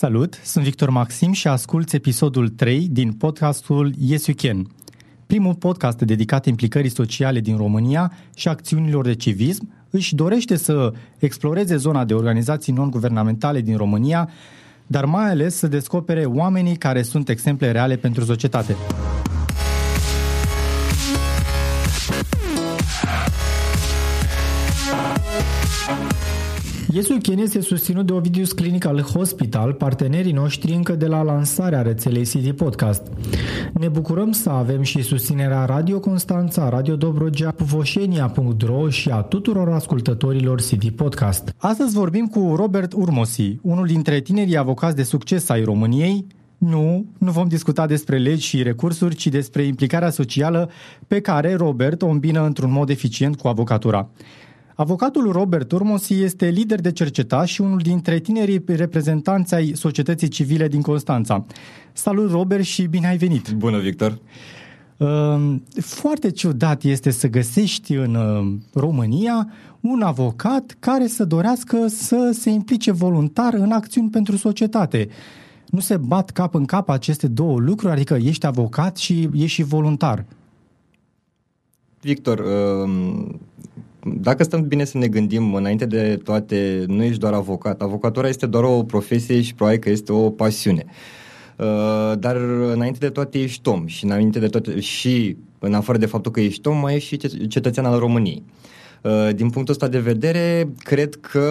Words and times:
Salut, 0.00 0.40
sunt 0.44 0.64
Victor 0.64 0.90
Maxim 0.90 1.32
și 1.32 1.48
ascult 1.48 1.92
episodul 1.92 2.48
3 2.48 2.88
din 2.90 3.12
podcastul 3.12 3.92
Yes 3.98 4.26
You 4.26 4.36
Can, 4.40 4.66
primul 5.26 5.54
podcast 5.54 5.98
dedicat 5.98 6.46
implicării 6.46 6.90
sociale 6.90 7.40
din 7.40 7.56
România 7.56 8.12
și 8.34 8.48
acțiunilor 8.48 9.04
de 9.04 9.14
civism, 9.14 9.72
își 9.90 10.14
dorește 10.14 10.56
să 10.56 10.92
exploreze 11.18 11.76
zona 11.76 12.04
de 12.04 12.14
organizații 12.14 12.72
non-guvernamentale 12.72 13.60
din 13.60 13.76
România, 13.76 14.30
dar 14.86 15.04
mai 15.04 15.30
ales 15.30 15.56
să 15.56 15.66
descopere 15.66 16.24
oamenii 16.24 16.76
care 16.76 17.02
sunt 17.02 17.28
exemple 17.28 17.70
reale 17.70 17.96
pentru 17.96 18.24
societate. 18.24 18.76
Iesul 26.92 27.20
Chen 27.20 27.38
este 27.38 27.60
susținut 27.60 28.06
de 28.06 28.12
Ovidius 28.12 28.52
Clinical 28.52 29.00
Hospital, 29.00 29.72
partenerii 29.72 30.32
noștri 30.32 30.72
încă 30.72 30.94
de 30.94 31.06
la 31.06 31.22
lansarea 31.22 31.82
rețelei 31.82 32.24
City 32.24 32.52
Podcast. 32.52 33.02
Ne 33.72 33.88
bucurăm 33.88 34.32
să 34.32 34.50
avem 34.50 34.82
și 34.82 35.02
susținerea 35.02 35.64
Radio 35.64 36.00
Constanța, 36.00 36.68
Radio 36.68 36.96
Dobrogea, 36.96 37.54
Voșenia.ro 37.56 38.88
și 38.88 39.10
a 39.10 39.20
tuturor 39.20 39.68
ascultătorilor 39.68 40.60
City 40.60 40.90
Podcast. 40.90 41.54
Astăzi 41.56 41.94
vorbim 41.94 42.26
cu 42.26 42.54
Robert 42.56 42.92
Urmosi, 42.92 43.58
unul 43.62 43.86
dintre 43.86 44.20
tinerii 44.20 44.56
avocați 44.56 44.96
de 44.96 45.02
succes 45.02 45.48
ai 45.48 45.64
României, 45.64 46.26
nu, 46.58 47.04
nu 47.18 47.30
vom 47.30 47.48
discuta 47.48 47.86
despre 47.86 48.18
legi 48.18 48.46
și 48.46 48.62
recursuri, 48.62 49.14
ci 49.14 49.26
despre 49.26 49.62
implicarea 49.62 50.10
socială 50.10 50.70
pe 51.06 51.20
care 51.20 51.54
Robert 51.54 52.02
o 52.02 52.08
îmbină 52.08 52.44
într-un 52.44 52.72
mod 52.72 52.88
eficient 52.88 53.36
cu 53.36 53.48
avocatura. 53.48 54.08
Avocatul 54.80 55.32
Robert 55.32 55.72
Urmosi 55.72 56.22
este 56.22 56.48
lider 56.48 56.80
de 56.80 56.92
cercetat 56.92 57.46
și 57.46 57.60
unul 57.60 57.78
dintre 57.78 58.18
tinerii 58.18 58.62
reprezentanți 58.66 59.54
ai 59.54 59.72
societății 59.74 60.28
civile 60.28 60.68
din 60.68 60.80
Constanța. 60.80 61.44
Salut, 61.92 62.30
Robert, 62.30 62.64
și 62.64 62.86
bine 62.86 63.06
ai 63.06 63.16
venit! 63.16 63.50
Bună, 63.50 63.78
Victor! 63.78 64.18
Ehm, 64.96 65.62
foarte 65.80 66.30
ciudat 66.30 66.82
este 66.82 67.10
să 67.10 67.28
găsești 67.28 67.94
în 67.94 68.14
ehm, 68.14 68.62
România 68.72 69.50
un 69.80 70.02
avocat 70.02 70.76
care 70.78 71.06
să 71.06 71.24
dorească 71.24 71.86
să 71.86 72.30
se 72.32 72.50
implice 72.50 72.90
voluntar 72.90 73.54
în 73.54 73.72
acțiuni 73.72 74.10
pentru 74.10 74.36
societate. 74.36 75.08
Nu 75.66 75.80
se 75.80 75.96
bat 75.96 76.30
cap 76.30 76.54
în 76.54 76.64
cap 76.64 76.88
aceste 76.88 77.28
două 77.28 77.58
lucruri, 77.58 77.92
adică 77.92 78.14
ești 78.14 78.46
avocat 78.46 78.96
și 78.96 79.28
ești 79.32 79.46
și 79.46 79.62
voluntar. 79.62 80.24
Victor, 82.00 82.38
ehm, 82.38 83.40
dacă 84.04 84.42
stăm 84.42 84.62
bine 84.62 84.84
să 84.84 84.98
ne 84.98 85.06
gândim, 85.06 85.54
înainte 85.54 85.86
de 85.86 86.20
toate, 86.24 86.84
nu 86.86 87.02
ești 87.02 87.18
doar 87.18 87.32
avocat. 87.32 87.82
Avocatura 87.82 88.28
este 88.28 88.46
doar 88.46 88.64
o 88.64 88.82
profesie 88.82 89.40
și 89.42 89.54
probabil 89.54 89.80
că 89.80 89.90
este 89.90 90.12
o 90.12 90.30
pasiune. 90.30 90.84
Uh, 91.56 92.12
dar 92.18 92.36
înainte 92.72 92.98
de 92.98 93.08
toate 93.08 93.38
ești 93.38 93.68
om 93.68 93.86
și 93.86 94.04
înainte 94.04 94.38
de 94.38 94.46
toate 94.46 94.80
și 94.80 95.36
în 95.58 95.74
afară 95.74 95.98
de 95.98 96.06
faptul 96.06 96.32
că 96.32 96.40
ești 96.40 96.68
om, 96.68 96.76
mai 96.76 96.94
ești 96.94 97.08
și 97.08 97.46
cetățean 97.46 97.86
al 97.86 97.98
României. 97.98 98.42
Uh, 98.46 98.79
din 99.34 99.50
punctul 99.50 99.74
ăsta 99.74 99.88
de 99.88 99.98
vedere, 99.98 100.72
cred 100.78 101.14
că 101.14 101.48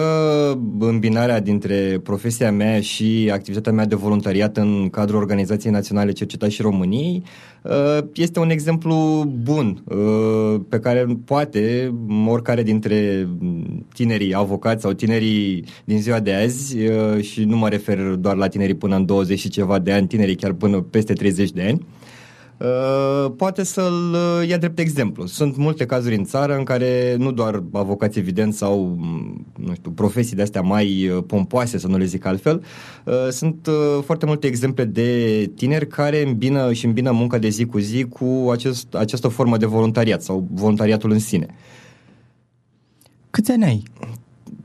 îmbinarea 0.78 1.40
dintre 1.40 2.00
profesia 2.02 2.52
mea 2.52 2.80
și 2.80 3.30
activitatea 3.32 3.72
mea 3.72 3.86
de 3.86 3.94
voluntariat 3.94 4.56
în 4.56 4.88
cadrul 4.90 5.18
Organizației 5.18 5.72
Naționale 5.72 6.12
Cercetați 6.12 6.54
și 6.54 6.62
României 6.62 7.22
uh, 7.62 7.98
este 8.14 8.38
un 8.38 8.50
exemplu 8.50 9.24
bun 9.42 9.82
uh, 9.84 10.60
pe 10.68 10.78
care 10.78 11.06
poate 11.24 11.94
oricare 12.26 12.62
dintre 12.62 13.28
tinerii 13.94 14.34
avocați 14.34 14.82
sau 14.82 14.92
tinerii 14.92 15.64
din 15.84 16.00
ziua 16.00 16.20
de 16.20 16.34
azi 16.34 16.76
și 17.20 17.44
nu 17.44 17.56
mă 17.56 17.68
refer 17.68 17.98
doar 17.98 18.36
la 18.36 18.48
tinerii 18.48 18.74
până 18.74 18.96
în 18.96 19.06
20 19.06 19.38
și 19.38 19.48
ceva 19.48 19.78
de 19.78 19.92
ani, 19.92 20.06
tinerii 20.06 20.34
chiar 20.34 20.52
până 20.52 20.80
peste 20.80 21.12
30 21.12 21.50
de 21.50 21.62
ani, 21.62 21.86
Uh, 22.64 23.32
poate 23.36 23.62
să-l 23.62 24.14
uh, 24.14 24.48
ia 24.48 24.56
drept 24.56 24.78
exemplu. 24.78 25.26
Sunt 25.26 25.56
multe 25.56 25.86
cazuri 25.86 26.14
în 26.14 26.24
țară 26.24 26.56
în 26.56 26.64
care 26.64 27.16
nu 27.18 27.32
doar 27.32 27.62
avocați 27.72 28.18
evident 28.18 28.54
sau, 28.54 28.96
mm, 28.98 29.46
nu 29.56 29.74
știu, 29.74 29.90
profesii 29.90 30.36
de-astea 30.36 30.60
mai 30.60 31.08
uh, 31.08 31.22
pompoase, 31.26 31.78
să 31.78 31.86
nu 31.86 31.96
le 31.96 32.04
zic 32.04 32.24
altfel, 32.24 32.64
sunt 33.30 33.68
foarte 34.04 34.26
multe 34.26 34.46
exemple 34.46 34.84
de 34.84 35.50
tineri 35.54 35.86
care 35.86 36.26
îmbină 36.26 36.72
și 36.72 36.84
îmbină 36.84 37.10
munca 37.10 37.38
de 37.38 37.48
zi 37.48 37.64
cu 37.64 37.78
zi 37.78 38.04
cu 38.04 38.48
acest, 38.52 38.94
această 38.94 39.28
formă 39.28 39.56
de 39.56 39.66
voluntariat 39.66 40.22
sau 40.22 40.48
voluntariatul 40.52 41.10
în 41.10 41.18
sine. 41.18 41.46
Câți 43.30 43.50
ani 43.50 43.64
ai? 43.64 43.82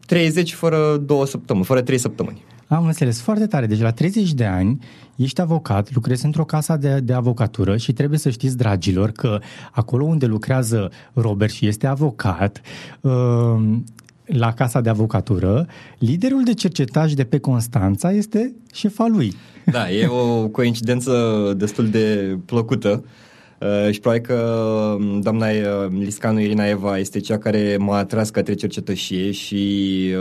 30 0.05 0.53
fără 0.53 0.97
două 1.05 1.25
săptămâni, 1.25 1.66
fără 1.66 1.81
trei 1.81 1.97
săptămâni. 1.97 2.44
Am 2.67 2.85
înțeles, 2.85 3.21
foarte 3.21 3.47
tare. 3.47 3.65
Deci 3.65 3.79
la 3.79 3.91
30 3.91 4.33
de 4.33 4.45
ani 4.45 4.79
ești 5.15 5.41
avocat, 5.41 5.93
lucrezi 5.93 6.25
într-o 6.25 6.45
casă 6.45 6.75
de, 6.75 6.99
de 6.99 7.13
avocatură 7.13 7.77
și 7.77 7.93
trebuie 7.93 8.19
să 8.19 8.29
știți, 8.29 8.57
dragilor, 8.57 9.11
că 9.11 9.39
acolo 9.71 10.05
unde 10.05 10.25
lucrează 10.25 10.91
Robert 11.13 11.51
și 11.51 11.67
este 11.67 11.87
avocat, 11.87 12.61
uh, 13.01 13.11
la 14.25 14.53
casa 14.53 14.81
de 14.81 14.89
avocatură, 14.89 15.67
liderul 15.97 16.43
de 16.43 16.53
cercetaj 16.53 17.13
de 17.13 17.23
pe 17.23 17.39
Constanța 17.39 18.11
este 18.11 18.55
șefa 18.73 19.07
lui. 19.07 19.33
Da, 19.65 19.91
e 19.91 20.07
o 20.07 20.47
coincidență 20.47 21.53
destul 21.57 21.89
de 21.89 22.37
plăcută. 22.45 23.03
Uh, 23.65 23.91
și 23.91 23.99
probabil 23.99 24.25
că 24.25 24.33
um, 24.99 25.21
doamna 25.21 25.47
uh, 25.47 25.87
Liscanu 25.89 26.39
Irina 26.39 26.67
Eva 26.67 26.97
este 26.97 27.19
cea 27.19 27.37
care 27.37 27.75
m-a 27.79 27.97
atras 27.97 28.29
către 28.29 28.53
cercetășie 28.53 29.31
și 29.31 29.55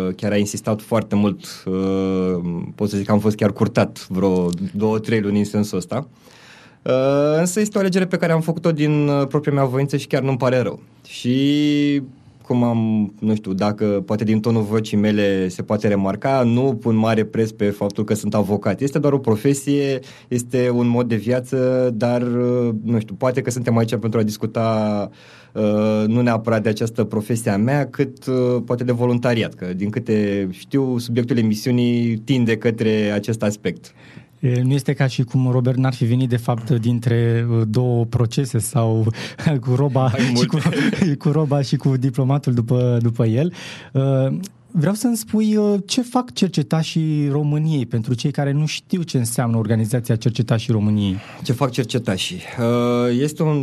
uh, 0.07 0.15
chiar 0.15 0.33
a 0.33 0.37
insistat 0.37 0.83
foarte 0.83 1.15
mult, 1.15 1.65
uh, 1.67 2.63
pot 2.75 2.89
să 2.89 2.97
zic 2.97 3.07
că 3.07 3.13
am 3.13 3.19
fost 3.19 3.37
chiar 3.37 3.53
curtat 3.53 4.07
vreo 4.09 4.49
două, 4.73 4.99
trei 4.99 5.21
luni 5.21 5.39
în 5.39 5.45
sensul 5.45 5.79
ăsta. 5.79 6.09
Uh, 6.83 7.39
însă 7.39 7.61
este 7.61 7.77
o 7.79 7.81
alegere 7.81 8.07
pe 8.07 8.17
care 8.17 8.33
am 8.33 8.41
făcut-o 8.41 8.73
din 8.73 9.09
uh, 9.09 9.27
propria 9.27 9.53
mea 9.53 9.65
voință 9.65 9.97
și 9.97 10.07
chiar 10.07 10.23
nu-mi 10.23 10.37
pare 10.37 10.59
rău. 10.59 10.81
Și 11.07 12.03
cum 12.47 12.63
am, 12.63 13.13
nu 13.21 13.35
știu, 13.35 13.53
dacă 13.53 14.03
poate 14.07 14.25
din 14.25 14.41
tonul 14.41 14.63
vocii 14.63 14.97
mele 14.97 15.49
se 15.49 15.63
poate 15.63 15.89
remarca, 15.89 16.43
nu 16.43 16.75
pun 16.81 16.97
mare 16.97 17.25
preț 17.25 17.51
pe 17.51 17.71
faptul 17.71 18.05
că 18.05 18.15
sunt 18.15 18.35
avocat. 18.35 18.81
Este 18.81 18.99
doar 18.99 19.13
o 19.13 19.19
profesie, 19.19 19.99
este 20.29 20.71
un 20.71 20.89
mod 20.89 21.09
de 21.09 21.17
viață, 21.17 21.91
dar, 21.95 22.23
nu 22.83 22.99
știu, 22.99 23.15
poate 23.15 23.41
că 23.41 23.51
suntem 23.51 23.77
aici 23.77 23.97
pentru 23.97 24.19
a 24.19 24.23
discuta 24.23 25.11
uh, 25.53 26.05
nu 26.07 26.21
neapărat 26.21 26.63
de 26.63 26.69
această 26.69 27.05
profesie 27.05 27.51
a 27.51 27.57
mea, 27.57 27.87
cât 27.87 28.27
uh, 28.27 28.63
poate 28.65 28.85
de 28.85 28.93
voluntariat, 28.93 29.55
că 29.55 29.73
din 29.77 29.91
câte 29.91 30.49
știu, 30.51 30.99
subiectul 30.99 31.39
emisiunii 31.39 32.17
tinde 32.17 32.57
către 32.57 33.11
acest 33.11 33.43
aspect. 33.43 33.95
Nu 34.63 34.73
este 34.73 34.93
ca 34.93 35.07
și 35.07 35.23
cum 35.23 35.51
Robert 35.51 35.77
n-ar 35.77 35.95
fi 35.95 36.05
venit 36.05 36.29
de 36.29 36.37
fapt 36.37 36.71
dintre 36.71 37.47
uh, 37.51 37.63
două 37.69 38.05
procese 38.05 38.59
sau 38.59 39.07
cu 39.65 39.75
roba, 39.75 40.13
și 40.37 40.47
cu, 40.47 40.59
cu 41.23 41.31
roba 41.31 41.63
și 41.63 41.77
cu 41.77 41.97
diplomatul 41.97 42.53
după, 42.53 42.99
după 43.03 43.27
el. 43.27 43.53
Uh, 44.75 44.81
vreau 44.81 44.95
să-mi 44.95 45.17
spui 45.17 45.57
uh, 45.57 45.79
ce 45.87 46.03
fac 46.03 46.33
cercetașii 46.33 47.29
României 47.29 47.87
pentru 47.87 48.15
cei 48.15 48.31
care 48.31 48.53
nu 48.53 48.67
știu 48.67 49.03
ce 49.03 49.19
înseamnă 49.19 49.57
organizația 49.57 50.17
cercetașii 50.17 50.73
României. 50.73 51.17
Ce 51.43 51.53
fac 51.53 51.71
cercetașii? 51.71 52.43
Este 53.19 53.43
o 53.43 53.63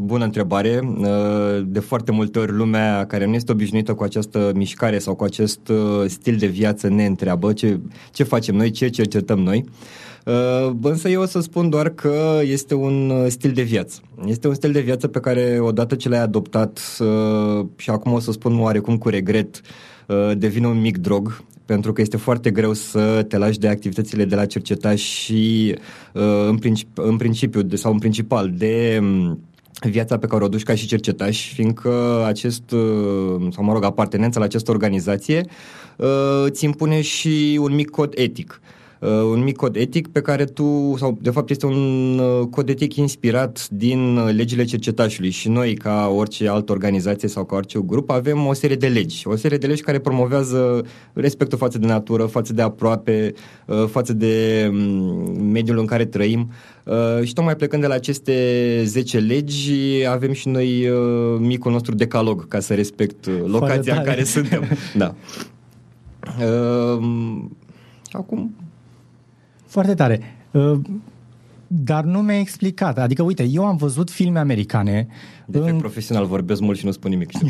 bună 0.00 0.24
întrebare. 0.24 0.80
De 1.66 1.80
foarte 1.80 2.12
multe 2.12 2.38
ori 2.38 2.52
lumea 2.52 3.06
care 3.06 3.26
nu 3.26 3.34
este 3.34 3.52
obișnuită 3.52 3.94
cu 3.94 4.02
această 4.02 4.52
mișcare 4.54 4.98
sau 4.98 5.14
cu 5.14 5.24
acest 5.24 5.60
stil 6.06 6.36
de 6.36 6.46
viață 6.46 6.88
ne 6.88 7.06
întreabă 7.06 7.52
ce, 7.52 7.80
ce 8.12 8.22
facem 8.22 8.54
noi, 8.54 8.70
ce 8.70 8.88
cercetăm 8.88 9.38
noi. 9.38 9.64
Uh, 10.28 10.70
însă 10.82 11.08
eu 11.08 11.22
o 11.22 11.26
să 11.26 11.40
spun 11.40 11.68
doar 11.68 11.88
că 11.88 12.40
este 12.42 12.74
un 12.74 13.10
uh, 13.10 13.26
stil 13.28 13.52
de 13.52 13.62
viață. 13.62 14.00
Este 14.26 14.48
un 14.48 14.54
stil 14.54 14.72
de 14.72 14.80
viață 14.80 15.08
pe 15.08 15.20
care 15.20 15.58
odată 15.60 15.94
ce 15.94 16.08
l-ai 16.08 16.20
adoptat 16.20 16.80
uh, 16.98 17.66
și 17.76 17.90
acum 17.90 18.12
o 18.12 18.18
să 18.18 18.32
spun 18.32 18.60
oarecum 18.60 18.98
cu 18.98 19.08
regret, 19.08 19.60
devine 20.36 20.66
un 20.66 20.80
mic 20.80 20.96
drog 20.96 21.42
pentru 21.64 21.92
că 21.92 22.00
este 22.00 22.16
foarte 22.16 22.50
greu 22.50 22.72
să 22.72 23.24
te 23.28 23.36
lași 23.36 23.58
de 23.58 23.68
activitățile 23.68 24.24
de 24.24 24.34
la 24.34 24.46
cercetaj 24.46 25.00
și 25.00 25.74
în, 26.48 26.58
principi, 26.58 26.90
în 26.94 27.16
principiu 27.16 27.62
de, 27.62 27.76
sau 27.76 27.92
în 27.92 27.98
principal 27.98 28.52
de 28.56 28.98
um, 29.00 29.40
viața 29.80 30.18
pe 30.18 30.26
care 30.26 30.44
o 30.44 30.48
duci 30.48 30.62
ca 30.62 30.74
și 30.74 30.86
cercetaș, 30.86 31.52
fiindcă 31.52 32.24
acest, 32.26 32.62
sau 33.50 33.64
mă 33.64 33.72
rog, 33.72 33.84
apartenența 33.84 34.38
la 34.38 34.44
această 34.44 34.70
organizație 34.70 35.46
îți 36.44 36.64
impune 36.64 37.00
și 37.00 37.58
un 37.62 37.74
mic 37.74 37.90
cod 37.90 38.12
etic. 38.16 38.60
Uh, 38.62 38.68
uh, 38.68 38.77
un 39.06 39.42
mic 39.42 39.56
cod 39.56 39.76
etic 39.76 40.08
pe 40.08 40.20
care 40.20 40.44
tu, 40.44 40.94
sau 40.98 41.18
de 41.20 41.30
fapt 41.30 41.50
este 41.50 41.66
un 41.66 42.18
uh, 42.18 42.46
cod 42.50 42.68
etic 42.68 42.94
inspirat 42.94 43.68
din 43.68 44.16
uh, 44.16 44.34
legile 44.34 44.64
cercetașului 44.64 45.30
și 45.30 45.48
noi, 45.48 45.74
ca 45.74 46.12
orice 46.14 46.48
altă 46.48 46.72
organizație 46.72 47.28
sau 47.28 47.44
ca 47.44 47.56
orice 47.56 47.78
grup, 47.86 48.10
avem 48.10 48.46
o 48.46 48.52
serie 48.52 48.76
de 48.76 48.86
legi. 48.86 49.22
O 49.26 49.36
serie 49.36 49.58
de 49.58 49.66
legi 49.66 49.82
care 49.82 49.98
promovează 49.98 50.82
respectul 51.12 51.58
față 51.58 51.78
de 51.78 51.86
natură, 51.86 52.24
față 52.24 52.52
de 52.52 52.62
aproape, 52.62 53.34
uh, 53.66 53.84
față 53.86 54.12
de 54.12 54.66
um, 54.70 55.42
mediul 55.42 55.78
în 55.78 55.86
care 55.86 56.04
trăim. 56.04 56.50
Uh, 56.84 57.24
și 57.24 57.32
tocmai 57.32 57.56
plecând 57.56 57.82
de 57.82 57.88
la 57.88 57.94
aceste 57.94 58.82
10 58.84 59.18
legi, 59.18 60.06
avem 60.08 60.32
și 60.32 60.48
noi 60.48 60.88
uh, 60.88 61.38
micul 61.38 61.72
nostru 61.72 61.94
decalog 61.94 62.48
ca 62.48 62.60
să 62.60 62.74
respect 62.74 63.26
uh, 63.26 63.34
locația 63.46 63.94
în 63.94 64.02
care 64.02 64.24
suntem. 64.24 64.62
Da. 64.96 65.14
Uh, 66.40 67.02
acum, 68.10 68.54
Foarte 69.68 69.94
tare. 69.94 70.20
Uh, 70.50 70.78
dar 71.66 72.04
nu 72.04 72.18
mi-a 72.18 72.38
explicat. 72.38 72.98
Adică, 72.98 73.22
uite, 73.22 73.46
eu 73.50 73.64
am 73.64 73.76
văzut 73.76 74.10
filme 74.10 74.38
americane. 74.38 75.06
De 75.46 75.58
în... 75.58 75.76
profesional 75.76 76.26
vorbesc 76.26 76.60
mult 76.60 76.78
și 76.78 76.84
nu 76.84 76.90
spun 76.90 77.10
nimic. 77.10 77.30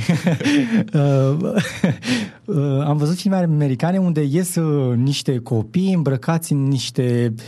am 2.90 2.96
văzut 2.96 3.16
filme 3.16 3.36
americane 3.36 3.98
unde 3.98 4.22
ies 4.22 4.56
niște 4.96 5.38
copii 5.38 5.92
îmbrăcați 5.92 6.52
în 6.52 6.68
niște 6.68 7.34
uh, 7.36 7.42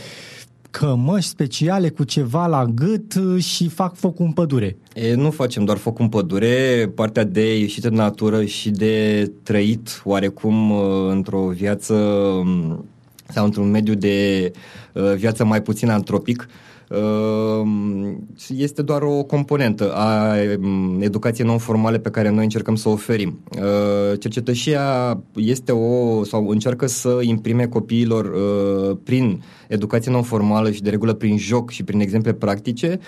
cămăși 0.71 1.27
speciale 1.27 1.89
cu 1.89 2.03
ceva 2.03 2.47
la 2.47 2.65
gât 2.65 3.15
uh, 3.15 3.43
și 3.43 3.67
fac 3.67 3.95
foc 3.95 4.19
în 4.19 4.31
pădure. 4.31 4.77
E, 4.93 5.15
nu 5.15 5.31
facem 5.31 5.65
doar 5.65 5.77
foc 5.77 5.99
în 5.99 6.09
pădure, 6.09 6.91
partea 6.95 7.23
de 7.23 7.59
ieșit 7.59 7.83
în 7.83 7.93
natură 7.93 8.45
și 8.45 8.69
de 8.69 9.31
trăit 9.43 10.01
oarecum 10.03 10.71
uh, 10.71 10.79
într-o 11.09 11.47
viață 11.47 11.93
um, 11.93 12.85
sau 13.33 13.45
într-un 13.45 13.69
mediu 13.69 13.93
de 13.93 14.51
uh, 14.93 15.13
viață 15.15 15.45
mai 15.45 15.61
puțin 15.61 15.89
antropic, 15.89 16.47
Ehm, 16.91 18.27
este 18.47 18.81
doar 18.81 19.01
o 19.01 19.23
componentă 19.23 19.93
a 19.93 20.35
mm, 20.59 21.01
educației 21.01 21.47
non-formale 21.47 21.99
pe 21.99 22.09
care 22.09 22.29
noi 22.29 22.43
încercăm 22.43 22.75
să 22.75 22.89
o 22.89 22.91
oferim. 22.91 23.39
Ehm, 23.51 24.15
cercetășia 24.15 25.17
este 25.35 25.71
o, 25.71 26.23
sau 26.23 26.47
încearcă 26.47 26.87
să 26.87 27.19
imprime 27.21 27.65
copiilor 27.65 28.25
ehm, 28.25 28.99
prin 29.03 29.43
educație 29.67 30.11
non-formală 30.11 30.71
și 30.71 30.81
de 30.81 30.89
regulă 30.89 31.13
prin 31.13 31.37
joc 31.37 31.69
și 31.69 31.83
prin 31.83 31.99
exemple 31.99 32.33
practice 32.33 32.99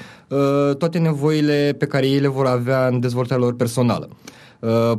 toate 0.77 0.97
nevoile 0.97 1.75
pe 1.77 1.85
care 1.85 2.07
ei 2.07 2.19
le 2.19 2.27
vor 2.27 2.45
avea 2.45 2.87
în 2.87 2.99
dezvoltarea 2.99 3.43
lor 3.43 3.55
personală. 3.55 4.09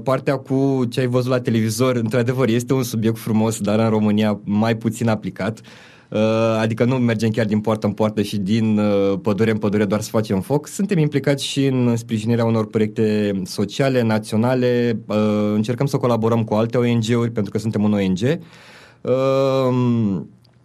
Partea 0.03 0.37
cu 0.37 0.85
ce 0.91 1.01
ai 1.01 1.07
văzut 1.07 1.31
la 1.31 1.41
televizor, 1.41 1.97
într-adevăr, 1.97 2.49
este 2.49 2.73
un 2.73 2.83
subiect 2.83 3.19
frumos, 3.19 3.61
dar 3.61 3.79
în 3.79 3.89
România 3.89 4.41
mai 4.45 4.77
puțin 4.77 5.09
aplicat. 5.09 5.61
Uh, 5.61 5.67
Uh, 6.15 6.21
adică 6.59 6.85
nu 6.85 6.97
mergem 6.97 7.31
chiar 7.31 7.47
din 7.47 7.61
poartă 7.61 7.87
în 7.87 7.93
poartă 7.93 8.23
și 8.23 8.37
din 8.37 8.79
uh, 8.79 9.19
pădure 9.23 9.51
în 9.51 9.59
pădure 9.59 9.85
doar 9.85 10.01
să 10.01 10.09
facem 10.11 10.41
foc. 10.41 10.67
Suntem 10.67 10.99
implicați 10.99 11.45
și 11.45 11.67
în 11.67 11.97
sprijinirea 11.97 12.45
unor 12.45 12.67
proiecte 12.67 13.33
sociale, 13.45 14.03
naționale, 14.03 14.99
uh, 15.07 15.17
încercăm 15.55 15.87
să 15.87 15.97
colaborăm 15.97 16.45
cu 16.45 16.55
alte 16.55 16.79
ONG-uri 16.79 17.31
pentru 17.31 17.53
că 17.53 17.59
suntem 17.59 17.83
un 17.83 17.93
ONG 17.93 18.39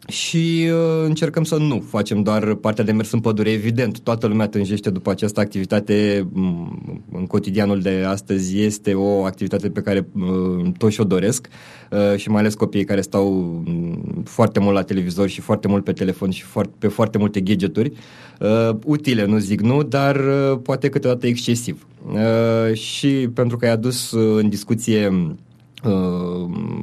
și 0.10 0.70
uh, 0.72 1.06
încercăm 1.06 1.44
să 1.44 1.58
nu 1.58 1.84
facem 1.88 2.22
doar 2.22 2.54
partea 2.54 2.84
de 2.84 2.92
mers 2.92 3.12
în 3.12 3.20
pădure. 3.20 3.52
Evident, 3.52 4.00
toată 4.00 4.28
lumea 4.28 4.48
tânjește 4.48 4.90
după 4.90 5.10
această 5.12 5.40
activitate 5.40 6.28
mm, 6.32 7.04
în 7.12 7.26
cotidianul 7.26 7.82
de 7.82 8.04
astăzi. 8.08 8.62
Este 8.62 8.94
o 8.94 9.24
activitate 9.24 9.70
pe 9.70 9.82
care 9.82 10.08
uh, 10.20 10.72
toți 10.78 11.02
o 11.02 11.04
doresc 11.04 11.48
uh, 11.92 12.16
și 12.16 12.30
mai 12.30 12.40
ales 12.40 12.54
copiii 12.54 12.84
care 12.84 13.02
stau 13.02 13.32
mm, 13.66 14.24
foarte 14.26 14.60
mult 14.60 14.76
la 14.76 14.82
televizor 14.82 15.28
și 15.28 15.42
foarte 15.42 15.68
mult 15.68 15.84
pe 15.84 15.94
telefon 15.94 16.30
și 16.30 16.44
foarte, 16.44 16.74
pe 16.80 16.88
foarte 16.88 17.18
multe 17.18 17.40
gadgeturi. 17.40 17.92
Uh, 18.40 18.70
utile, 18.86 19.26
nu 19.26 19.38
zic 19.38 19.62
nu, 19.62 19.84
dar 19.84 20.16
uh, 20.16 20.60
poate 20.64 20.90
câteodată 20.90 21.28
excesiv. 21.28 21.88
Uh, 22.14 22.74
și 22.74 23.30
pentru 23.34 23.58
că 23.58 23.66
ai 23.66 23.72
adus 23.72 24.12
uh, 24.12 24.42
în 24.42 24.50
discuție 24.50 25.36
uh, 25.84 25.92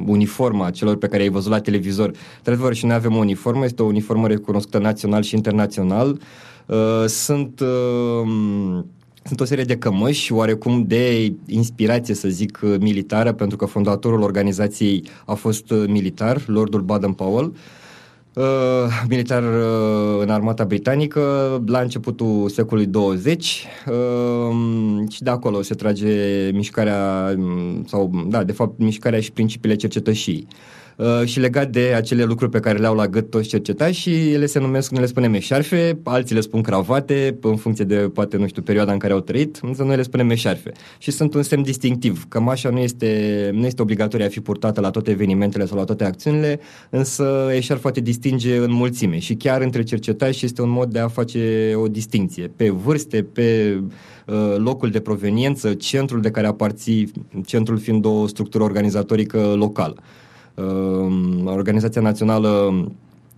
uniforma 0.07 0.71
celor 0.71 0.97
pe 0.97 1.07
care 1.07 1.23
ai 1.23 1.29
văzut 1.29 1.51
la 1.51 1.61
televizor. 1.61 2.13
Într-adevăr, 2.37 2.75
și 2.75 2.87
noi 2.87 2.95
avem 2.95 3.15
o 3.15 3.19
uniformă, 3.19 3.65
este 3.65 3.83
o 3.83 3.87
uniformă 3.87 4.27
recunoscută 4.27 4.79
național 4.79 5.23
și 5.23 5.35
internațional. 5.35 6.21
Uh, 6.67 7.05
sunt... 7.07 7.61
Uh, 7.61 8.83
sunt 9.23 9.41
o 9.41 9.45
serie 9.45 9.65
de 9.65 9.77
cămăși, 9.77 10.33
oarecum 10.33 10.85
de 10.87 11.35
inspirație, 11.47 12.15
să 12.15 12.29
zic, 12.29 12.61
militară, 12.81 13.33
pentru 13.33 13.57
că 13.57 13.65
fondatorul 13.65 14.23
organizației 14.23 15.03
a 15.25 15.35
fost 15.35 15.71
militar, 15.87 16.43
Lordul 16.47 16.81
Baden-Powell. 16.81 17.45
Uh, 17.45 17.57
uh, 18.37 19.05
militar 19.09 19.43
uh, 19.43 20.21
în 20.21 20.31
armata 20.31 20.65
britanică 20.65 21.23
la 21.67 21.81
începutul 21.81 22.49
secolului 22.49 22.91
20 22.91 23.67
uh, 23.87 23.95
și 25.11 25.23
de 25.23 25.31
acolo 25.31 25.63
se 25.63 25.75
trage 25.75 26.51
mișcarea 26.53 27.35
mm, 27.37 27.85
sau 27.87 28.27
da, 28.29 28.45
de 28.45 28.53
fapt 28.53 28.79
mișcarea 28.79 29.21
și 29.21 29.33
principiile 29.33 29.77
cercetășii. 29.77 30.47
Uh, 30.51 30.55
Uh, 30.97 31.25
și 31.25 31.41
legat 31.41 31.71
de 31.71 31.93
acele 31.97 32.25
lucruri 32.25 32.51
pe 32.51 32.61
care 32.61 32.79
le 32.79 32.87
au 32.87 32.95
la 32.95 33.07
gât 33.07 33.31
toți 33.31 33.49
cercetașii, 33.49 34.33
ele 34.33 34.47
se 34.47 34.59
numesc, 34.59 34.91
noi 34.91 35.01
le 35.01 35.07
spunem 35.07 35.31
meșarfe, 35.31 35.99
alții 36.03 36.35
le 36.35 36.41
spun 36.41 36.63
cravate, 36.63 37.39
în 37.41 37.57
funcție 37.57 37.85
de, 37.85 37.97
poate, 37.97 38.37
nu 38.37 38.47
știu, 38.47 38.63
perioada 38.63 38.93
în 38.93 38.99
care 38.99 39.13
au 39.13 39.21
trăit, 39.21 39.59
însă 39.63 39.83
noi 39.83 39.97
le 39.97 40.03
spunem 40.03 40.27
meșarfe. 40.27 40.73
Și 40.99 41.11
sunt 41.11 41.35
un 41.35 41.43
semn 41.43 41.63
distinctiv. 41.63 42.25
Cămașa 42.29 42.71
nu 42.71 42.79
este, 42.79 43.51
nu 43.55 43.67
este 43.67 43.83
obligatorie 43.83 44.27
a 44.27 44.29
fi 44.29 44.41
purtată 44.41 44.81
la 44.81 44.91
toate 44.91 45.11
evenimentele 45.11 45.67
sau 45.67 45.79
la 45.79 45.85
toate 45.85 46.05
acțiunile, 46.05 46.61
însă 46.91 47.49
eșarfa 47.53 47.91
te 47.91 48.01
distinge 48.01 48.57
în 48.57 48.73
mulțime 48.73 49.19
și 49.19 49.35
chiar 49.35 49.61
între 49.61 49.83
cercetași 49.83 50.45
este 50.45 50.63
un 50.63 50.71
mod 50.71 50.93
de 50.93 50.99
a 50.99 51.09
face 51.09 51.73
o 51.75 51.89
distinție 51.89 52.51
pe 52.57 52.71
vârste, 52.71 53.23
pe 53.23 53.79
uh, 54.27 54.55
locul 54.57 54.91
de 54.91 55.01
proveniență, 55.01 55.75
centrul 55.75 56.21
de 56.21 56.31
care 56.31 56.47
aparții, 56.47 57.11
centrul 57.47 57.79
fiind 57.79 58.05
o 58.05 58.27
structură 58.27 58.65
organizatorică 58.65 59.55
locală. 59.57 59.95
Ehm, 60.57 61.47
Organizația 61.47 62.01
Națională 62.01 62.85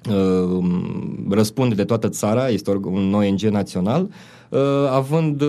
ehm, 0.08 1.26
răspunde 1.30 1.74
de 1.74 1.84
toată 1.84 2.08
țara, 2.08 2.48
este 2.48 2.70
un 2.70 3.14
ONG 3.14 3.40
național, 3.40 4.08
ehm, 4.50 4.60
având 4.90 5.42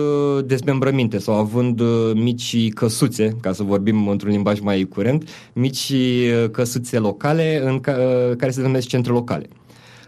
dezmembrăminte 0.44 1.18
sau 1.18 1.34
având 1.34 1.82
mici 2.14 2.72
căsuțe, 2.72 3.36
ca 3.40 3.52
să 3.52 3.62
vorbim 3.62 4.08
într-un 4.08 4.30
limbaj 4.30 4.60
mai 4.60 4.82
curent, 4.82 5.28
mici 5.52 5.92
căsuțe 6.50 6.98
locale 6.98 7.62
în 7.64 7.80
ca, 7.80 7.92
care 8.36 8.50
se 8.50 8.62
numesc 8.62 8.86
centre 8.86 9.12
locale. 9.12 9.48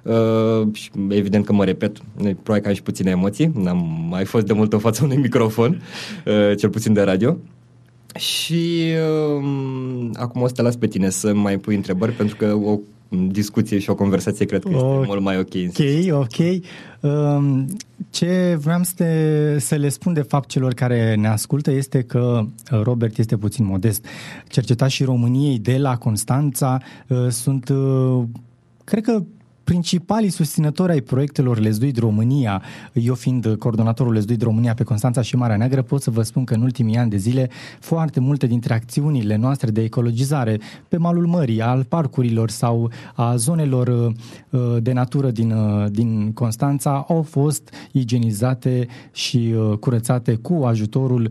Uh, 0.02 0.68
evident 1.08 1.44
că 1.44 1.52
mă 1.52 1.64
repet, 1.64 1.96
probabil 2.16 2.62
că 2.62 2.68
am 2.68 2.74
și 2.74 2.82
puține 2.82 3.10
emoții, 3.10 3.50
n-am 3.54 4.06
mai 4.10 4.24
fost 4.24 4.46
de 4.46 4.52
mult 4.52 4.72
în 4.72 4.78
fața 4.78 5.04
unui 5.04 5.16
microfon, 5.16 5.82
uh, 6.26 6.56
cel 6.56 6.70
puțin 6.70 6.92
de 6.92 7.02
radio. 7.02 7.36
Și 8.14 8.92
uh, 9.38 10.10
acum 10.14 10.42
o 10.42 10.46
să 10.46 10.54
te 10.54 10.62
las 10.62 10.76
pe 10.76 10.86
tine 10.86 11.10
să 11.10 11.34
mai 11.34 11.58
pui 11.58 11.74
întrebări, 11.74 12.12
pentru 12.12 12.36
că 12.36 12.54
o 12.54 12.78
discuție 13.28 13.78
și 13.78 13.90
o 13.90 13.94
conversație 13.94 14.46
cred 14.46 14.62
că 14.62 14.68
este 14.72 14.84
okay, 14.84 15.04
mult 15.06 15.20
mai 15.20 15.38
ok. 15.38 15.54
Ok, 15.68 16.20
ok. 16.20 16.64
Um, 17.00 17.66
ce 18.10 18.58
vreau 18.62 18.82
să, 18.82 18.92
te, 18.96 19.58
să 19.58 19.74
le 19.74 19.88
spun 19.88 20.12
de 20.12 20.22
fapt 20.22 20.48
celor 20.48 20.74
care 20.74 21.14
ne 21.14 21.28
ascultă 21.28 21.70
este 21.70 22.02
că 22.02 22.44
uh, 22.72 22.80
Robert 22.82 23.18
este 23.18 23.36
puțin 23.36 23.64
modest. 23.64 24.04
Cercetașii 24.48 25.04
României 25.04 25.58
de 25.58 25.78
la 25.78 25.96
Constanța 25.96 26.80
uh, 27.06 27.28
sunt, 27.28 27.68
uh, 27.68 28.22
cred 28.84 29.02
că 29.02 29.22
principalii 29.72 30.30
susținători 30.30 30.92
ai 30.92 31.00
proiectelor 31.00 31.58
Lesduit 31.58 31.98
România, 31.98 32.62
eu 32.92 33.14
fiind 33.14 33.54
coordonatorul 33.58 34.12
Lesduit 34.12 34.42
România 34.42 34.74
pe 34.74 34.82
Constanța 34.82 35.22
și 35.22 35.36
Marea 35.36 35.56
Neagră, 35.56 35.82
pot 35.82 36.02
să 36.02 36.10
vă 36.10 36.22
spun 36.22 36.44
că 36.44 36.54
în 36.54 36.62
ultimii 36.62 36.96
ani 36.96 37.10
de 37.10 37.16
zile 37.16 37.50
foarte 37.80 38.20
multe 38.20 38.46
dintre 38.46 38.74
acțiunile 38.74 39.36
noastre 39.36 39.70
de 39.70 39.82
ecologizare 39.82 40.60
pe 40.88 40.96
malul 40.96 41.26
mării, 41.26 41.62
al 41.62 41.84
parcurilor 41.84 42.50
sau 42.50 42.90
a 43.14 43.36
zonelor 43.36 43.88
uh, 44.50 44.60
de 44.80 44.92
natură 44.92 45.30
din, 45.30 45.50
uh, 45.50 45.90
din 45.90 46.32
Constanța 46.32 47.04
au 47.08 47.22
fost 47.22 47.74
igienizate 47.92 48.86
și 49.12 49.54
uh, 49.56 49.78
curățate 49.78 50.34
cu 50.34 50.64
ajutorul 50.64 51.30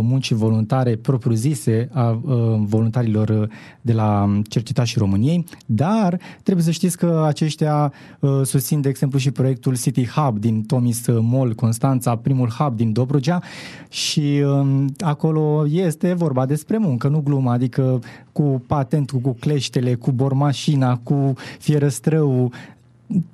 muncii 0.00 0.36
voluntare 0.36 0.96
propriu-zise 0.96 1.88
a 1.92 2.20
voluntarilor 2.58 3.48
de 3.80 3.92
la 3.92 4.40
Cercetașii 4.48 4.98
României, 4.98 5.44
dar 5.66 6.18
trebuie 6.42 6.64
să 6.64 6.70
știți 6.70 6.96
că 6.96 7.24
aceștia 7.26 7.71
aceea 7.72 7.92
uh, 8.20 8.46
susțin, 8.46 8.80
de 8.80 8.88
exemplu, 8.88 9.18
și 9.18 9.30
proiectul 9.30 9.76
City 9.76 10.06
Hub 10.06 10.38
din 10.38 10.62
Tomis 10.62 11.06
Mall, 11.20 11.54
Constanța, 11.54 12.16
primul 12.16 12.48
hub 12.48 12.76
din 12.76 12.92
Dobrogea. 12.92 13.42
Și 13.88 14.42
um, 14.44 14.94
acolo 14.98 15.66
este 15.70 16.12
vorba 16.12 16.46
despre 16.46 16.78
muncă, 16.78 17.08
nu 17.08 17.20
glumă, 17.20 17.50
adică 17.50 18.00
cu 18.32 18.62
patentul, 18.66 19.18
cu 19.18 19.36
cleștele, 19.40 19.94
cu 19.94 20.10
bormașina, 20.10 20.96
cu 20.96 21.32
fierăstrău, 21.58 22.52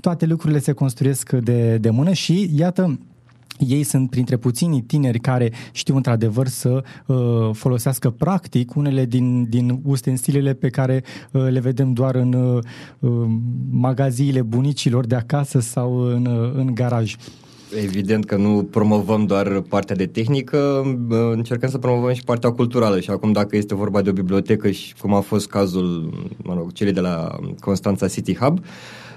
toate 0.01 0.27
lucrurile 0.27 0.59
se 0.59 0.73
construiesc 0.73 1.33
de, 1.33 1.77
de 1.77 1.91
mână 1.91 2.13
și 2.13 2.51
iată 2.57 2.99
ei 3.67 3.83
sunt 3.83 4.11
printre 4.11 4.37
puținii 4.37 4.81
tineri 4.81 5.19
care 5.19 5.53
știu 5.73 5.97
într-adevăr 5.97 6.47
să 6.47 6.83
uh, 7.07 7.17
folosească 7.53 8.11
practic 8.11 8.75
unele 8.75 9.05
din, 9.05 9.49
din 9.49 9.81
ustensilele 9.85 10.53
pe 10.53 10.69
care 10.69 11.05
uh, 11.33 11.47
le 11.51 11.61
vedem 11.61 11.93
doar 11.93 12.15
în 12.15 12.33
uh, 12.33 13.27
magaziile 13.71 14.43
bunicilor 14.43 15.07
de 15.07 15.15
acasă 15.15 15.61
sau 15.61 15.99
în, 15.99 16.27
uh, 16.27 16.53
în 16.55 16.75
garaj. 16.75 17.17
Evident 17.85 18.25
că 18.25 18.37
nu 18.37 18.69
promovăm 18.71 19.27
doar 19.27 19.61
partea 19.61 19.97
de 19.97 20.07
tehnică, 20.07 20.59
uh, 21.11 21.17
încercăm 21.33 21.69
să 21.69 21.79
promovăm 21.79 22.13
și 22.13 22.25
partea 22.25 22.51
culturală 22.51 23.01
și 23.01 23.11
acum 23.11 23.33
dacă 23.33 23.57
este 23.57 23.75
vorba 23.75 24.03
de 24.03 24.11
o 24.11 24.13
bibliotecă 24.13 24.71
și 24.71 24.95
cum 25.01 25.15
a 25.15 25.21
fost 25.21 25.49
cazul, 25.49 26.13
mă 26.43 26.55
rog, 26.55 26.73
celei 26.73 26.93
de 26.93 27.01
la 27.01 27.39
Constanța 27.61 28.09
City 28.09 28.37
Hub, 28.37 28.59
uh, 28.59 28.65
Uh, 28.65 29.08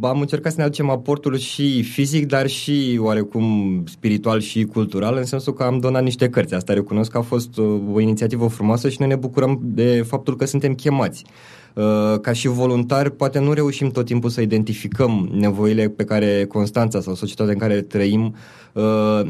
am 0.00 0.20
încercat 0.20 0.52
să 0.52 0.58
ne 0.58 0.64
aducem 0.64 0.90
aportul 0.90 1.36
și 1.36 1.82
fizic, 1.82 2.26
dar 2.26 2.46
și 2.46 2.98
oarecum 3.02 3.82
spiritual 3.86 4.40
și 4.40 4.64
cultural, 4.64 5.16
în 5.16 5.24
sensul 5.24 5.52
că 5.52 5.62
am 5.62 5.78
donat 5.78 6.02
niște 6.02 6.28
cărți. 6.28 6.54
Asta 6.54 6.72
recunosc 6.72 7.10
că 7.10 7.18
a 7.18 7.22
fost 7.22 7.56
uh, 7.56 7.80
o 7.92 8.00
inițiativă 8.00 8.46
frumoasă 8.46 8.88
și 8.88 8.96
noi 8.98 9.08
ne 9.08 9.16
bucurăm 9.16 9.60
de 9.62 10.04
faptul 10.06 10.36
că 10.36 10.46
suntem 10.46 10.74
chemați. 10.74 11.24
Uh, 11.74 12.20
ca 12.20 12.32
și 12.32 12.48
voluntari, 12.48 13.10
poate 13.10 13.38
nu 13.38 13.52
reușim 13.52 13.90
tot 13.90 14.04
timpul 14.04 14.30
să 14.30 14.40
identificăm 14.40 15.28
nevoile 15.32 15.88
pe 15.88 16.04
care 16.04 16.44
Constanța 16.44 17.00
sau 17.00 17.14
societatea 17.14 17.52
în 17.52 17.58
care 17.58 17.80
trăim 17.80 18.34
uh, 18.72 18.82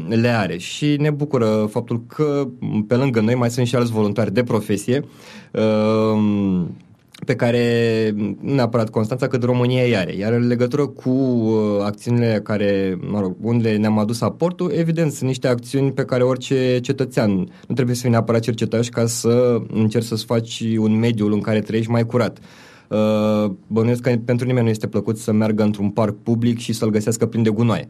le 0.07 0.27
are. 0.27 0.57
Și 0.57 0.95
ne 0.99 1.09
bucură 1.09 1.67
faptul 1.71 2.03
că 2.07 2.47
pe 2.87 2.95
lângă 2.95 3.19
noi 3.19 3.35
mai 3.35 3.49
sunt 3.49 3.67
și 3.67 3.75
alți 3.75 3.91
voluntari 3.91 4.33
de 4.33 4.43
profesie 4.43 5.05
uh, 5.51 6.63
pe 7.25 7.35
care 7.35 8.13
nu 8.15 8.53
neapărat 8.53 8.89
Constanța, 8.89 9.27
cât 9.27 9.43
România 9.43 9.83
îi 9.83 9.97
are. 9.97 10.15
Iar 10.15 10.33
în 10.33 10.47
legătură 10.47 10.87
cu 10.87 11.09
uh, 11.09 11.83
acțiunile 11.83 12.39
care, 12.43 12.97
mă 13.11 13.19
rog, 13.19 13.35
unde 13.41 13.75
ne-am 13.75 13.99
adus 13.99 14.21
aportul, 14.21 14.71
evident, 14.75 15.11
sunt 15.11 15.27
niște 15.27 15.47
acțiuni 15.47 15.91
pe 15.91 16.05
care 16.05 16.23
orice 16.23 16.79
cetățean 16.79 17.31
nu 17.67 17.73
trebuie 17.73 17.95
să 17.95 18.01
fie 18.01 18.09
neapărat 18.09 18.41
cercetaș 18.41 18.87
ca 18.89 19.05
să 19.05 19.61
încerci 19.73 20.05
să-ți 20.05 20.25
faci 20.25 20.63
un 20.77 20.99
mediu 20.99 21.33
în 21.33 21.41
care 21.41 21.59
trăiești 21.59 21.91
mai 21.91 22.05
curat. 22.05 22.39
Uh, 22.89 23.51
bănuiesc 23.67 24.01
că 24.01 24.15
pentru 24.25 24.45
nimeni 24.45 24.65
nu 24.65 24.71
este 24.71 24.87
plăcut 24.87 25.17
să 25.17 25.31
meargă 25.31 25.63
într-un 25.63 25.89
parc 25.89 26.15
public 26.23 26.59
și 26.59 26.73
să-l 26.73 26.89
găsească 26.89 27.25
plin 27.25 27.43
de 27.43 27.49
gunoaie. 27.49 27.87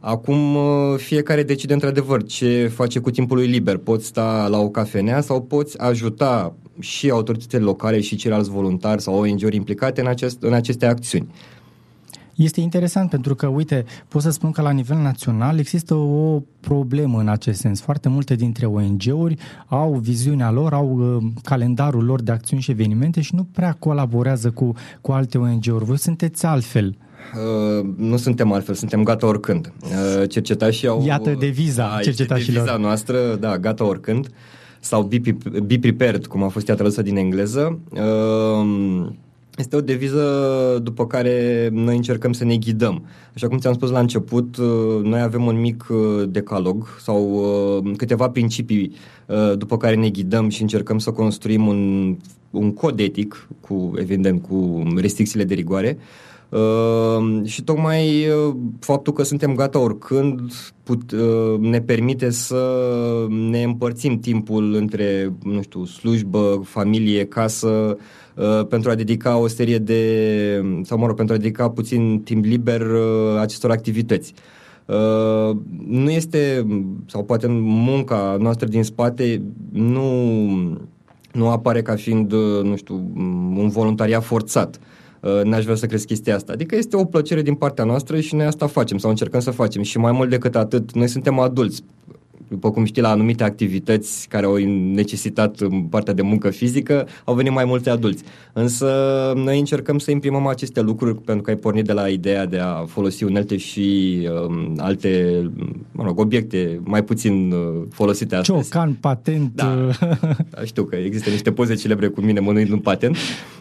Acum 0.00 0.54
uh, 0.54 0.96
fiecare 0.96 1.42
decide 1.42 1.72
într-adevăr 1.72 2.22
ce 2.22 2.70
face 2.74 2.98
cu 2.98 3.10
timpul 3.10 3.36
lui 3.36 3.46
liber. 3.46 3.76
Poți 3.76 4.06
sta 4.06 4.46
la 4.50 4.58
o 4.58 4.68
cafenea 4.68 5.20
sau 5.20 5.42
poți 5.42 5.78
ajuta 5.78 6.54
și 6.78 7.10
autoritățile 7.10 7.60
locale 7.60 8.00
și 8.00 8.16
ceilalți 8.16 8.50
voluntari 8.50 9.02
sau 9.02 9.18
ONG-uri 9.18 9.56
implicate 9.56 10.00
în, 10.00 10.06
acest, 10.06 10.42
în 10.42 10.52
aceste 10.52 10.86
acțiuni. 10.86 11.28
Este 12.34 12.60
interesant 12.60 13.10
pentru 13.10 13.34
că, 13.34 13.46
uite, 13.46 13.84
pot 14.08 14.22
să 14.22 14.30
spun 14.30 14.50
că 14.50 14.62
la 14.62 14.70
nivel 14.70 14.96
național 14.96 15.58
există 15.58 15.94
o 15.94 16.42
problemă 16.60 17.18
în 17.20 17.28
acest 17.28 17.60
sens. 17.60 17.80
Foarte 17.80 18.08
multe 18.08 18.34
dintre 18.34 18.66
ONG-uri 18.66 19.36
au 19.66 19.92
viziunea 19.92 20.50
lor, 20.50 20.72
au 20.72 21.16
uh, 21.16 21.22
calendarul 21.42 22.04
lor 22.04 22.22
de 22.22 22.32
acțiuni 22.32 22.62
și 22.62 22.70
evenimente 22.70 23.20
și 23.20 23.34
nu 23.34 23.46
prea 23.52 23.72
colaborează 23.72 24.50
cu, 24.50 24.72
cu 25.00 25.12
alte 25.12 25.38
ONG-uri. 25.38 25.84
Voi 25.84 25.98
sunteți 25.98 26.46
altfel. 26.46 26.96
Uh, 27.34 27.86
nu 27.96 28.16
suntem 28.16 28.52
altfel, 28.52 28.74
suntem 28.74 29.02
gata 29.02 29.26
oricând. 29.26 29.72
Uh, 29.82 30.28
cercetașii 30.28 30.88
au... 30.88 31.04
Iată 31.04 31.36
deviza 31.38 31.88
da, 31.88 32.00
cercetașilor. 32.02 32.64
deviza 32.64 32.76
noastră, 32.76 33.34
da, 33.34 33.58
gata 33.58 33.84
oricând. 33.84 34.28
Sau 34.84 35.02
be, 35.02 35.36
be 35.66 35.78
prepared, 35.78 36.26
cum 36.26 36.42
a 36.42 36.48
fost 36.48 36.68
ea 36.68 36.74
tradusă 36.74 37.02
din 37.02 37.16
engleză. 37.16 37.78
Uh, 37.90 39.06
este 39.56 39.76
o 39.76 39.80
deviză 39.80 40.80
după 40.82 41.06
care 41.06 41.68
noi 41.72 41.96
încercăm 41.96 42.32
să 42.32 42.44
ne 42.44 42.56
ghidăm. 42.56 43.04
Așa 43.34 43.48
cum 43.48 43.58
ți-am 43.58 43.72
spus 43.72 43.90
la 43.90 43.98
început, 43.98 44.56
uh, 44.56 45.02
noi 45.02 45.20
avem 45.20 45.46
un 45.46 45.60
mic 45.60 45.86
uh, 45.90 46.28
decalog 46.28 46.86
sau 47.00 47.32
uh, 47.84 47.92
câteva 47.96 48.28
principii 48.28 48.92
după 49.56 49.76
care 49.76 49.94
ne 49.94 50.08
ghidăm 50.08 50.48
și 50.48 50.62
încercăm 50.62 50.98
să 50.98 51.10
construim 51.10 51.66
un, 51.66 52.16
un 52.50 52.72
cod 52.72 53.00
etic, 53.00 53.48
cu, 53.60 53.92
evident, 53.96 54.42
cu 54.42 54.82
restricțiile 54.96 55.44
de 55.44 55.54
rigoare. 55.54 55.98
Uh, 55.98 56.04
și 57.44 57.62
tocmai 57.62 58.26
uh, 58.28 58.54
faptul 58.80 59.12
că 59.12 59.22
suntem 59.22 59.54
gata 59.54 59.78
oricând 59.78 60.40
put, 60.82 61.10
uh, 61.10 61.58
ne 61.58 61.80
permite 61.80 62.30
să 62.30 62.86
ne 63.50 63.62
împărțim 63.62 64.18
timpul 64.18 64.74
între, 64.74 65.32
nu 65.42 65.62
știu, 65.62 65.84
slujbă, 65.84 66.60
familie, 66.64 67.24
casă, 67.24 67.96
uh, 68.34 68.66
pentru 68.68 68.90
a 68.90 68.94
dedica 68.94 69.36
o 69.36 69.46
serie 69.46 69.78
de, 69.78 70.64
sau 70.82 70.98
mă 70.98 71.06
rog, 71.06 71.16
pentru 71.16 71.34
a 71.34 71.38
dedica 71.38 71.70
puțin 71.70 72.20
timp 72.24 72.44
liber 72.44 72.80
uh, 72.80 73.38
acestor 73.40 73.70
activități. 73.70 74.34
Uh, 74.86 75.56
nu 75.86 76.10
este, 76.10 76.66
sau 77.06 77.24
poate 77.24 77.46
munca 77.60 78.36
noastră 78.40 78.66
din 78.66 78.82
spate 78.82 79.42
nu, 79.72 80.28
nu 81.32 81.48
apare 81.48 81.82
ca 81.82 81.94
fiind, 81.94 82.32
uh, 82.32 82.62
nu 82.62 82.76
știu, 82.76 82.94
un 83.56 83.68
voluntariat 83.68 84.24
forțat. 84.24 84.76
Uh, 84.76 84.82
Uh, 84.82 84.93
n-aș 85.44 85.64
vrea 85.64 85.76
să 85.76 85.86
crezi 85.86 86.06
chestia 86.06 86.34
asta. 86.34 86.52
Adică 86.52 86.76
este 86.76 86.96
o 86.96 87.04
plăcere 87.04 87.42
din 87.42 87.54
partea 87.54 87.84
noastră 87.84 88.20
și 88.20 88.34
noi 88.34 88.46
asta 88.46 88.66
facem 88.66 88.98
sau 88.98 89.10
încercăm 89.10 89.40
să 89.40 89.50
facem. 89.50 89.82
Și 89.82 89.98
mai 89.98 90.12
mult 90.12 90.30
decât 90.30 90.56
atât, 90.56 90.92
noi 90.92 91.08
suntem 91.08 91.38
adulți 91.38 91.84
după 92.48 92.70
cum 92.70 92.84
știi, 92.84 93.02
la 93.02 93.10
anumite 93.10 93.44
activități 93.44 94.28
care 94.28 94.46
au 94.46 94.56
necesitat 94.94 95.56
partea 95.90 96.14
de 96.14 96.22
muncă 96.22 96.50
fizică, 96.50 97.06
au 97.24 97.34
venit 97.34 97.52
mai 97.52 97.64
mulți 97.64 97.88
adulți. 97.88 98.24
Însă 98.52 98.88
noi 99.36 99.58
încercăm 99.58 99.98
să 99.98 100.10
imprimăm 100.10 100.46
aceste 100.46 100.80
lucruri 100.80 101.20
pentru 101.20 101.42
că 101.42 101.50
ai 101.50 101.56
pornit 101.56 101.84
de 101.84 101.92
la 101.92 102.08
ideea 102.08 102.46
de 102.46 102.58
a 102.58 102.84
folosi 102.84 103.24
unelte 103.24 103.56
și 103.56 104.18
um, 104.46 104.74
alte, 104.76 105.42
mă 105.92 106.04
rog, 106.04 106.18
obiecte 106.18 106.80
mai 106.84 107.04
puțin 107.04 107.52
uh, 107.52 107.82
folosite 107.90 108.34
astăzi. 108.34 108.70
Ciocan, 108.70 108.96
patent. 109.00 109.50
Da, 109.54 109.88
da, 110.50 110.64
știu 110.64 110.84
că 110.84 110.96
există 110.96 111.30
niște 111.30 111.52
poze 111.52 111.74
celebre 111.74 112.08
cu 112.08 112.20
mine 112.20 112.40
mănâind 112.40 112.70
un 112.70 112.78
patent, 112.78 113.16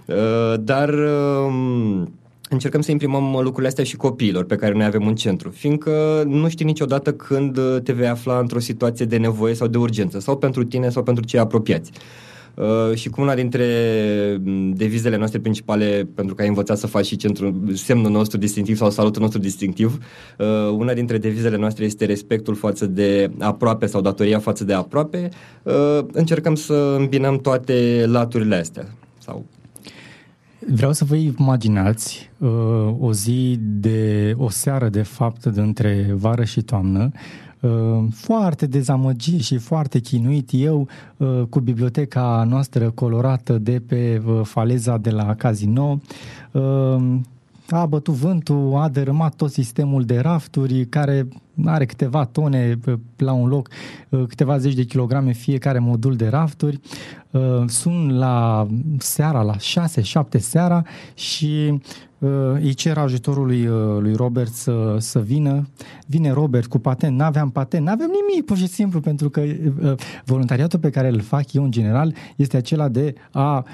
uh, 0.05 0.53
dar... 0.59 0.89
Uh, 0.89 2.03
încercăm 2.53 2.81
să 2.81 2.91
imprimăm 2.91 3.31
lucrurile 3.33 3.67
astea 3.67 3.83
și 3.83 3.95
copiilor 3.95 4.43
pe 4.43 4.55
care 4.55 4.73
noi 4.73 4.85
avem 4.85 5.05
un 5.05 5.15
centru, 5.15 5.49
fiindcă 5.49 6.23
nu 6.27 6.49
știi 6.49 6.65
niciodată 6.65 7.13
când 7.13 7.59
te 7.83 7.91
vei 7.91 8.07
afla 8.07 8.39
într-o 8.39 8.59
situație 8.59 9.05
de 9.05 9.17
nevoie 9.17 9.53
sau 9.53 9.67
de 9.67 9.77
urgență, 9.77 10.19
sau 10.19 10.37
pentru 10.37 10.63
tine 10.63 10.89
sau 10.89 11.03
pentru 11.03 11.23
cei 11.23 11.39
apropiați. 11.39 11.91
Uh, 12.55 12.95
și 12.95 13.09
cu 13.09 13.21
una 13.21 13.35
dintre 13.35 13.65
mm, 14.43 14.73
devizele 14.73 15.17
noastre 15.17 15.39
principale, 15.39 16.07
pentru 16.15 16.35
că 16.35 16.41
ai 16.41 16.47
învățat 16.47 16.77
să 16.77 16.87
faci 16.87 17.05
și 17.05 17.15
centru, 17.15 17.63
semnul 17.73 18.11
nostru 18.11 18.37
distinctiv 18.37 18.77
sau 18.77 18.89
salutul 18.89 19.21
nostru 19.21 19.39
distinctiv, 19.39 19.97
uh, 20.37 20.69
una 20.77 20.93
dintre 20.93 21.17
devizele 21.17 21.57
noastre 21.57 21.85
este 21.85 22.05
respectul 22.05 22.55
față 22.55 22.85
de 22.85 23.31
aproape 23.39 23.85
sau 23.85 24.01
datoria 24.01 24.39
față 24.39 24.63
de 24.63 24.73
aproape. 24.73 25.29
Uh, 25.63 25.99
încercăm 26.11 26.55
să 26.55 26.95
îmbinăm 26.97 27.37
toate 27.37 28.03
laturile 28.07 28.55
astea. 28.55 28.87
Sau 29.17 29.45
Vreau 30.67 30.91
să 30.91 31.05
vă 31.05 31.15
imaginați 31.15 32.29
uh, 32.37 32.49
o 32.99 33.13
zi 33.13 33.57
de, 33.59 34.33
o 34.37 34.49
seară 34.49 34.89
de 34.89 35.01
fapt 35.01 35.45
de 35.45 35.61
între 35.61 36.13
vară 36.15 36.43
și 36.43 36.61
toamnă, 36.61 37.11
uh, 37.59 38.03
foarte 38.13 38.65
dezamăgit 38.65 39.41
și 39.41 39.57
foarte 39.57 39.99
chinuit. 39.99 40.49
Eu 40.51 40.87
uh, 41.17 41.41
cu 41.49 41.59
biblioteca 41.59 42.45
noastră 42.49 42.89
colorată 42.91 43.57
de 43.57 43.81
pe 43.87 44.21
uh, 44.25 44.41
faleza 44.43 44.97
de 44.97 45.09
la 45.09 45.35
Casino, 45.35 45.99
uh, 46.51 47.19
a 47.79 47.85
bătut 47.85 48.13
vântul, 48.13 48.75
a 48.75 48.89
dărâmat 48.89 49.35
tot 49.35 49.51
sistemul 49.51 50.03
de 50.03 50.19
rafturi 50.19 50.85
care 50.85 51.27
are 51.65 51.85
câteva 51.85 52.25
tone 52.25 52.79
la 53.17 53.31
un 53.31 53.47
loc, 53.47 53.69
uh, 54.09 54.23
câteva 54.27 54.57
zeci 54.57 54.73
de 54.73 54.83
kilograme 54.83 55.31
fiecare 55.31 55.79
modul 55.79 56.15
de 56.15 56.27
rafturi. 56.27 56.79
Uh, 57.31 57.63
sun 57.67 58.17
la 58.17 58.67
seara, 58.97 59.41
la 59.41 59.55
6-7 59.55 60.39
seara 60.39 60.83
și 61.13 61.79
uh, 62.17 62.29
îi 62.53 62.73
cer 62.73 62.97
ajutorul 62.97 63.45
lui, 63.45 63.65
lui 63.99 64.13
Robert 64.13 64.53
să, 64.53 64.95
să 64.99 65.19
vină. 65.19 65.67
Vine 66.05 66.31
Robert 66.31 66.67
cu 66.67 66.79
patent, 66.79 67.17
n-aveam 67.17 67.49
patent, 67.49 67.85
n-aveam 67.85 68.09
nimic, 68.09 68.45
pur 68.45 68.57
și 68.57 68.67
simplu, 68.67 68.99
pentru 68.99 69.29
că 69.29 69.41
voluntariatul 70.25 70.79
pe 70.79 70.89
care 70.89 71.07
îl 71.07 71.21
fac 71.21 71.53
eu 71.53 71.63
în 71.63 71.71
general 71.71 72.13
este 72.35 72.57
acela 72.57 72.87
de 72.87 73.13
a 73.31 73.65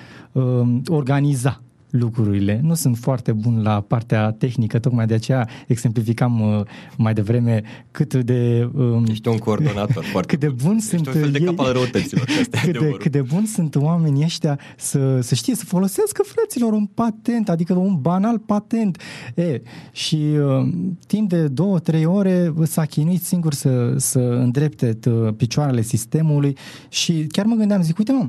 organiza 0.88 1.62
lucrurile. 1.90 2.60
Nu 2.64 2.74
sunt 2.74 2.98
foarte 2.98 3.32
bun 3.32 3.62
la 3.62 3.82
partea 3.82 4.32
tehnică, 4.32 4.80
tocmai 4.80 5.06
de 5.06 5.14
aceea 5.14 5.50
exemplificam 5.68 6.42
uh, 6.42 6.66
mai 6.98 7.14
devreme 7.14 7.64
cât 7.92 8.14
de... 8.14 8.70
Um, 8.74 9.06
Ești 9.06 9.28
un 9.28 9.38
coordonator 9.38 10.04
foarte 10.12 10.36
cât 10.36 10.40
de 10.40 10.64
bun 10.64 10.76
Ești 10.76 10.88
sunt 10.88 11.08
un 11.08 11.14
fel 11.14 11.32
de 11.32 11.38
ei, 11.40 11.46
cap 11.46 11.60
al 11.60 11.74
răutăților. 11.74 12.26
Cât 12.64 12.80
de, 12.80 12.90
cât 12.90 13.12
de 13.12 13.22
bun 13.22 13.46
sunt 13.46 13.76
oamenii 13.76 14.24
ăștia 14.24 14.60
să, 14.78 15.20
să 15.22 15.36
știe, 15.36 15.56
să 15.56 15.66
folosească 15.66 16.24
fraților 16.26 16.74
un 16.74 16.86
patent, 16.86 17.50
adică 17.50 17.74
un 17.74 17.98
banal 18.02 18.40
patent. 18.40 19.02
E, 19.36 19.62
și 19.92 20.16
uh, 20.16 20.70
timp 21.08 21.30
de 21.30 21.48
două, 21.48 21.80
trei 21.80 22.06
ore 22.06 22.54
s-a 22.64 22.86
chinuit 22.86 23.24
singur 23.24 23.54
să, 23.54 23.94
să 23.98 24.20
îndrepte 24.20 25.00
uh, 25.06 25.34
picioarele 25.38 25.82
sistemului 25.82 26.58
și 26.90 27.28
chiar 27.32 27.46
mă 27.46 27.56
gândeam, 27.56 27.82
zic, 27.82 27.98
uite 27.98 28.12
mă, 28.12 28.28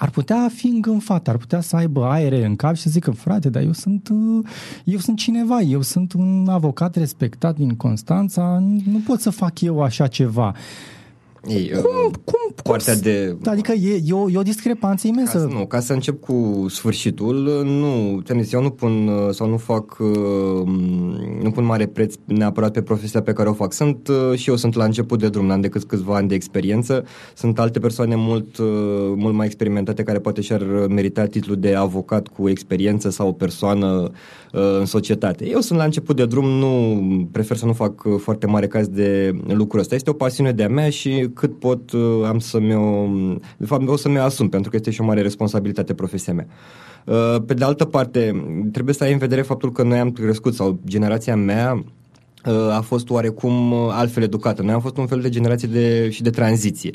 ar 0.00 0.10
putea 0.10 0.48
fi 0.54 0.66
îngânfat, 0.66 1.28
ar 1.28 1.36
putea 1.36 1.60
să 1.60 1.76
aibă 1.76 2.04
aere 2.04 2.44
în 2.44 2.56
cap 2.56 2.74
și 2.74 2.82
să 2.82 2.90
zică, 2.90 3.10
frate, 3.10 3.48
dar 3.48 3.62
eu 3.62 3.72
sunt, 3.72 4.08
uh, 4.08 4.46
eu 4.84 4.98
sunt 4.98 5.16
cineva, 5.16 5.60
eu 5.60 5.82
sunt 5.82 6.12
un 6.12 6.48
avocat 6.48 6.96
respectat 6.96 7.56
din 7.56 7.76
Constanța, 7.76 8.58
nu 8.84 9.00
pot 9.06 9.20
să 9.20 9.30
fac 9.30 9.60
eu 9.60 9.82
așa 9.82 10.06
ceva. 10.06 10.54
Ei, 11.46 11.70
cum, 11.70 11.90
uh, 12.06 12.14
cum, 12.24 12.54
partea 12.62 12.92
cum, 12.92 13.02
de... 13.02 13.36
Adică 13.44 13.72
e, 13.72 14.02
e, 14.04 14.12
o, 14.12 14.30
e 14.30 14.38
o 14.38 14.42
discrepanță 14.42 15.06
imensă. 15.06 15.38
Ca, 15.38 15.54
nu, 15.58 15.66
ca 15.66 15.80
să 15.80 15.92
încep 15.92 16.20
cu 16.20 16.66
sfârșitul, 16.68 17.62
nu, 17.64 18.20
tenis, 18.20 18.52
eu 18.52 18.62
nu 18.62 18.70
pun 18.70 19.08
uh, 19.08 19.34
sau 19.34 19.48
nu 19.48 19.56
fac, 19.56 19.98
uh, 19.98 20.62
nu 21.42 21.50
pun 21.50 21.64
mare 21.64 21.86
preț 21.86 22.14
neapărat 22.24 22.72
pe 22.72 22.82
profesia 22.82 23.22
pe 23.22 23.32
care 23.32 23.48
o 23.48 23.52
fac. 23.52 23.72
Sunt 23.72 24.10
și 24.34 24.50
eu 24.50 24.56
sunt 24.56 24.74
la 24.74 24.84
început 24.84 25.18
de 25.18 25.28
drum, 25.28 25.46
n-am 25.46 25.60
decât 25.60 25.84
câțiva 25.84 26.16
ani 26.16 26.28
de 26.28 26.34
experiență. 26.34 27.04
Sunt 27.34 27.58
alte 27.58 27.78
persoane 27.78 28.14
mult, 28.16 28.56
mult 29.16 29.34
mai 29.34 29.46
experimentate 29.46 30.02
care 30.02 30.18
poate 30.18 30.40
și-ar 30.40 30.62
merita 30.88 31.24
titlul 31.24 31.56
de 31.56 31.74
avocat 31.74 32.28
cu 32.28 32.48
experiență 32.48 33.10
sau 33.10 33.28
o 33.28 33.32
persoană 33.32 34.10
în 34.78 34.84
societate. 34.84 35.48
Eu 35.48 35.60
sunt 35.60 35.78
la 35.78 35.84
început 35.84 36.16
de 36.16 36.26
drum, 36.26 36.44
nu 36.44 37.02
prefer 37.32 37.56
să 37.56 37.66
nu 37.66 37.72
fac 37.72 38.18
foarte 38.18 38.46
mare 38.46 38.66
caz 38.66 38.86
de 38.86 39.32
lucrul 39.46 39.80
ăsta. 39.80 39.94
Este 39.94 40.10
o 40.10 40.12
pasiune 40.12 40.52
de-a 40.52 40.68
mea 40.68 40.90
și 40.90 41.27
cât 41.34 41.58
pot 41.58 41.90
am 42.24 42.38
să-mi 42.38 42.74
o... 42.74 43.06
De 43.56 43.66
fapt, 43.66 43.88
o 43.88 43.96
să-mi 43.96 44.18
asum, 44.18 44.48
pentru 44.48 44.70
că 44.70 44.76
este 44.76 44.90
și 44.90 45.00
o 45.00 45.04
mare 45.04 45.22
responsabilitate 45.22 45.94
profesia 45.94 46.32
mea. 46.32 46.46
Pe 47.46 47.54
de 47.54 47.64
altă 47.64 47.84
parte, 47.84 48.44
trebuie 48.72 48.94
să 48.94 49.04
ai 49.04 49.12
în 49.12 49.18
vedere 49.18 49.42
faptul 49.42 49.72
că 49.72 49.82
noi 49.82 49.98
am 49.98 50.10
crescut, 50.10 50.54
sau 50.54 50.80
generația 50.86 51.36
mea 51.36 51.72
Uh, 51.74 51.97
a 52.70 52.80
fost 52.80 53.10
oarecum 53.10 53.72
uh, 53.72 53.88
altfel 53.90 54.22
educată. 54.22 54.62
Noi 54.62 54.72
am 54.72 54.80
fost 54.80 54.96
un 54.96 55.06
fel 55.06 55.20
de 55.20 55.28
generație 55.28 55.68
de, 55.68 56.10
și 56.10 56.22
de 56.22 56.30
tranziție. 56.30 56.90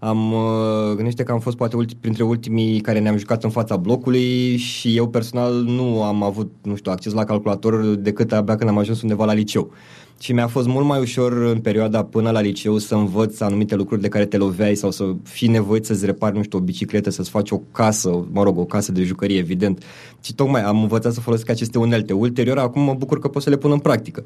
Am 0.00 0.32
uh, 0.32 0.94
gândește 0.94 1.22
că 1.22 1.32
am 1.32 1.40
fost 1.40 1.56
poate 1.56 1.76
ulti, 1.76 1.96
printre 2.00 2.22
ultimii 2.22 2.80
care 2.80 2.98
ne-am 2.98 3.16
jucat 3.16 3.44
în 3.44 3.50
fața 3.50 3.76
blocului 3.76 4.56
și 4.56 4.96
eu 4.96 5.08
personal 5.08 5.52
nu 5.52 6.02
am 6.02 6.22
avut, 6.22 6.52
nu 6.62 6.76
știu, 6.76 6.92
acces 6.92 7.12
la 7.12 7.24
calculator 7.24 7.84
decât 7.84 8.32
abia 8.32 8.56
când 8.56 8.70
am 8.70 8.78
ajuns 8.78 9.02
undeva 9.02 9.24
la 9.24 9.32
liceu. 9.32 9.72
Și 10.20 10.32
mi-a 10.32 10.46
fost 10.46 10.66
mult 10.66 10.86
mai 10.86 11.00
ușor 11.00 11.32
în 11.32 11.58
perioada 11.58 12.04
până 12.04 12.30
la 12.30 12.40
liceu 12.40 12.78
să 12.78 12.94
învăț 12.94 13.40
anumite 13.40 13.74
lucruri 13.74 14.00
de 14.00 14.08
care 14.08 14.26
te 14.26 14.36
loveai 14.36 14.74
sau 14.74 14.90
să 14.90 15.04
fii 15.22 15.48
nevoit 15.48 15.84
să-ți 15.84 16.06
repari, 16.06 16.36
nu 16.36 16.42
știu, 16.42 16.58
o 16.58 16.60
bicicletă, 16.60 17.10
să-ți 17.10 17.30
faci 17.30 17.50
o 17.50 17.60
casă, 17.72 18.26
mă 18.32 18.42
rog, 18.42 18.58
o 18.58 18.64
casă 18.64 18.92
de 18.92 19.02
jucărie, 19.02 19.38
evident. 19.38 19.82
Și 20.20 20.34
tocmai 20.34 20.62
am 20.62 20.80
învățat 20.80 21.12
să 21.12 21.20
folosesc 21.20 21.50
aceste 21.50 21.78
unelte. 21.78 22.12
Ulterior, 22.12 22.58
acum 22.58 22.82
mă 22.82 22.94
bucur 22.94 23.18
că 23.18 23.28
pot 23.28 23.42
să 23.42 23.50
le 23.50 23.56
pun 23.56 23.70
în 23.70 23.78
practică. 23.78 24.24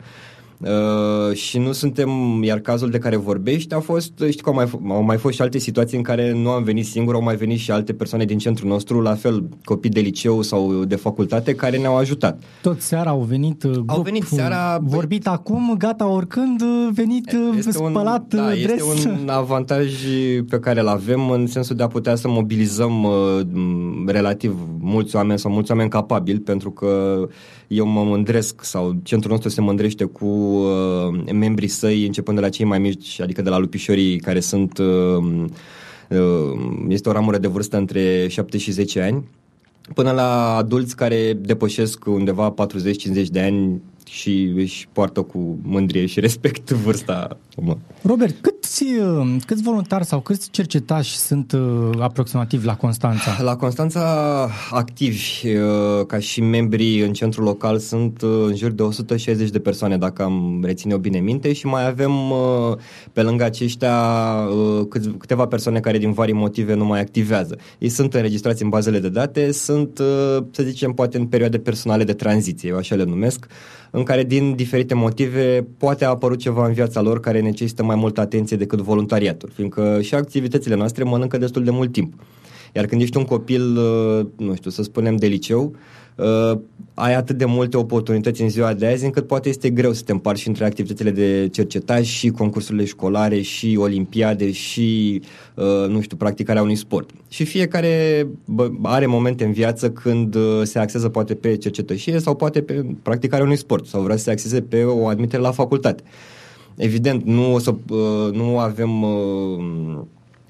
Uh, 0.62 1.34
și 1.34 1.58
nu 1.58 1.72
suntem, 1.72 2.10
iar 2.42 2.58
cazul 2.58 2.90
de 2.90 2.98
care 2.98 3.16
vorbești 3.16 3.74
a 3.74 3.80
fost, 3.80 4.12
știi 4.28 4.42
că 4.42 4.48
au 4.48 4.54
mai, 4.54 4.70
au 4.88 5.02
mai 5.02 5.16
fost 5.16 5.34
și 5.34 5.42
alte 5.42 5.58
situații 5.58 5.96
în 5.96 6.02
care 6.02 6.32
nu 6.32 6.50
am 6.50 6.62
venit 6.62 6.86
singur, 6.86 7.14
au 7.14 7.22
mai 7.22 7.36
venit 7.36 7.58
și 7.58 7.70
alte 7.70 7.92
persoane 7.92 8.24
din 8.24 8.38
centrul 8.38 8.68
nostru, 8.68 9.00
la 9.00 9.14
fel 9.14 9.48
copii 9.64 9.90
de 9.90 10.00
liceu 10.00 10.42
sau 10.42 10.84
de 10.84 10.96
facultate 10.96 11.54
care 11.54 11.78
ne-au 11.78 11.96
ajutat. 11.96 12.42
Tot 12.62 12.80
seara 12.80 13.10
au 13.10 13.20
venit 13.20 13.62
uh, 13.62 13.70
grup, 13.70 13.90
au 13.90 14.02
venit 14.02 14.22
seara, 14.22 14.78
vorbit 14.82 15.22
băi, 15.22 15.32
acum, 15.32 15.74
gata, 15.78 16.06
oricând, 16.06 16.60
uh, 16.60 16.88
venit 16.92 17.36
este 17.56 17.72
spălat, 17.72 18.32
un, 18.32 18.38
da, 18.38 18.50
dres. 18.62 18.86
Este 18.96 19.08
un 19.22 19.28
avantaj 19.28 19.92
pe 20.48 20.58
care 20.58 20.80
îl 20.80 20.88
avem 20.88 21.30
în 21.30 21.46
sensul 21.46 21.76
de 21.76 21.82
a 21.82 21.86
putea 21.86 22.14
să 22.14 22.28
mobilizăm 22.28 23.02
uh, 23.04 23.40
relativ 24.06 24.56
mulți 24.80 25.16
oameni 25.16 25.38
sau 25.38 25.52
mulți 25.52 25.70
oameni 25.70 25.90
capabili, 25.90 26.40
pentru 26.40 26.70
că 26.70 27.22
eu 27.68 27.86
mă 27.86 28.02
mândresc 28.02 28.64
sau 28.64 28.94
centrul 29.02 29.30
nostru 29.30 29.50
se 29.50 29.60
mândrește 29.60 30.04
cu 30.04 30.26
uh, 30.52 31.32
membrii 31.32 31.68
săi 31.68 32.06
începând 32.06 32.36
de 32.36 32.42
la 32.42 32.48
cei 32.48 32.64
mai 32.64 32.78
mici, 32.78 33.20
adică 33.20 33.42
de 33.42 33.50
la 33.50 33.58
lupișorii 33.58 34.20
care 34.20 34.40
sunt 34.40 34.78
uh, 34.78 35.44
uh, 36.08 36.58
este 36.88 37.08
o 37.08 37.12
ramură 37.12 37.38
de 37.38 37.46
vârstă 37.48 37.76
între 37.76 38.28
7 38.28 38.58
și 38.58 38.70
10 38.70 39.00
ani 39.00 39.24
până 39.94 40.10
la 40.10 40.56
adulți 40.56 40.96
care 40.96 41.32
depășesc 41.32 42.06
undeva 42.06 42.54
40-50 42.54 43.26
de 43.30 43.40
ani 43.40 43.82
și 44.08 44.52
își 44.56 44.88
poartă 44.92 45.22
cu 45.22 45.58
mândrie 45.62 46.06
și 46.06 46.20
respect 46.26 46.70
vârsta. 46.70 47.36
Robert, 48.02 48.34
câți, 48.40 48.84
uh, 48.84 49.36
câți 49.46 49.62
voluntari 49.62 50.04
sau 50.04 50.20
câți 50.20 50.50
cercetași 50.50 51.16
sunt 51.16 51.52
uh, 51.52 51.90
aproximativ 51.98 52.64
la 52.64 52.76
Constanța? 52.76 53.36
La 53.42 53.56
Constanța 53.56 54.48
activi 54.70 55.22
uh, 55.44 56.06
ca 56.06 56.18
și 56.18 56.40
membrii 56.40 57.00
în 57.00 57.12
centrul 57.12 57.44
local 57.44 57.78
sunt 57.78 58.22
în 58.22 58.54
jur 58.56 58.70
de 58.70 58.82
160 58.82 59.50
de 59.50 59.58
persoane, 59.58 59.96
dacă 59.98 60.22
am 60.22 60.60
reține 60.64 60.94
o 60.94 60.98
bine 60.98 61.18
minte, 61.18 61.52
și 61.52 61.66
mai 61.66 61.86
avem 61.86 62.12
pe 63.12 63.22
lângă 63.22 63.44
aceștia 63.44 63.94
câteva 65.18 65.46
persoane 65.46 65.80
care 65.80 65.98
din 65.98 66.12
vari 66.12 66.32
motive 66.32 66.74
nu 66.74 66.84
mai 66.84 67.00
activează. 67.00 67.58
Ei 67.78 67.88
sunt 67.88 68.14
înregistrați 68.14 68.62
în 68.62 68.68
bazele 68.68 68.98
de 68.98 69.08
date, 69.08 69.52
sunt, 69.52 69.96
să 70.50 70.62
zicem, 70.62 70.92
poate 70.92 71.18
în 71.18 71.26
perioade 71.26 71.58
personale 71.58 72.04
de 72.04 72.12
tranziție, 72.12 72.68
eu 72.68 72.76
așa 72.76 72.94
le 72.94 73.04
numesc, 73.04 73.46
în 73.94 74.02
care 74.02 74.24
din 74.24 74.54
diferite 74.54 74.94
motive 74.94 75.66
poate 75.78 76.04
a 76.04 76.08
apărut 76.08 76.38
ceva 76.38 76.66
în 76.66 76.72
viața 76.72 77.00
lor 77.00 77.20
care 77.20 77.40
necesită 77.40 77.82
mai 77.82 77.96
multă 77.96 78.20
atenție 78.20 78.56
decât 78.56 78.80
voluntariatul, 78.80 79.50
fiindcă 79.54 79.98
și 80.00 80.14
activitățile 80.14 80.74
noastre 80.74 81.04
mănâncă 81.04 81.38
destul 81.38 81.64
de 81.64 81.70
mult 81.70 81.92
timp. 81.92 82.14
Iar 82.74 82.86
când 82.86 83.00
ești 83.00 83.16
un 83.16 83.24
copil, 83.24 83.76
uh, 83.76 84.26
nu 84.36 84.54
știu, 84.54 84.70
să 84.70 84.82
spunem 84.82 85.16
de 85.16 85.26
liceu, 85.26 85.74
uh, 86.22 86.58
ai 86.94 87.14
atât 87.14 87.38
de 87.38 87.44
multe 87.44 87.76
oportunități 87.76 88.42
în 88.42 88.48
ziua 88.48 88.74
de 88.74 88.86
azi 88.86 89.04
încât 89.04 89.26
poate 89.26 89.48
este 89.48 89.70
greu 89.70 89.92
să 89.92 90.02
te 90.02 90.12
împarți 90.12 90.48
între 90.48 90.64
activitățile 90.64 91.10
de 91.10 91.48
cercetaj 91.52 92.06
și 92.06 92.28
concursurile 92.28 92.84
școlare 92.84 93.40
și 93.40 93.76
olimpiade 93.80 94.50
și, 94.50 95.22
uh, 95.54 95.88
nu 95.88 96.00
știu, 96.00 96.16
practicarea 96.16 96.62
unui 96.62 96.74
sport. 96.74 97.10
Și 97.28 97.44
fiecare 97.44 98.26
bă, 98.44 98.70
are 98.82 99.06
momente 99.06 99.44
în 99.44 99.52
viață 99.52 99.90
când 99.90 100.34
uh, 100.34 100.60
se 100.62 100.78
axează 100.78 101.08
poate 101.08 101.34
pe 101.34 101.56
cercetășie 101.56 102.18
sau 102.18 102.34
poate 102.34 102.62
pe 102.62 102.86
practicarea 103.02 103.44
unui 103.44 103.56
sport 103.56 103.86
sau 103.86 104.02
vrea 104.02 104.16
să 104.16 104.22
se 104.22 104.30
axeze 104.30 104.60
pe 104.60 104.84
o 104.84 105.06
admitere 105.06 105.42
la 105.42 105.50
facultate. 105.50 106.02
Evident, 106.76 107.24
nu 107.24 107.54
o 107.54 107.58
să 107.58 107.70
uh, 107.70 108.32
nu 108.32 108.58
avem 108.58 109.02
uh, 109.02 110.04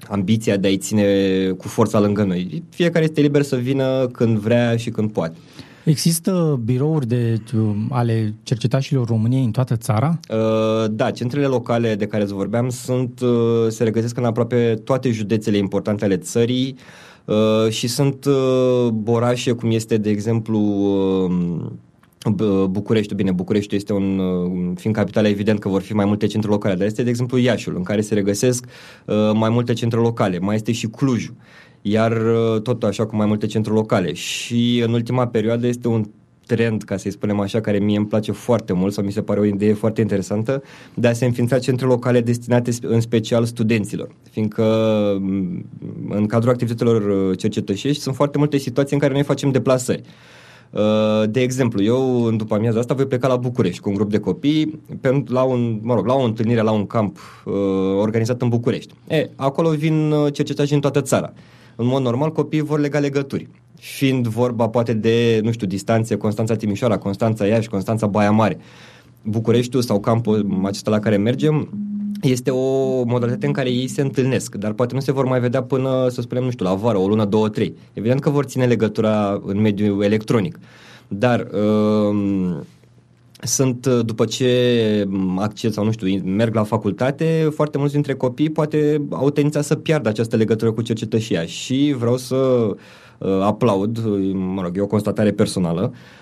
ambiția 0.09 0.57
de 0.57 0.67
a-i 0.67 0.77
ține 0.77 1.05
cu 1.59 1.69
forța 1.69 2.01
lângă 2.01 2.23
noi. 2.23 2.63
Fiecare 2.69 3.05
este 3.05 3.21
liber 3.21 3.43
să 3.43 3.57
vină 3.57 4.07
când 4.07 4.39
vrea 4.39 4.77
și 4.77 4.91
când 4.91 5.13
poate. 5.13 5.37
Există 5.85 6.61
birouri 6.65 7.07
de, 7.07 7.43
ale 7.91 8.35
cercetașilor 8.43 9.07
României 9.07 9.45
în 9.45 9.51
toată 9.51 9.77
țara? 9.77 10.21
Uh, 10.31 10.91
da, 10.91 11.11
centrele 11.11 11.47
locale 11.47 11.95
de 11.95 12.07
care 12.07 12.23
îți 12.23 12.33
vorbeam 12.33 12.69
sunt, 12.69 13.21
uh, 13.21 13.69
se 13.69 13.85
regăsesc 13.85 14.17
în 14.17 14.25
aproape 14.25 14.81
toate 14.85 15.11
județele 15.11 15.57
importante 15.57 16.05
ale 16.05 16.17
țării 16.17 16.77
uh, 17.25 17.71
și 17.71 17.87
sunt 17.87 18.25
uh, 18.25 18.89
orașe 19.05 19.53
cum 19.53 19.71
este, 19.71 19.97
de 19.97 20.11
exemplu, 20.11 20.59
uh, 22.25 22.65
București, 22.65 23.15
bine, 23.15 23.33
București 23.33 23.75
este 23.75 23.93
un, 23.93 24.19
uh, 24.19 24.73
fiind 24.75 24.97
capitală, 24.97 25.29
evident 25.29 25.59
că 25.59 25.69
vor 25.69 25.83
fi 25.83 25.95
mai 25.95 26.05
multe 26.05 26.27
centre 26.27 26.51
locale, 26.51 26.75
dar 26.75 26.87
este, 26.87 27.03
de 27.03 27.09
exemplu, 27.09 27.39
Iașiul, 27.39 27.77
în 27.77 27.83
care 27.83 28.01
se 28.01 28.15
regăsesc 28.15 28.65
uh, 29.07 29.31
mai 29.35 29.51
multe 29.51 29.73
centre 29.73 29.99
locale. 29.99 30.39
Mai 30.39 30.55
este 30.55 30.73
și 30.73 30.87
Clujul, 30.87 31.35
iar 31.83 32.13
uh, 32.13 32.61
tot 32.61 32.83
așa 32.83 33.07
cu 33.07 33.17
mai 33.17 33.27
multe 33.27 33.47
centre 33.47 33.73
locale. 33.73 34.13
Și 34.13 34.83
în 34.87 34.93
ultima 34.93 35.27
perioadă 35.27 35.67
este 35.67 35.89
un 35.89 36.05
trend, 36.47 36.83
ca 36.83 36.97
să-i 36.97 37.11
spunem 37.11 37.41
așa, 37.41 37.61
care 37.61 37.79
mie 37.79 37.97
îmi 37.97 38.07
place 38.07 38.33
foarte 38.33 38.73
mult 38.73 38.93
sau 38.93 39.05
mi 39.05 39.13
se 39.13 39.23
pare 39.23 39.41
o 39.41 39.45
idee 39.45 39.73
foarte 39.73 40.01
interesantă, 40.01 40.63
de 40.95 41.09
a 41.09 41.13
se 41.13 41.25
înființa 41.25 41.59
centre 41.59 41.87
locale 41.87 42.21
destinate 42.21 42.71
în 42.83 43.01
special 43.01 43.45
studenților. 43.45 44.15
Fiindcă 44.31 44.65
mm, 45.21 45.65
în 46.09 46.27
cadrul 46.27 46.53
activităților 46.53 47.29
uh, 47.31 47.39
cercetășești 47.39 48.03
sunt 48.03 48.15
foarte 48.15 48.39
multe 48.39 48.57
situații 48.57 48.95
în 48.95 49.01
care 49.01 49.13
noi 49.13 49.23
facem 49.23 49.51
deplasări. 49.51 50.03
Uh, 50.73 51.31
de 51.31 51.41
exemplu, 51.41 51.83
eu 51.83 52.25
în 52.25 52.37
după 52.37 52.55
amiaza 52.55 52.79
asta 52.79 52.95
voi 52.95 53.07
pleca 53.07 53.29
la 53.29 53.37
București 53.37 53.81
cu 53.81 53.89
un 53.89 53.95
grup 53.95 54.11
de 54.11 54.19
copii 54.19 54.81
pentru, 55.01 55.35
la, 55.35 55.43
un, 55.43 55.79
mă 55.83 55.95
rog, 55.95 56.07
la 56.07 56.15
o 56.15 56.23
întâlnire 56.23 56.61
la 56.61 56.71
un 56.71 56.87
camp 56.87 57.19
uh, 57.45 57.53
organizat 57.99 58.43
în 58.43 58.49
București. 58.49 58.95
E, 59.09 59.31
acolo 59.37 59.71
vin 59.71 60.11
uh, 60.11 60.33
cercetași 60.33 60.71
din 60.71 60.81
toată 60.81 61.01
țara. 61.01 61.33
În 61.77 61.87
mod 61.87 62.03
normal, 62.03 62.33
copiii 62.33 62.63
vor 62.63 62.81
lega 62.81 62.99
legături. 62.99 63.49
Fiind 63.79 64.27
vorba 64.27 64.69
poate 64.69 64.93
de, 64.93 65.41
nu 65.43 65.53
știu, 65.53 65.67
distanțe 65.67 66.17
Constanța 66.17 66.57
Timișoara, 66.57 66.99
Constanța 66.99 67.47
Iași, 67.47 67.69
Constanța 67.69 68.07
Baia 68.07 68.31
Mare. 68.31 68.59
Bucureștiul 69.23 69.83
sau 69.83 70.01
campul 70.01 70.61
acesta 70.65 70.91
la 70.91 70.99
care 70.99 71.17
mergem 71.17 71.69
este 72.29 72.51
o 72.51 73.03
modalitate 73.05 73.47
în 73.47 73.53
care 73.53 73.71
ei 73.71 73.89
se 73.89 74.01
întâlnesc, 74.01 74.55
dar 74.55 74.73
poate 74.73 74.95
nu 74.95 75.01
se 75.01 75.13
vor 75.13 75.25
mai 75.25 75.41
vedea 75.41 75.63
până, 75.63 76.09
să 76.09 76.21
spunem, 76.21 76.45
nu 76.45 76.51
știu, 76.51 76.65
la 76.65 76.75
vară, 76.75 76.99
o 76.99 77.07
lună, 77.07 77.25
două, 77.25 77.49
trei. 77.49 77.75
Evident 77.93 78.21
că 78.21 78.31
vor 78.31 78.45
ține 78.45 78.67
legătura 78.67 79.41
în 79.45 79.61
mediul 79.61 80.03
electronic, 80.03 80.59
dar 81.09 81.47
uh, 81.53 82.57
sunt, 83.43 83.87
după 83.87 84.25
ce 84.25 85.09
acces 85.37 85.73
sau 85.73 85.85
nu 85.85 85.91
știu, 85.91 86.21
merg 86.25 86.55
la 86.55 86.63
facultate, 86.63 87.49
foarte 87.55 87.79
mulți 87.79 87.93
dintre 87.93 88.15
copii 88.15 88.51
poate 88.51 89.03
au 89.11 89.31
tendința 89.31 89.61
să 89.61 89.75
piardă 89.75 90.09
această 90.09 90.37
legătură 90.37 90.73
cu 90.73 90.83
cercetășia 90.83 91.45
și 91.45 91.95
vreau 91.99 92.17
să 92.17 92.37
uh, 92.37 93.41
aplaud, 93.41 93.99
mă 94.33 94.63
rog, 94.63 94.77
e 94.77 94.81
o 94.81 94.87
constatare 94.87 95.31
personală, 95.33 95.93
uh, 95.93 95.99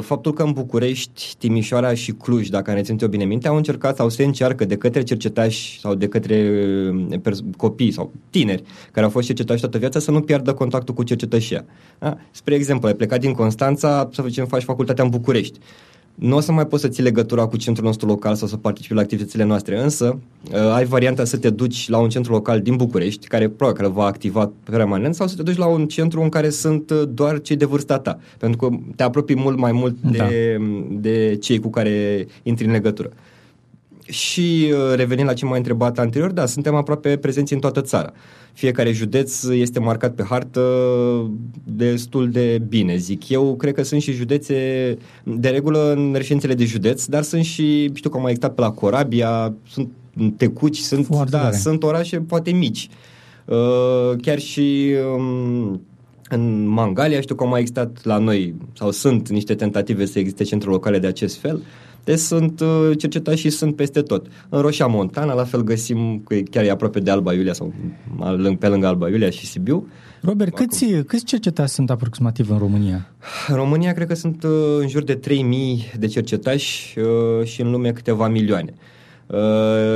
faptul 0.00 0.32
că 0.32 0.42
în 0.42 0.52
București, 0.52 1.34
Timișoara 1.38 1.94
și 1.94 2.12
Cluj, 2.12 2.48
dacă 2.48 2.72
ne 2.72 2.82
țin 2.82 2.98
o 3.02 3.08
bine 3.08 3.24
minte, 3.24 3.48
au 3.48 3.56
încercat 3.56 3.96
sau 3.96 4.08
se 4.08 4.24
încearcă 4.24 4.64
de 4.64 4.76
către 4.76 5.02
cercetași 5.02 5.80
sau 5.80 5.94
de 5.94 6.08
către 6.08 6.50
uh, 7.24 7.38
copii 7.56 7.90
sau 7.90 8.12
tineri 8.30 8.62
care 8.92 9.06
au 9.06 9.12
fost 9.12 9.26
cercetași 9.26 9.60
toată 9.60 9.78
viața 9.78 9.98
să 9.98 10.10
nu 10.10 10.20
piardă 10.20 10.54
contactul 10.54 10.94
cu 10.94 11.02
cercetășia. 11.02 11.64
Da? 11.98 12.16
Spre 12.30 12.54
exemplu, 12.54 12.88
ai 12.88 12.94
plecat 12.94 13.20
din 13.20 13.32
Constanța 13.32 14.08
să 14.12 14.22
facem 14.22 14.46
faci 14.46 14.62
facultatea 14.62 15.04
în 15.04 15.10
București 15.10 15.58
nu 16.14 16.36
o 16.36 16.40
să 16.40 16.52
mai 16.52 16.66
poți 16.66 16.82
să 16.82 16.88
ții 16.88 17.02
legătura 17.02 17.46
cu 17.46 17.56
centrul 17.56 17.86
nostru 17.86 18.06
local 18.06 18.34
sau 18.34 18.48
să 18.48 18.56
participi 18.56 18.94
la 18.94 19.00
activitățile 19.00 19.44
noastre, 19.44 19.80
însă 19.80 20.18
uh, 20.52 20.72
ai 20.74 20.84
varianta 20.84 21.24
să 21.24 21.36
te 21.36 21.50
duci 21.50 21.88
la 21.88 21.98
un 21.98 22.08
centru 22.08 22.32
local 22.32 22.60
din 22.60 22.76
București, 22.76 23.26
care 23.26 23.48
probabil 23.48 23.82
că 23.82 23.88
va 23.88 24.04
activa 24.04 24.52
permanent, 24.70 25.14
sau 25.14 25.26
să 25.26 25.36
te 25.36 25.42
duci 25.42 25.56
la 25.56 25.66
un 25.66 25.86
centru 25.86 26.20
în 26.20 26.28
care 26.28 26.50
sunt 26.50 26.90
uh, 26.90 27.02
doar 27.08 27.40
cei 27.40 27.56
de 27.56 27.64
vârsta 27.64 27.98
ta, 27.98 28.18
pentru 28.38 28.58
că 28.58 28.76
te 28.96 29.02
apropii 29.02 29.36
mult 29.36 29.58
mai 29.58 29.72
mult 29.72 29.96
de, 30.00 30.16
da. 30.16 30.26
de 30.90 31.36
cei 31.40 31.58
cu 31.60 31.70
care 31.70 32.26
intri 32.42 32.66
în 32.66 32.72
legătură. 32.72 33.12
Și 34.06 34.72
uh, 34.72 34.94
revenind 34.94 35.28
la 35.28 35.34
ce 35.34 35.44
m-ai 35.44 35.58
întrebat 35.58 35.98
anterior, 35.98 36.30
da, 36.30 36.46
suntem 36.46 36.74
aproape 36.74 37.16
prezenți 37.16 37.52
în 37.52 37.58
toată 37.58 37.80
țara. 37.80 38.12
Fiecare 38.52 38.92
județ 38.92 39.42
este 39.42 39.80
marcat 39.80 40.14
pe 40.14 40.22
hartă 40.22 40.60
destul 41.64 42.30
de 42.30 42.62
bine, 42.68 42.96
zic 42.96 43.28
eu. 43.28 43.56
Cred 43.56 43.74
că 43.74 43.82
sunt 43.82 44.02
și 44.02 44.12
județe, 44.12 44.54
de 45.22 45.48
regulă 45.48 45.92
în 45.92 46.12
reședințele 46.16 46.54
de 46.54 46.64
județ, 46.64 47.04
dar 47.04 47.22
sunt 47.22 47.44
și, 47.44 47.90
știu 47.94 48.10
că 48.10 48.16
am 48.16 48.22
mai 48.22 48.30
existat 48.30 48.54
pe 48.54 48.60
la 48.60 48.70
Corabia, 48.70 49.54
sunt 49.68 49.88
tecuci, 50.36 50.78
sunt, 50.78 51.08
da, 51.30 51.50
sunt 51.50 51.82
orașe 51.82 52.20
poate 52.20 52.50
mici. 52.50 52.88
Uh, 53.44 54.16
chiar 54.20 54.38
și 54.38 54.94
um, 55.16 55.80
în 56.34 56.66
Mangalia 56.66 57.20
știu 57.20 57.34
că 57.34 57.42
au 57.42 57.48
mai 57.48 57.60
existat 57.60 58.04
la 58.04 58.18
noi, 58.18 58.54
sau 58.72 58.90
sunt 58.90 59.28
niște 59.28 59.54
tentative 59.54 60.04
să 60.04 60.18
existe 60.18 60.44
centre 60.44 60.70
locale 60.70 60.98
de 60.98 61.06
acest 61.06 61.36
fel. 61.36 61.62
Deci 62.04 62.18
sunt 62.18 62.60
uh, 62.60 62.90
cercetați 62.98 63.38
și 63.38 63.50
sunt 63.50 63.76
peste 63.76 64.00
tot. 64.00 64.26
În 64.48 64.60
Roșia 64.60 64.86
Montana, 64.86 65.34
la 65.34 65.44
fel 65.44 65.62
găsim, 65.62 66.22
că 66.26 66.36
chiar 66.50 66.64
e 66.64 66.70
aproape 66.70 67.00
de 67.00 67.10
Alba 67.10 67.32
Iulia 67.32 67.52
sau 67.52 67.72
pe 68.58 68.68
lângă 68.68 68.86
Alba 68.86 69.08
Iulia 69.08 69.30
și 69.30 69.46
Sibiu. 69.46 69.88
Robert, 70.20 70.54
câți, 70.54 70.84
câți 71.06 71.24
cercetași 71.24 71.72
sunt 71.72 71.90
aproximativ 71.90 72.50
în 72.50 72.58
România? 72.58 73.10
În 73.48 73.54
România 73.54 73.92
cred 73.92 74.06
că 74.06 74.14
sunt 74.14 74.42
uh, 74.42 74.50
în 74.80 74.88
jur 74.88 75.02
de 75.02 75.14
3000 75.14 75.92
de 75.98 76.06
cercetași 76.06 76.98
uh, 76.98 77.46
și 77.46 77.60
în 77.60 77.70
lume 77.70 77.92
câteva 77.92 78.28
milioane. 78.28 78.74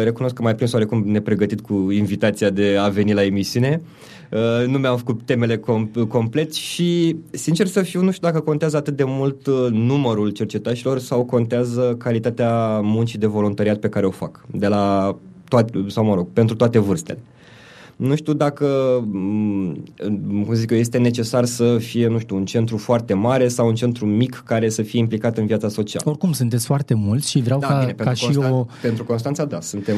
Recunosc 0.03 0.35
că 0.35 0.43
mai 0.43 0.55
prins 0.55 0.73
oarecum 0.73 1.03
nepregătit 1.07 1.61
cu 1.61 1.91
invitația 1.91 2.51
de 2.51 2.77
a 2.81 2.89
veni 2.89 3.13
la 3.13 3.25
emisiune. 3.25 3.81
Uh, 3.83 4.18
nu 4.67 4.79
mi-am 4.79 4.97
făcut 4.97 5.21
temele 5.25 5.57
com- 5.57 6.09
complet 6.09 6.53
și, 6.55 7.17
sincer 7.31 7.67
să 7.67 7.83
fiu, 7.83 8.03
nu 8.03 8.11
știu 8.11 8.29
dacă 8.29 8.41
contează 8.41 8.77
atât 8.77 8.97
de 8.97 9.05
mult 9.05 9.47
uh, 9.47 9.67
numărul 9.71 10.31
cercetașilor 10.31 10.99
sau 10.99 11.25
contează 11.25 11.95
calitatea 11.99 12.81
muncii 12.81 13.19
de 13.19 13.27
voluntariat 13.27 13.79
pe 13.79 13.89
care 13.89 14.07
o 14.07 14.11
fac, 14.11 14.45
de 14.51 14.67
la 14.67 15.17
toate, 15.49 15.85
sau 15.87 16.05
mă 16.05 16.15
rog, 16.15 16.29
pentru 16.33 16.57
toate 16.57 16.79
vârstele. 16.79 17.19
Nu 17.97 18.17
știu 18.17 18.33
dacă, 18.33 18.67
mm, 19.05 19.85
cum 20.45 20.55
zic 20.55 20.71
eu, 20.71 20.79
este 20.79 20.99
necesar 20.99 21.45
să 21.45 21.79
fie, 21.79 22.09
nu 22.09 22.19
știu, 22.19 22.37
un 22.37 22.45
centru 22.45 22.77
foarte 22.77 23.15
mare 23.15 23.49
sau 23.49 23.67
un 23.67 23.75
centru 23.75 24.07
mic 24.07 24.43
care 24.47 24.69
să 24.69 24.83
fie 24.83 24.99
implicat 24.99 25.39
în 25.39 25.47
viața 25.47 25.69
socială. 25.69 26.05
Oricum, 26.09 26.33
sunteți 26.33 26.67
foarte 26.67 26.95
mulți 26.95 27.31
și 27.31 27.41
vreau 27.41 27.59
da, 27.59 27.67
ca, 27.67 27.79
bine, 27.79 27.93
ca 27.93 28.13
și 28.13 28.27
Constan- 28.27 28.51
o... 28.51 28.67
Pentru 28.83 29.05
Constanța, 29.05 29.45
da, 29.45 29.61
suntem 29.61 29.97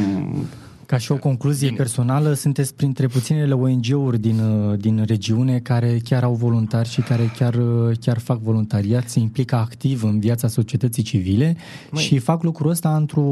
ca 0.90 0.98
și 0.98 1.12
o 1.12 1.16
concluzie 1.16 1.66
Bine. 1.66 1.78
personală, 1.78 2.32
sunteți 2.32 2.74
printre 2.74 3.06
puținele 3.06 3.54
ONG-uri 3.54 4.18
din, 4.18 4.38
uh, 4.38 4.78
din 4.78 5.04
regiune 5.06 5.58
care 5.58 6.00
chiar 6.04 6.22
au 6.22 6.34
voluntari 6.34 6.88
și 6.88 7.00
care 7.00 7.32
chiar, 7.38 7.54
uh, 7.54 7.96
chiar 8.00 8.18
fac 8.18 8.40
voluntariat, 8.40 9.08
se 9.08 9.18
implică 9.18 9.56
activ 9.56 10.04
în 10.04 10.20
viața 10.20 10.48
societății 10.48 11.02
civile 11.02 11.56
Măi. 11.90 12.02
și 12.02 12.18
fac 12.18 12.42
lucrul 12.42 12.70
ăsta 12.70 12.96
într-o, 12.96 13.22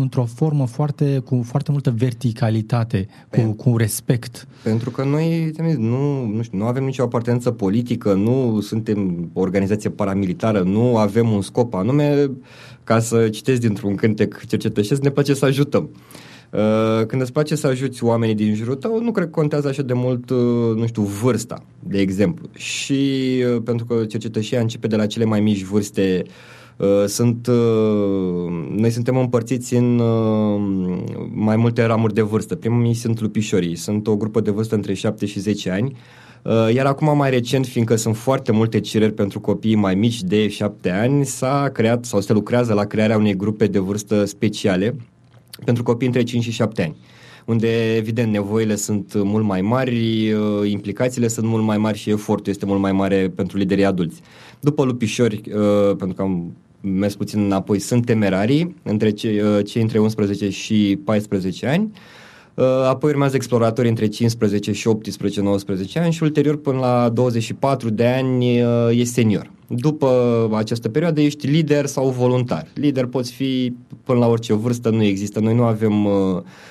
într-o 0.00 0.24
formă 0.24 0.66
foarte, 0.66 1.18
cu 1.18 1.42
foarte 1.44 1.70
multă 1.70 1.94
verticalitate, 1.96 3.08
cu, 3.30 3.40
cu 3.52 3.76
respect. 3.76 4.46
Pentru 4.62 4.90
că 4.90 5.04
noi 5.04 5.52
nu, 5.76 6.26
nu, 6.26 6.42
știu, 6.42 6.58
nu 6.58 6.64
avem 6.64 6.84
nicio 6.84 7.02
apartenență 7.02 7.50
politică, 7.50 8.12
nu 8.12 8.60
suntem 8.60 9.30
o 9.32 9.40
organizație 9.40 9.90
paramilitară, 9.90 10.62
nu 10.62 10.96
avem 10.96 11.30
un 11.30 11.42
scop 11.42 11.74
anume, 11.74 12.30
ca 12.84 12.98
să 12.98 13.28
citesc 13.28 13.60
dintr-un 13.60 13.94
cântec 13.94 14.46
cercetășesc, 14.46 15.02
ne 15.02 15.10
place 15.10 15.34
să 15.34 15.44
ajutăm. 15.44 15.90
Uh, 16.50 17.06
când 17.06 17.22
îți 17.22 17.32
place 17.32 17.54
să 17.54 17.66
ajuți 17.66 18.04
oamenii 18.04 18.34
din 18.34 18.54
jurul 18.54 18.74
tău, 18.74 19.02
nu 19.02 19.10
cred 19.10 19.24
că 19.24 19.30
contează 19.30 19.68
așa 19.68 19.82
de 19.82 19.92
mult, 19.92 20.30
uh, 20.30 20.76
nu 20.76 20.86
știu, 20.86 21.02
vârsta, 21.02 21.62
de 21.78 21.98
exemplu. 21.98 22.48
Și 22.52 23.34
uh, 23.54 23.62
pentru 23.64 23.86
că 23.86 24.04
cercetășia 24.04 24.60
începe 24.60 24.86
de 24.86 24.96
la 24.96 25.06
cele 25.06 25.24
mai 25.24 25.40
mici 25.40 25.62
vârste, 25.62 26.22
sunt, 27.06 27.48
noi 28.76 28.90
suntem 28.90 29.16
împărțiți 29.16 29.74
în 29.74 29.96
mai 31.32 31.56
multe 31.56 31.84
ramuri 31.84 32.14
de 32.14 32.20
vârstă. 32.22 32.54
Primii 32.54 32.94
sunt 32.94 33.20
lupișorii, 33.20 33.76
sunt 33.76 34.06
o 34.06 34.16
grupă 34.16 34.40
de 34.40 34.50
vârstă 34.50 34.74
între 34.74 34.94
7 34.94 35.26
și 35.26 35.40
10 35.40 35.70
ani, 35.70 35.96
iar 36.74 36.86
acum 36.86 37.16
mai 37.16 37.30
recent, 37.30 37.66
fiindcă 37.66 37.96
sunt 37.96 38.16
foarte 38.16 38.52
multe 38.52 38.80
cereri 38.80 39.12
pentru 39.12 39.40
copii 39.40 39.74
mai 39.74 39.94
mici 39.94 40.22
de 40.22 40.48
7 40.48 40.90
ani, 40.90 41.24
s-a 41.24 41.70
creat 41.72 42.04
sau 42.04 42.20
se 42.20 42.32
lucrează 42.32 42.72
la 42.72 42.84
crearea 42.84 43.16
unei 43.16 43.36
grupe 43.36 43.66
de 43.66 43.78
vârstă 43.78 44.24
speciale, 44.24 44.94
pentru 45.64 45.82
copii 45.82 46.06
între 46.06 46.22
5 46.22 46.42
și 46.42 46.50
7 46.50 46.82
ani 46.82 46.96
unde, 47.50 47.94
evident, 47.96 48.32
nevoile 48.32 48.74
sunt 48.74 49.12
mult 49.14 49.44
mai 49.44 49.60
mari, 49.60 50.32
uh, 50.32 50.70
implicațiile 50.70 51.28
sunt 51.28 51.46
mult 51.46 51.64
mai 51.64 51.78
mari 51.78 51.98
și 51.98 52.10
efortul 52.10 52.52
este 52.52 52.66
mult 52.66 52.80
mai 52.80 52.92
mare 52.92 53.32
pentru 53.34 53.58
liderii 53.58 53.84
adulți. 53.84 54.20
După 54.60 54.84
lupișori, 54.84 55.40
uh, 55.54 55.96
pentru 55.96 56.12
că 56.16 56.22
am 56.22 56.56
mers 56.80 57.14
puțin 57.16 57.40
înapoi, 57.40 57.78
sunt 57.78 58.06
temerarii, 58.06 58.76
între 58.82 59.10
cei, 59.10 59.40
uh, 59.40 59.64
cei 59.66 59.82
între 59.82 59.98
11 59.98 60.50
și 60.50 60.98
14 61.04 61.66
ani, 61.66 61.90
apoi 62.88 63.10
urmează 63.10 63.36
exploratorii 63.36 63.90
între 63.90 64.06
15 64.06 64.72
și 64.72 64.88
18-19 64.88 65.92
ani 65.94 66.12
și 66.12 66.22
ulterior 66.22 66.56
până 66.56 66.78
la 66.78 67.08
24 67.08 67.90
de 67.90 68.06
ani 68.06 68.58
e 69.00 69.04
senior. 69.04 69.50
După 69.76 70.48
această 70.54 70.88
perioadă 70.88 71.20
ești 71.20 71.46
lider 71.46 71.86
sau 71.86 72.08
voluntar. 72.08 72.66
Lider 72.74 73.06
poți 73.06 73.32
fi 73.32 73.72
până 74.04 74.18
la 74.18 74.26
orice 74.26 74.52
vârstă, 74.52 74.90
nu 74.90 75.02
există. 75.02 75.40
Noi 75.40 75.54
nu 75.54 75.62
avem 75.62 76.04
uh, 76.04 76.12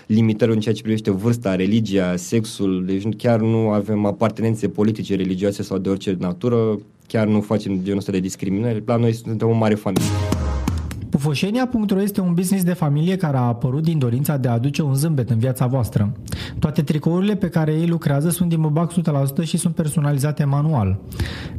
limitări 0.05 0.51
în 0.51 0.59
ceea 0.59 0.75
ce 0.75 0.81
privește 0.81 1.11
vârsta, 1.11 1.55
religia, 1.55 2.15
sexul, 2.15 2.83
deci 2.85 3.03
chiar 3.17 3.39
nu 3.39 3.69
avem 3.69 4.05
apartenențe 4.05 4.67
politice, 4.67 5.15
religioase 5.15 5.63
sau 5.63 5.77
de 5.77 5.89
orice 5.89 6.15
natură, 6.19 6.79
chiar 7.07 7.27
nu 7.27 7.41
facem 7.41 7.79
genul 7.83 7.97
ăsta 7.97 8.11
de 8.11 8.19
discriminare. 8.19 8.83
La 8.85 8.95
noi 8.95 9.13
suntem 9.13 9.49
o 9.49 9.53
mare 9.53 9.75
familie. 9.75 10.09
Pufoșenia.ro 11.19 12.01
este 12.01 12.21
un 12.21 12.33
business 12.33 12.63
de 12.63 12.73
familie 12.73 13.15
care 13.15 13.37
a 13.37 13.41
apărut 13.41 13.83
din 13.83 13.97
dorința 13.97 14.37
de 14.37 14.47
a 14.47 14.51
aduce 14.51 14.81
un 14.81 14.93
zâmbet 14.93 15.29
în 15.29 15.37
viața 15.37 15.67
voastră. 15.67 16.13
Toate 16.59 16.81
tricourile 16.81 17.35
pe 17.35 17.49
care 17.49 17.71
ei 17.73 17.87
lucrează 17.87 18.29
sunt 18.29 18.49
din 18.49 18.61
bubac 18.61 18.93
100% 19.41 19.43
și 19.43 19.57
sunt 19.57 19.75
personalizate 19.75 20.43
manual. 20.43 20.99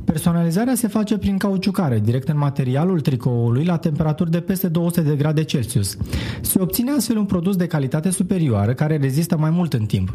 Personalizarea 0.05 0.75
se 0.75 0.89
face 0.89 1.19
prin 1.19 1.37
cauciucare, 1.37 1.99
direct 1.99 2.29
în 2.29 2.39
materialul 2.39 3.01
tricoului 3.01 3.65
la 3.65 3.77
temperaturi 3.77 4.31
de 4.31 4.41
peste 4.41 4.69
200 4.69 5.01
de 5.01 5.17
grade 5.17 5.45
Celsius. 5.45 5.97
Se 6.41 6.61
obține 6.61 6.91
astfel 6.91 7.17
un 7.17 7.25
produs 7.25 7.57
de 7.57 7.67
calitate 7.67 8.11
superioară 8.11 8.75
care 8.75 8.97
rezistă 8.97 9.37
mai 9.39 9.51
mult 9.51 9.73
în 9.73 9.85
timp. 9.85 10.15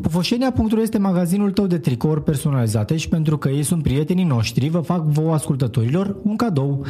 Pufoșenia.ro 0.00 0.80
este 0.80 0.98
magazinul 0.98 1.50
tău 1.50 1.66
de 1.66 1.78
tricouri 1.78 2.22
personalizate 2.22 2.96
și 2.96 3.08
pentru 3.08 3.38
că 3.38 3.48
ei 3.48 3.62
sunt 3.62 3.82
prietenii 3.82 4.24
noștri, 4.24 4.68
vă 4.68 4.80
fac 4.80 5.04
vouă 5.04 5.32
ascultătorilor 5.34 6.16
un 6.22 6.36
cadou. 6.36 6.84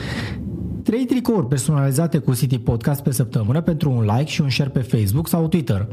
3 0.86 1.04
tricouri 1.04 1.46
personalizate 1.46 2.18
cu 2.18 2.34
City 2.34 2.58
Podcast 2.58 3.02
pe 3.02 3.12
săptămână 3.12 3.60
pentru 3.60 3.90
un 3.90 4.04
like 4.16 4.30
și 4.30 4.40
un 4.40 4.50
share 4.50 4.70
pe 4.70 4.80
Facebook 4.80 5.28
sau 5.28 5.48
Twitter. 5.48 5.86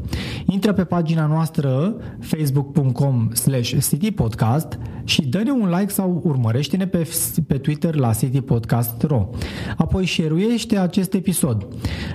Intră 0.46 0.72
pe 0.72 0.84
pagina 0.84 1.26
noastră 1.26 1.94
facebook.com 2.20 3.30
slash 3.32 3.76
citypodcast 3.88 4.78
și 5.04 5.22
dă-ne 5.22 5.50
un 5.50 5.74
like 5.78 5.92
sau 5.92 6.22
urmărește-ne 6.24 6.86
pe, 6.86 7.08
pe 7.46 7.58
Twitter 7.58 7.94
la 7.94 8.12
citypodcast.ro. 8.12 9.28
Apoi 9.76 10.06
share 10.06 10.78
acest 10.78 11.14
episod. 11.14 11.66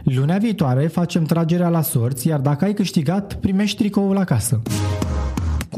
Lunea 0.04 0.38
viitoare 0.38 0.88
facem 0.88 1.24
tragerea 1.24 1.70
la 1.70 1.82
sorți, 1.82 2.28
iar 2.28 2.40
dacă 2.40 2.66
ai 2.66 2.74
câștigat, 2.74 3.34
primești 3.34 3.78
tricoul 3.78 4.18
acasă 4.18 4.62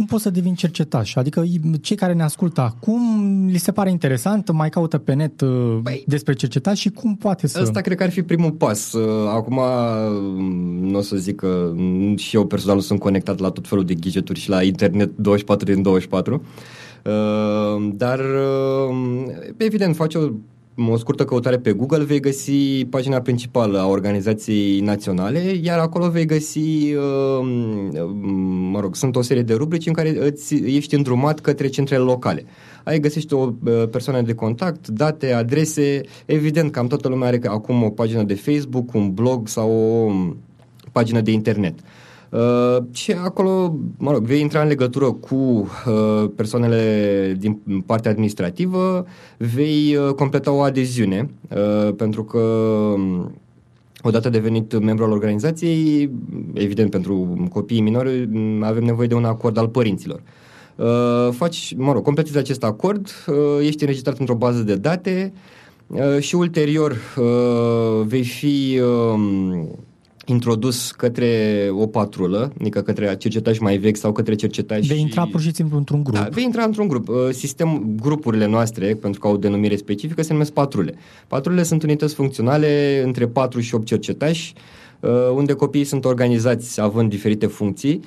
cum 0.02 0.10
poți 0.10 0.24
să 0.24 0.30
devin 0.30 0.54
cercetaș? 0.54 1.16
Adică 1.16 1.44
cei 1.82 1.96
care 1.96 2.14
ne 2.14 2.24
ascultă 2.24 2.62
acum 2.62 3.02
li 3.48 3.58
se 3.58 3.72
pare 3.72 3.90
interesant, 3.90 4.52
mai 4.52 4.70
caută 4.70 4.98
pe 4.98 5.14
net 5.14 5.42
uh, 5.42 5.78
Băi, 5.82 6.04
despre 6.08 6.34
cercetaș 6.34 6.80
și 6.80 6.90
cum 6.90 7.16
poate 7.16 7.48
să... 7.48 7.60
Asta 7.60 7.82
cred 7.82 7.98
că 7.98 8.04
ar 8.04 8.10
fi 8.10 8.22
primul 8.22 8.52
pas. 8.52 8.94
Uh, 8.94 9.28
acum 9.28 9.60
nu 10.82 10.98
o 10.98 11.02
să 11.02 11.16
zic 11.16 11.36
că 11.36 11.74
și 12.16 12.36
eu 12.36 12.46
personal 12.46 12.80
sunt 12.80 13.00
conectat 13.00 13.40
la 13.40 13.50
tot 13.50 13.68
felul 13.68 13.86
de 13.86 13.94
gadgeturi 13.94 14.40
și 14.40 14.50
la 14.50 14.64
internet 14.64 15.18
24 15.18 15.74
din 15.74 15.82
24. 15.82 16.44
Uh, 17.04 17.92
dar 17.94 18.20
evident 19.58 19.96
face 19.96 20.18
o 20.18 20.30
o 20.90 20.98
scurtă 20.98 21.26
căutare 21.26 21.58
pe 21.58 21.72
Google 21.72 22.04
vei 22.04 22.20
găsi 22.20 22.86
pagina 22.90 23.22
principală 23.22 23.80
a 23.80 23.88
organizației 23.88 24.80
naționale, 24.80 25.60
iar 25.62 25.80
acolo 25.80 26.10
vei 26.10 26.26
găsi, 26.26 26.94
uh, 26.94 27.40
mă 28.72 28.80
rog, 28.80 28.96
sunt 28.96 29.16
o 29.16 29.22
serie 29.22 29.44
de 29.44 29.54
rubrici 29.54 29.88
în 29.88 29.94
care 29.94 30.26
îți 30.26 30.56
ești 30.56 30.96
îndrumat 30.96 31.40
către 31.40 31.68
centrele 31.68 32.04
locale. 32.04 32.46
Ai 32.84 33.00
găsești 33.00 33.34
o 33.34 33.50
uh, 33.66 33.84
persoană 33.92 34.22
de 34.22 34.34
contact, 34.34 34.88
date, 34.88 35.34
adrese, 35.34 36.02
evident, 36.26 36.72
cam 36.72 36.88
toată 36.88 37.08
lumea 37.08 37.28
are 37.28 37.40
acum 37.44 37.84
o 37.84 37.90
pagină 37.90 38.24
de 38.24 38.36
Facebook, 38.36 38.94
un 38.94 39.14
blog 39.14 39.48
sau 39.48 39.72
o 39.72 40.12
pagină 40.92 41.22
de 41.22 41.32
internet. 41.32 41.80
Uh, 41.80 41.86
Uh, 42.32 42.78
și 42.92 43.12
acolo, 43.12 43.76
mă 43.98 44.12
rog, 44.12 44.24
vei 44.24 44.42
intra 44.42 44.62
în 44.62 44.68
legătură 44.68 45.12
cu 45.12 45.36
uh, 45.36 46.30
persoanele 46.36 47.36
din 47.40 47.84
partea 47.86 48.12
administrativă, 48.12 49.06
vei 49.38 49.96
uh, 49.96 50.14
completa 50.14 50.52
o 50.52 50.62
adeziune, 50.62 51.30
uh, 51.50 51.94
pentru 51.96 52.24
că 52.24 52.38
um, 52.38 53.32
Odată 54.04 54.30
devenit 54.30 54.80
membru 54.80 55.04
al 55.04 55.12
organizației, 55.12 56.10
evident 56.54 56.90
pentru 56.90 57.46
copiii 57.52 57.82
minori, 57.82 58.30
avem 58.62 58.84
nevoie 58.84 59.08
de 59.08 59.14
un 59.14 59.26
acord 59.26 59.58
al 59.58 59.68
părinților. 59.68 60.22
Uh, 60.76 61.30
faci, 61.32 61.74
mă 61.78 61.92
rog, 61.92 62.04
completezi 62.04 62.38
acest 62.38 62.64
acord, 62.64 63.10
uh, 63.28 63.66
ești 63.66 63.82
înregistrat 63.82 64.18
într-o 64.18 64.36
bază 64.36 64.62
de 64.62 64.76
date 64.76 65.34
uh, 65.88 66.20
și 66.20 66.36
ulterior 66.36 66.92
uh, 66.92 68.06
vei 68.06 68.24
fi 68.24 68.80
uh, 68.82 69.68
introdus 70.32 70.92
către 70.92 71.70
o 71.72 71.88
patrulă, 71.88 72.54
adică 72.60 72.82
către 72.82 73.16
cercetași 73.16 73.62
mai 73.62 73.78
vechi 73.78 73.98
sau 73.98 74.12
către 74.12 74.36
cercetași... 74.36 74.88
Vei 74.88 75.00
intra 75.00 75.28
pur 75.32 75.42
și 75.42 75.54
simplu 75.54 75.78
într-un 75.78 76.04
grup. 76.04 76.16
Da, 76.16 76.28
vei 76.32 76.44
intra 76.44 76.64
într-un 76.64 76.88
grup. 76.88 77.08
Uh, 77.08 77.16
sistem, 77.32 77.96
grupurile 78.02 78.46
noastre, 78.46 78.96
pentru 78.96 79.20
că 79.20 79.28
au 79.28 79.34
o 79.34 79.38
denumire 79.38 79.76
specifică, 79.76 80.22
se 80.22 80.32
numesc 80.34 80.52
patrule. 80.52 80.94
Patrulele 81.28 81.64
sunt 81.64 81.84
unități 81.84 82.14
funcționale 82.14 83.02
între 83.06 83.28
4 83.28 83.60
și 83.60 83.76
8 83.76 83.86
cercetași 83.86 84.54
unde 85.36 85.54
copiii 85.54 85.84
sunt 85.84 86.06
organizați 86.06 86.82
având 86.82 87.10
diferite 87.10 87.46
funcții 87.46 88.00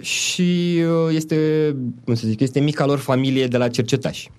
și 0.00 0.78
este, 1.10 1.36
cum 2.04 2.14
să 2.14 2.26
zic, 2.26 2.40
este 2.40 2.60
mica 2.60 2.86
lor 2.86 2.98
familie 2.98 3.46
de 3.46 3.56
la 3.56 3.68
cercetași. 3.68 4.30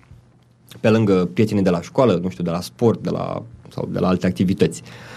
Pe 0.80 0.88
lângă 0.88 1.30
prietenii 1.32 1.62
de 1.62 1.70
la 1.70 1.80
școală, 1.80 2.18
nu 2.22 2.28
știu, 2.28 2.44
de 2.44 2.50
la 2.50 2.60
sport, 2.60 3.02
de 3.02 3.10
la, 3.10 3.42
sau 3.68 3.88
de 3.92 3.98
la 3.98 4.08
alte 4.08 4.26
activități. 4.26 4.82
Uh, 4.84 5.15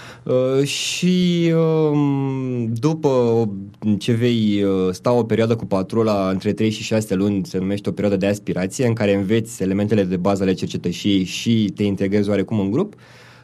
și 0.63 1.53
uh, 1.55 2.67
după 2.73 3.49
ce 3.97 4.11
vei 4.11 4.63
uh, 4.63 4.93
sta 4.93 5.11
o 5.11 5.23
perioadă 5.23 5.55
cu 5.55 5.65
patrula 5.65 6.29
între 6.29 6.53
3 6.53 6.69
și 6.69 6.83
6 6.83 7.15
luni, 7.15 7.45
se 7.45 7.57
numește 7.57 7.89
o 7.89 7.91
perioadă 7.91 8.17
de 8.17 8.25
aspirație, 8.27 8.87
în 8.87 8.93
care 8.93 9.15
înveți 9.15 9.63
elementele 9.63 10.03
de 10.03 10.17
bază 10.17 10.43
ale 10.43 10.53
cercetășiei 10.53 11.23
și 11.23 11.71
te 11.75 11.83
integrezi 11.83 12.29
oarecum 12.29 12.59
în 12.59 12.71
grup, 12.71 12.93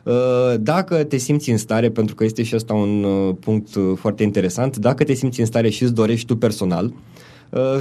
uh, 0.03 0.13
dacă 0.59 1.03
te 1.03 1.17
simți 1.17 1.49
în 1.49 1.57
stare, 1.57 1.89
pentru 1.89 2.15
că 2.15 2.23
este 2.23 2.43
și 2.43 2.55
asta 2.55 2.73
un 2.73 3.03
uh, 3.03 3.35
punct 3.39 3.69
foarte 3.95 4.23
interesant, 4.23 4.77
dacă 4.77 5.03
te 5.03 5.13
simți 5.13 5.39
în 5.39 5.45
stare 5.45 5.69
și 5.69 5.83
îți 5.83 5.93
dorești 5.93 6.25
tu 6.25 6.35
personal, 6.35 6.93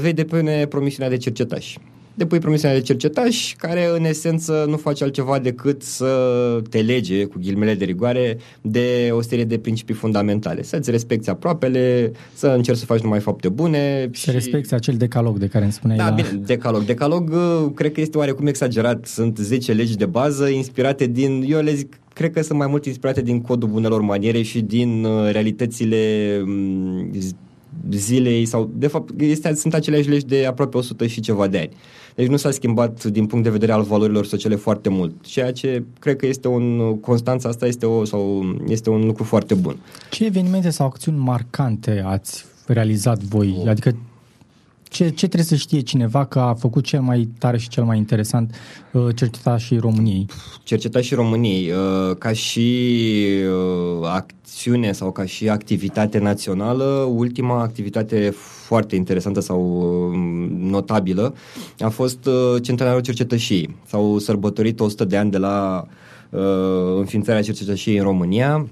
vei 0.00 0.12
depune 0.12 0.66
promisiunea 0.66 1.11
de 1.11 1.16
cercetași 1.16 1.78
depui 2.14 2.38
promisiunea 2.38 2.77
de 2.77 2.83
cercetaș, 2.83 3.55
care 3.57 3.88
în 3.96 4.05
esență 4.05 4.64
nu 4.68 4.77
face 4.77 5.05
altceva 5.05 5.38
decât 5.38 5.83
să 5.83 6.09
te 6.70 6.79
lege, 6.79 7.24
cu 7.24 7.38
ghilmele 7.38 7.74
de 7.74 7.85
rigoare, 7.85 8.38
de 8.61 9.09
o 9.12 9.20
serie 9.20 9.44
de 9.44 9.59
principii 9.59 9.94
fundamentale. 9.94 10.62
Să-ți 10.62 10.90
respecti 10.90 11.31
aproapele, 11.31 12.12
să 12.35 12.46
încerci 12.46 12.79
să 12.79 12.85
faci 12.85 13.00
numai 13.00 13.20
fapte 13.20 13.48
bune. 13.48 14.11
Să 14.12 14.31
și... 14.31 14.31
respecti 14.31 14.74
acel 14.74 14.94
decalog 14.94 15.38
de 15.38 15.46
care 15.46 15.64
îmi 15.64 15.72
spuneai. 15.72 15.98
Da, 15.98 16.09
la... 16.09 16.14
bine, 16.14 16.29
decalog. 16.46 16.83
Decalog 16.83 17.31
uh, 17.33 17.70
cred 17.74 17.92
că 17.92 18.00
este 18.00 18.18
oarecum 18.18 18.46
exagerat. 18.46 19.07
Sunt 19.07 19.38
10 19.38 19.72
legi 19.72 19.96
de 19.96 20.07
bază 20.07 20.48
inspirate 20.48 21.07
din, 21.07 21.44
eu 21.48 21.61
le 21.61 21.74
zic, 21.74 21.94
cred 22.12 22.33
că 22.33 22.42
sunt 22.42 22.59
mai 22.59 22.66
mult 22.66 22.85
inspirate 22.85 23.22
din 23.22 23.40
codul 23.40 23.68
bunelor 23.68 24.00
maniere 24.00 24.42
și 24.42 24.61
din 24.61 25.05
uh, 25.05 25.31
realitățile 25.33 26.42
mm, 26.44 27.11
zilei 27.90 28.44
sau, 28.44 28.70
de 28.74 28.87
fapt, 28.87 29.20
este, 29.20 29.55
sunt 29.55 29.74
aceleași 29.74 30.09
legi 30.09 30.27
de 30.27 30.46
aproape 30.46 30.77
100 30.77 31.07
și 31.07 31.20
ceva 31.20 31.46
de 31.46 31.59
ani. 31.59 31.70
Deci 32.14 32.29
nu 32.29 32.37
s-a 32.37 32.50
schimbat 32.50 33.05
din 33.05 33.27
punct 33.27 33.44
de 33.44 33.50
vedere 33.50 33.72
al 33.72 33.83
valorilor 33.83 34.27
sociale 34.27 34.55
foarte 34.55 34.88
mult, 34.88 35.12
ceea 35.22 35.53
ce 35.53 35.83
cred 35.98 36.16
că 36.16 36.27
este 36.27 36.48
un, 36.48 36.96
constanța 37.00 37.48
asta 37.48 37.66
este, 37.66 37.87
o, 37.87 38.05
sau 38.05 38.44
este 38.68 38.90
un 38.90 39.07
lucru 39.07 39.24
foarte 39.24 39.55
bun. 39.55 39.77
Ce 40.11 40.24
evenimente 40.24 40.70
sau 40.70 40.87
acțiuni 40.87 41.18
marcante 41.18 42.03
ați 42.07 42.44
realizat 42.66 43.22
voi? 43.22 43.57
Oh. 43.59 43.68
Adică 43.68 43.96
ce, 44.94 45.09
ce 45.09 45.26
trebuie 45.26 45.44
să 45.44 45.54
știe 45.54 45.80
cineva 45.80 46.24
că 46.24 46.38
a 46.38 46.54
făcut 46.54 46.85
cel 46.85 47.00
mai 47.00 47.28
tare 47.38 47.59
și 47.59 47.68
cel 47.68 47.85
mai 47.85 47.96
interesant 47.96 48.54
uh, 48.92 49.16
cercetașii 49.16 49.78
României? 49.78 50.26
Cercetașii 50.62 51.16
României, 51.16 51.70
uh, 51.70 52.16
ca 52.16 52.33
și 52.33 52.88
uh, 54.00 54.09
acțiune 54.12 54.92
sau 54.92 55.12
ca 55.12 55.24
și 55.24 55.48
activitate 55.48 56.18
națională, 56.18 56.85
ultima 57.14 57.61
activitate 57.61 58.30
foarte 58.66 58.96
interesantă 58.96 59.40
sau 59.40 59.61
notabilă 60.59 61.35
a 61.78 61.88
fost 61.88 62.28
Centenarul 62.62 63.00
Cercetășii. 63.00 63.76
S-au 63.87 64.18
sărbătorit 64.18 64.80
100 64.80 65.04
de 65.04 65.16
ani 65.16 65.30
de 65.30 65.38
la 65.38 65.87
înființarea 66.98 67.42
cercetășiei 67.42 67.96
în 67.96 68.02
România. 68.02 68.68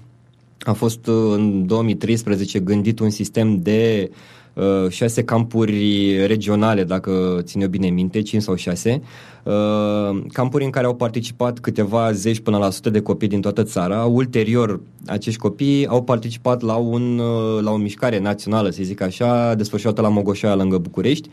A 0.60 0.72
fost 0.72 1.06
în 1.06 1.66
2013 1.66 2.58
gândit 2.58 2.98
un 2.98 3.10
sistem 3.10 3.62
de 3.62 4.10
uh, 4.10 4.16
Uh, 4.54 4.88
șase 4.88 5.24
campuri 5.24 6.16
regionale, 6.26 6.84
dacă 6.84 7.38
țin 7.42 7.60
eu 7.60 7.68
bine 7.68 7.88
minte, 7.88 8.22
5 8.22 8.42
sau 8.42 8.54
6, 8.54 9.02
uh, 9.42 10.22
campuri 10.32 10.64
în 10.64 10.70
care 10.70 10.86
au 10.86 10.94
participat 10.94 11.58
câteva 11.58 12.12
zeci 12.12 12.40
până 12.40 12.58
la 12.58 12.70
sute 12.70 12.90
de 12.90 13.00
copii 13.00 13.28
din 13.28 13.40
toată 13.40 13.62
țara. 13.62 14.04
Ulterior, 14.04 14.80
acești 15.06 15.40
copii 15.40 15.86
au 15.86 16.02
participat 16.02 16.62
la, 16.62 16.74
un, 16.74 17.18
uh, 17.18 17.62
la 17.62 17.70
o 17.70 17.76
mișcare 17.76 18.18
națională, 18.18 18.70
să 18.70 18.82
zic 18.82 19.00
așa, 19.00 19.54
desfășurată 19.54 20.00
la 20.00 20.08
Mogoșoaia, 20.08 20.56
lângă 20.56 20.78
București, 20.78 21.28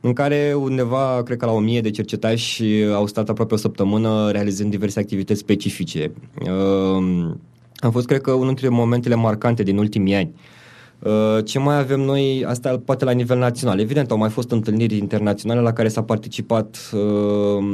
în 0.00 0.12
care 0.12 0.54
undeva, 0.56 1.22
cred 1.24 1.36
că 1.36 1.46
la 1.46 1.52
o 1.52 1.58
mie 1.58 1.80
de 1.80 1.90
cercetași 1.90 2.64
au 2.94 3.06
stat 3.06 3.28
aproape 3.28 3.54
o 3.54 3.56
săptămână 3.56 4.30
realizând 4.30 4.70
diverse 4.70 5.00
activități 5.00 5.40
specifice. 5.40 6.12
Am 7.76 7.90
fost, 7.90 8.06
cred 8.06 8.20
că, 8.20 8.32
unul 8.32 8.46
dintre 8.46 8.68
momentele 8.68 9.14
marcante 9.14 9.62
din 9.62 9.78
ultimii 9.78 10.14
ani. 10.14 10.34
Uh, 11.04 11.44
ce 11.44 11.58
mai 11.58 11.78
avem 11.78 12.00
noi, 12.00 12.44
asta 12.46 12.82
poate 12.84 13.04
la 13.04 13.10
nivel 13.10 13.38
național. 13.38 13.80
Evident, 13.80 14.10
au 14.10 14.18
mai 14.18 14.28
fost 14.28 14.50
întâlniri 14.50 14.96
internaționale 14.96 15.60
la 15.60 15.72
care 15.72 15.88
s-a 15.88 16.02
participat, 16.02 16.90
uh, 16.92 17.64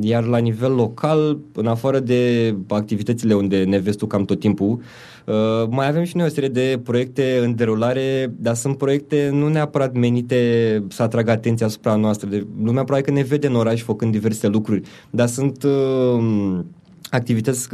iar 0.00 0.24
la 0.24 0.38
nivel 0.38 0.74
local, 0.74 1.38
în 1.52 1.66
afară 1.66 1.98
de 1.98 2.54
activitățile 2.68 3.34
unde 3.34 3.64
ne 3.64 3.78
vezi 3.78 3.96
tu 3.96 4.06
cam 4.06 4.24
tot 4.24 4.40
timpul, 4.40 4.80
uh, 5.24 5.68
mai 5.70 5.88
avem 5.88 6.04
și 6.04 6.16
noi 6.16 6.26
o 6.26 6.28
serie 6.30 6.48
de 6.48 6.80
proiecte 6.84 7.40
în 7.42 7.54
derulare, 7.54 8.34
dar 8.36 8.54
sunt 8.54 8.76
proiecte 8.76 9.30
nu 9.32 9.48
neapărat 9.48 9.94
menite 9.94 10.82
să 10.88 11.02
atragă 11.02 11.30
atenția 11.30 11.66
asupra 11.66 11.94
noastră. 11.94 12.28
De, 12.28 12.46
lumea 12.62 12.84
probabil 12.84 13.04
că 13.04 13.10
ne 13.10 13.22
vede 13.22 13.46
în 13.46 13.54
oraș 13.54 13.82
făcând 13.82 14.12
diverse 14.12 14.48
lucruri, 14.48 14.82
dar 15.10 15.28
sunt 15.28 15.66
activități 17.10 17.68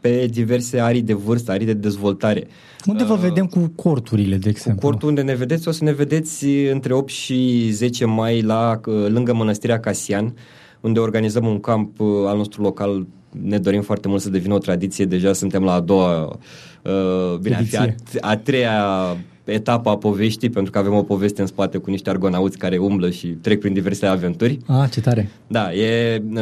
pe 0.00 0.26
diverse 0.30 0.80
arii 0.80 1.02
de 1.02 1.14
vârstă, 1.14 1.52
arii 1.52 1.66
de 1.66 1.72
dezvoltare. 1.72 2.46
Unde 2.86 3.04
vă 3.04 3.12
uh, 3.12 3.18
vedem 3.18 3.46
cu 3.46 3.72
corturile, 3.74 4.36
de 4.36 4.48
exemplu? 4.48 4.80
Cu 4.80 4.86
cortul 4.86 5.08
unde 5.08 5.22
ne 5.22 5.34
vedeți, 5.34 5.68
o 5.68 5.70
să 5.70 5.84
ne 5.84 5.92
vedeți 5.92 6.46
între 6.46 6.92
8 6.92 7.08
și 7.08 7.68
10 7.70 8.04
mai 8.04 8.42
la, 8.42 8.80
uh, 8.86 9.06
lângă 9.08 9.34
Mănăstirea 9.34 9.80
Casian, 9.80 10.34
unde 10.80 10.98
organizăm 10.98 11.46
un 11.46 11.60
camp 11.60 12.00
uh, 12.00 12.06
al 12.26 12.36
nostru 12.36 12.62
local. 12.62 13.06
Ne 13.42 13.58
dorim 13.58 13.82
foarte 13.82 14.08
mult 14.08 14.20
să 14.20 14.30
devină 14.30 14.54
o 14.54 14.58
tradiție. 14.58 15.04
Deja 15.04 15.32
suntem 15.32 15.62
la 15.62 15.72
a 15.72 15.80
doua, 15.80 16.38
uh, 16.82 17.36
bine, 17.40 17.66
a, 17.72 17.80
a, 17.80 18.28
a 18.30 18.36
treia 18.36 19.16
etapa 19.44 19.90
a 19.90 19.96
poveștii, 19.96 20.50
pentru 20.50 20.72
că 20.72 20.78
avem 20.78 20.94
o 20.94 21.02
poveste 21.02 21.40
în 21.40 21.46
spate 21.46 21.78
cu 21.78 21.90
niște 21.90 22.10
argonauți 22.10 22.58
care 22.58 22.76
umblă 22.76 23.10
și 23.10 23.26
trec 23.26 23.60
prin 23.60 23.72
diverse 23.72 24.06
aventuri. 24.06 24.58
Ah, 24.66 24.90
ce 24.90 25.00
tare! 25.00 25.30
Da, 25.46 25.72
e... 25.74 26.22
Uh, 26.34 26.40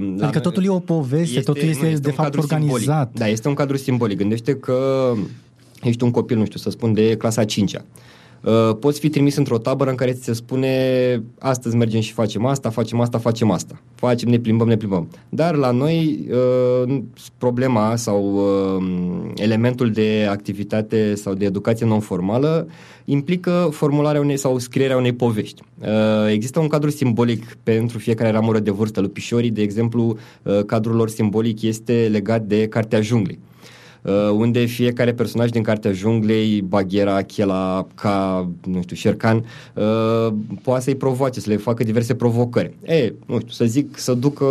adică 0.00 0.30
la, 0.32 0.40
totul 0.40 0.64
e 0.64 0.68
o 0.68 0.78
poveste, 0.78 1.38
este, 1.38 1.52
totul 1.52 1.68
este, 1.68 1.86
este 1.86 2.00
de 2.00 2.10
fapt 2.10 2.36
organizat. 2.36 2.78
Simbolic. 2.78 3.18
Da, 3.18 3.28
este 3.28 3.48
un 3.48 3.54
cadru 3.54 3.76
simbolic. 3.76 4.18
Gândește 4.18 4.54
că 4.54 5.12
ești 5.82 6.04
un 6.04 6.10
copil, 6.10 6.38
nu 6.38 6.44
știu, 6.44 6.58
să 6.58 6.70
spun, 6.70 6.92
de 6.92 7.16
clasa 7.16 7.44
5-a. 7.44 7.84
Uh, 8.42 8.76
poți 8.80 9.00
fi 9.00 9.08
trimis 9.08 9.36
într-o 9.36 9.58
tabără 9.58 9.90
în 9.90 9.96
care 9.96 10.12
ți 10.12 10.24
se 10.24 10.32
spune 10.32 11.22
astăzi 11.38 11.76
mergem 11.76 12.00
și 12.00 12.12
facem 12.12 12.46
asta, 12.46 12.70
facem 12.70 13.00
asta, 13.00 13.18
facem 13.18 13.50
asta. 13.50 13.80
Facem, 13.94 14.28
ne 14.28 14.38
plimbăm, 14.38 14.68
ne 14.68 14.76
plimbăm. 14.76 15.08
Dar 15.28 15.54
la 15.54 15.70
noi 15.70 16.26
uh, 16.86 16.98
problema 17.38 17.96
sau 17.96 18.34
uh, 18.34 18.84
elementul 19.36 19.90
de 19.90 20.26
activitate 20.30 21.14
sau 21.14 21.34
de 21.34 21.44
educație 21.44 21.86
non-formală 21.86 22.68
implică 23.04 23.68
formularea 23.70 24.20
unei 24.20 24.36
sau 24.36 24.58
scrierea 24.58 24.96
unei 24.96 25.12
povești. 25.12 25.62
Există 26.30 26.60
un 26.60 26.68
cadru 26.68 26.90
simbolic 26.90 27.56
pentru 27.62 27.98
fiecare 27.98 28.30
ramură 28.30 28.58
de 28.58 28.70
vârstă. 28.70 29.00
Lupișorii, 29.00 29.50
de 29.50 29.62
exemplu, 29.62 30.16
cadrul 30.66 30.96
lor 30.96 31.08
simbolic 31.08 31.62
este 31.62 32.08
legat 32.10 32.42
de 32.42 32.66
Cartea 32.66 33.00
Junglei 33.00 33.38
uh, 33.42 33.51
unde 34.34 34.64
fiecare 34.64 35.12
personaj 35.12 35.50
din 35.50 35.62
Cartea 35.62 35.92
Junglei, 35.92 36.62
Baghera, 36.62 37.22
Chela, 37.22 37.86
ca, 37.94 38.48
nu 38.66 38.82
știu, 38.82 38.96
Șercan, 38.96 39.44
uh, 39.74 40.34
poate 40.62 40.82
să-i 40.82 40.94
provoace, 40.94 41.40
să 41.40 41.50
le 41.50 41.56
facă 41.56 41.84
diverse 41.84 42.14
provocări. 42.14 42.74
E, 42.82 43.12
nu 43.26 43.38
știu, 43.38 43.50
să 43.50 43.64
zic, 43.64 43.98
să 43.98 44.14
ducă, 44.14 44.44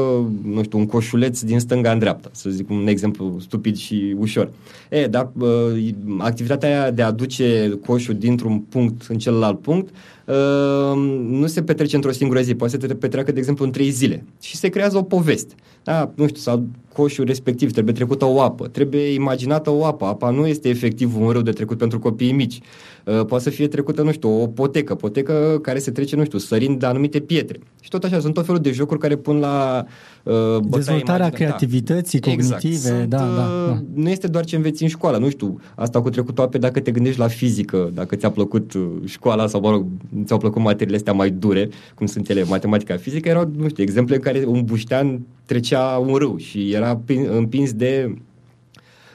nu 0.43 0.63
știu, 0.63 0.77
un 0.77 0.85
coșuleț 0.85 1.41
din 1.41 1.59
stânga 1.59 1.91
în 1.91 1.99
dreapta, 1.99 2.29
să 2.31 2.49
zic 2.49 2.69
un 2.69 2.87
exemplu 2.87 3.37
stupid 3.39 3.77
și 3.77 4.15
ușor. 4.19 4.51
E, 4.89 5.07
dar 5.07 5.31
uh, 5.39 5.89
activitatea 6.17 6.69
aia 6.69 6.91
de 6.91 7.01
a 7.01 7.11
duce 7.11 7.79
coșul 7.85 8.15
dintr-un 8.15 8.59
punct 8.59 9.05
în 9.09 9.17
celălalt 9.17 9.59
punct, 9.59 9.89
uh, 10.25 10.97
nu 11.27 11.47
se 11.47 11.63
petrece 11.63 11.95
într-o 11.95 12.11
singură 12.11 12.41
zi, 12.41 12.55
poate 12.55 12.77
să 12.79 12.87
se 12.87 12.95
petreacă, 12.95 13.31
de 13.31 13.39
exemplu, 13.39 13.65
în 13.65 13.71
trei 13.71 13.89
zile. 13.89 14.23
Și 14.41 14.55
se 14.55 14.67
creează 14.67 14.97
o 14.97 15.03
poveste. 15.03 15.53
Da, 15.83 16.11
nu 16.15 16.27
știu, 16.27 16.39
sau 16.39 16.65
coșul 16.93 17.25
respectiv, 17.25 17.71
trebuie 17.71 17.93
trecută 17.93 18.25
o 18.25 18.41
apă, 18.41 18.67
trebuie 18.67 19.13
imaginată 19.13 19.69
o 19.69 19.85
apă. 19.85 20.05
Apa 20.05 20.29
nu 20.29 20.47
este 20.47 20.69
efectiv 20.69 21.21
un 21.21 21.29
râu 21.29 21.41
de 21.41 21.51
trecut 21.51 21.77
pentru 21.77 21.99
copiii 21.99 22.31
mici. 22.31 22.59
Uh, 23.05 23.25
poate 23.25 23.43
să 23.43 23.49
fie 23.49 23.67
trecută, 23.67 24.01
nu 24.01 24.11
știu, 24.11 24.41
o 24.41 24.47
potecă, 24.47 24.95
potecă 24.95 25.59
care 25.61 25.79
se 25.79 25.91
trece, 25.91 26.15
nu 26.15 26.23
știu, 26.23 26.37
sărind 26.37 26.79
de 26.79 26.85
anumite 26.85 27.19
pietre. 27.19 27.59
Și 27.81 27.89
tot 27.89 28.03
așa, 28.03 28.19
sunt 28.19 28.33
tot 28.33 28.45
felul 28.45 28.61
de 28.61 28.71
jocuri 28.71 28.99
care 28.99 29.15
pun 29.15 29.39
la 29.39 29.85
uh, 30.23 30.33
Dezvoltarea 30.69 31.29
da. 31.29 31.35
creativității 31.35 32.19
da. 32.19 32.29
cognitive, 32.29 32.73
exact. 32.73 33.09
da, 33.09 33.17
da, 33.17 33.25
da. 33.35 33.81
Nu 33.93 34.09
este 34.09 34.27
doar 34.27 34.45
ce 34.45 34.55
înveți 34.55 34.83
în 34.83 34.89
școală, 34.89 35.17
nu 35.17 35.29
știu, 35.29 35.59
asta 35.75 36.01
cu 36.01 36.09
trecutul 36.09 36.43
ape 36.43 36.57
dacă 36.57 36.79
te 36.79 36.91
gândești 36.91 37.19
la 37.19 37.27
fizică, 37.27 37.91
dacă 37.93 38.15
ți-a 38.15 38.31
plăcut 38.31 38.73
uh, 38.73 38.87
școala 39.05 39.47
sau, 39.47 39.61
mă 39.61 39.69
rog, 39.69 39.85
ți-au 40.25 40.39
plăcut 40.39 40.61
materiile 40.61 40.97
astea 40.97 41.13
mai 41.13 41.29
dure, 41.29 41.69
cum 41.95 42.05
sunt 42.05 42.29
ele, 42.29 42.43
matematica, 42.43 42.95
fizică, 42.95 43.29
erau, 43.29 43.51
nu 43.57 43.67
știu, 43.67 43.83
exemple 43.83 44.15
în 44.15 44.21
care 44.21 44.43
un 44.45 44.63
buștean 44.63 45.21
trecea 45.45 46.03
un 46.07 46.15
râu 46.15 46.37
și 46.37 46.71
era 46.71 47.01
împins 47.29 47.73
de 47.73 48.15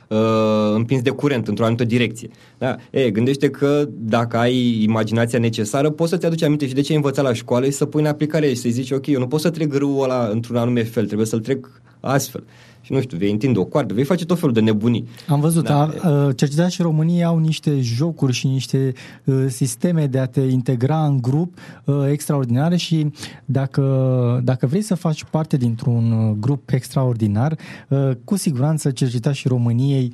uh, 0.09 0.19
împins 0.75 1.03
de 1.03 1.11
curent 1.11 1.49
într-o 1.49 1.65
anumită 1.65 1.85
direcție. 1.85 2.29
Da? 2.59 2.77
E, 2.91 3.11
gândește 3.11 3.51
că 3.51 3.89
dacă 3.91 4.37
ai 4.37 4.83
imaginația 4.83 5.39
necesară, 5.39 5.91
poți 5.91 6.11
să-ți 6.11 6.27
aduci 6.27 6.43
aminte 6.43 6.67
și 6.67 6.75
de 6.75 6.81
ce 6.81 6.91
ai 6.91 6.97
învățat 6.97 7.25
la 7.25 7.33
școală 7.33 7.65
și 7.65 7.73
să 7.73 7.87
pui 7.87 8.01
în 8.01 8.07
aplicare 8.07 8.49
și 8.49 8.55
să-i 8.55 8.71
zici, 8.71 8.91
ok, 8.91 9.07
eu 9.07 9.19
nu 9.19 9.27
pot 9.27 9.41
să 9.41 9.51
trec 9.51 9.75
râul 9.75 10.03
ăla 10.03 10.29
într-un 10.33 10.57
anume 10.57 10.83
fel, 10.83 11.07
trebuie 11.07 11.27
să-l 11.27 11.41
trec 11.41 11.83
astfel 12.01 12.45
și 12.87 12.93
nu 12.93 13.01
știu, 13.01 13.19
vei 13.19 13.31
întinde 13.31 13.59
o 13.59 13.65
coardă, 13.65 13.95
vei 13.95 14.05
face 14.05 14.25
tot 14.25 14.39
felul 14.39 14.55
de 14.55 14.61
nebunii. 14.61 15.09
Am 15.29 15.41
văzut, 15.41 15.65
da. 15.65 15.91
cercetarea 16.37 16.69
și 16.69 16.83
România 16.83 17.27
au 17.27 17.39
niște 17.39 17.81
jocuri 17.81 18.33
și 18.33 18.47
niște 18.47 18.93
uh, 19.25 19.45
sisteme 19.49 20.07
de 20.07 20.19
a 20.19 20.27
te 20.27 20.41
integra 20.41 21.05
în 21.05 21.21
grup 21.21 21.59
uh, 21.85 21.95
extraordinare 22.11 22.77
și 22.77 23.11
dacă, 23.45 24.41
dacă 24.45 24.67
vrei 24.67 24.83
să 24.83 24.95
faci 24.95 25.25
parte 25.25 25.57
dintr-un 25.57 26.13
uh, 26.13 26.37
grup 26.41 26.71
extraordinar, 26.71 27.57
cu 28.25 28.37
siguranță 28.37 28.91
cercetarea 28.91 29.33
și 29.33 29.49
României 29.49 30.13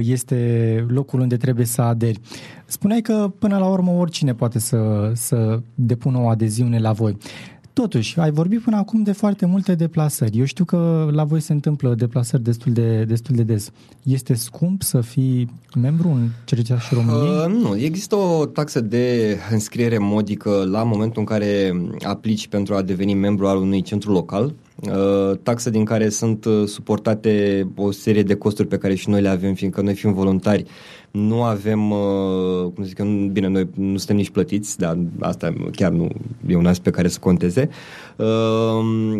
este 0.00 0.86
locul 0.88 1.20
unde 1.20 1.36
trebuie 1.36 1.66
să 1.66 1.82
aderi. 1.82 2.20
Spuneai 2.64 3.00
că 3.00 3.32
până 3.38 3.58
la 3.58 3.66
urmă 3.66 3.90
oricine 3.90 4.34
poate 4.34 4.58
să, 4.58 5.10
să 5.14 5.60
depună 5.74 6.18
o 6.18 6.28
adeziune 6.28 6.78
la 6.78 6.92
voi. 6.92 7.16
Totuși, 7.72 8.20
ai 8.20 8.30
vorbit 8.30 8.60
până 8.60 8.76
acum 8.76 9.02
de 9.02 9.12
foarte 9.12 9.46
multe 9.46 9.74
deplasări. 9.74 10.38
Eu 10.38 10.44
știu 10.44 10.64
că 10.64 11.08
la 11.12 11.24
voi 11.24 11.40
se 11.40 11.52
întâmplă 11.52 11.94
deplasări 11.94 12.42
destul 12.42 12.72
de, 12.72 13.04
destul 13.04 13.36
de 13.36 13.42
des. 13.42 13.70
Este 14.02 14.34
scump 14.34 14.82
să 14.82 15.00
fii 15.00 15.50
membru 15.76 16.08
în 16.08 16.28
și 16.78 16.94
României? 16.94 17.46
Uh, 17.46 17.62
nu, 17.62 17.76
există 17.76 18.16
o 18.16 18.46
taxă 18.46 18.80
de 18.80 19.36
înscriere 19.50 19.98
modică 19.98 20.68
la 20.70 20.82
momentul 20.82 21.20
în 21.20 21.26
care 21.26 21.82
aplici 22.02 22.48
pentru 22.48 22.74
a 22.74 22.82
deveni 22.82 23.14
membru 23.14 23.46
al 23.46 23.56
unui 23.56 23.82
centru 23.82 24.12
local. 24.12 24.52
Uh, 24.76 25.38
taxe 25.42 25.70
din 25.70 25.84
care 25.84 26.08
sunt 26.08 26.44
uh, 26.44 26.66
suportate 26.66 27.66
o 27.76 27.90
serie 27.90 28.22
de 28.22 28.34
costuri 28.34 28.68
pe 28.68 28.78
care 28.78 28.94
și 28.94 29.08
noi 29.08 29.20
le 29.20 29.28
avem, 29.28 29.54
fiindcă 29.54 29.80
noi 29.80 29.94
fiind 29.94 30.14
voluntari 30.14 30.64
nu 31.12 31.42
avem, 31.42 31.90
uh, 31.90 32.72
cum 32.74 32.84
zic 32.84 32.98
eu, 32.98 33.06
bine, 33.06 33.46
noi 33.46 33.68
nu 33.74 33.96
suntem 33.96 34.16
nici 34.16 34.30
plătiți, 34.30 34.78
dar 34.78 34.98
asta 35.20 35.52
chiar 35.72 35.90
nu 35.90 36.08
e 36.46 36.56
un 36.56 36.66
aspect 36.66 36.96
care 36.96 37.08
să 37.08 37.18
conteze. 37.20 37.68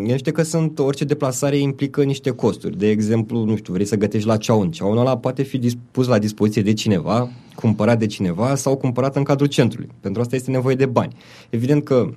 Este 0.05 0.31
că 0.31 0.43
sunt, 0.43 0.79
orice 0.79 1.05
deplasare 1.05 1.57
implică 1.57 2.03
niște 2.03 2.31
costuri. 2.31 2.79
De 2.79 2.89
exemplu, 2.89 3.45
nu 3.45 3.57
știu, 3.57 3.73
vrei 3.73 3.87
să 3.87 3.97
gătești 3.97 4.27
la 4.27 4.37
ceaun. 4.37 4.71
Ceaunul 4.71 4.99
ăla 4.99 5.19
poate 5.19 5.43
fi 5.43 5.59
dispus 5.59 6.07
la 6.07 6.19
dispoziție 6.19 6.63
de 6.63 6.73
cineva, 6.73 7.29
cumpărat 7.55 7.99
de 7.99 8.07
cineva 8.07 8.55
sau 8.55 8.77
cumpărat 8.77 9.17
în 9.17 9.23
cadrul 9.23 9.49
centrului. 9.49 9.89
Pentru 10.01 10.21
asta 10.21 10.37
este 10.37 10.51
nevoie 10.51 10.75
de 10.75 10.87
bani. 10.87 11.17
Evident 11.51 11.85
că 11.85 12.09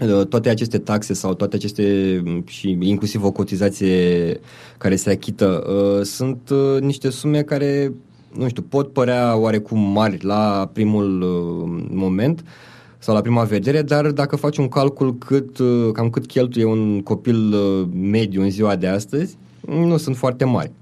Uh, 0.00 0.26
toate 0.26 0.48
aceste 0.48 0.78
taxe 0.78 1.12
sau 1.12 1.34
toate 1.34 1.56
aceste 1.56 2.20
mm, 2.24 2.44
și 2.46 2.78
inclusiv 2.80 3.24
o 3.24 3.30
cotizație 3.30 4.40
care 4.78 4.96
se 4.96 5.10
achită 5.10 5.64
uh, 5.68 6.04
sunt 6.04 6.50
uh, 6.50 6.80
niște 6.80 7.10
sume 7.10 7.42
care 7.42 7.92
nu 8.38 8.48
știu, 8.48 8.62
pot 8.62 8.92
părea 8.92 9.36
oarecum 9.36 9.78
mari 9.92 10.24
la 10.24 10.70
primul 10.72 11.22
uh, 11.22 11.84
moment 11.90 12.44
sau 12.98 13.14
la 13.14 13.20
prima 13.20 13.42
vedere, 13.42 13.82
dar 13.82 14.06
dacă 14.06 14.36
faci 14.36 14.56
un 14.56 14.68
calcul 14.68 15.14
cât, 15.14 15.58
uh, 15.58 15.88
cam 15.92 16.10
cât 16.10 16.26
cheltuie 16.26 16.64
un 16.64 17.02
copil 17.02 17.52
uh, 17.52 17.88
mediu 17.94 18.42
în 18.42 18.50
ziua 18.50 18.76
de 18.76 18.86
astăzi, 18.86 19.36
nu 19.60 19.96
sunt 19.96 20.16
foarte 20.16 20.44
mari. 20.44 20.72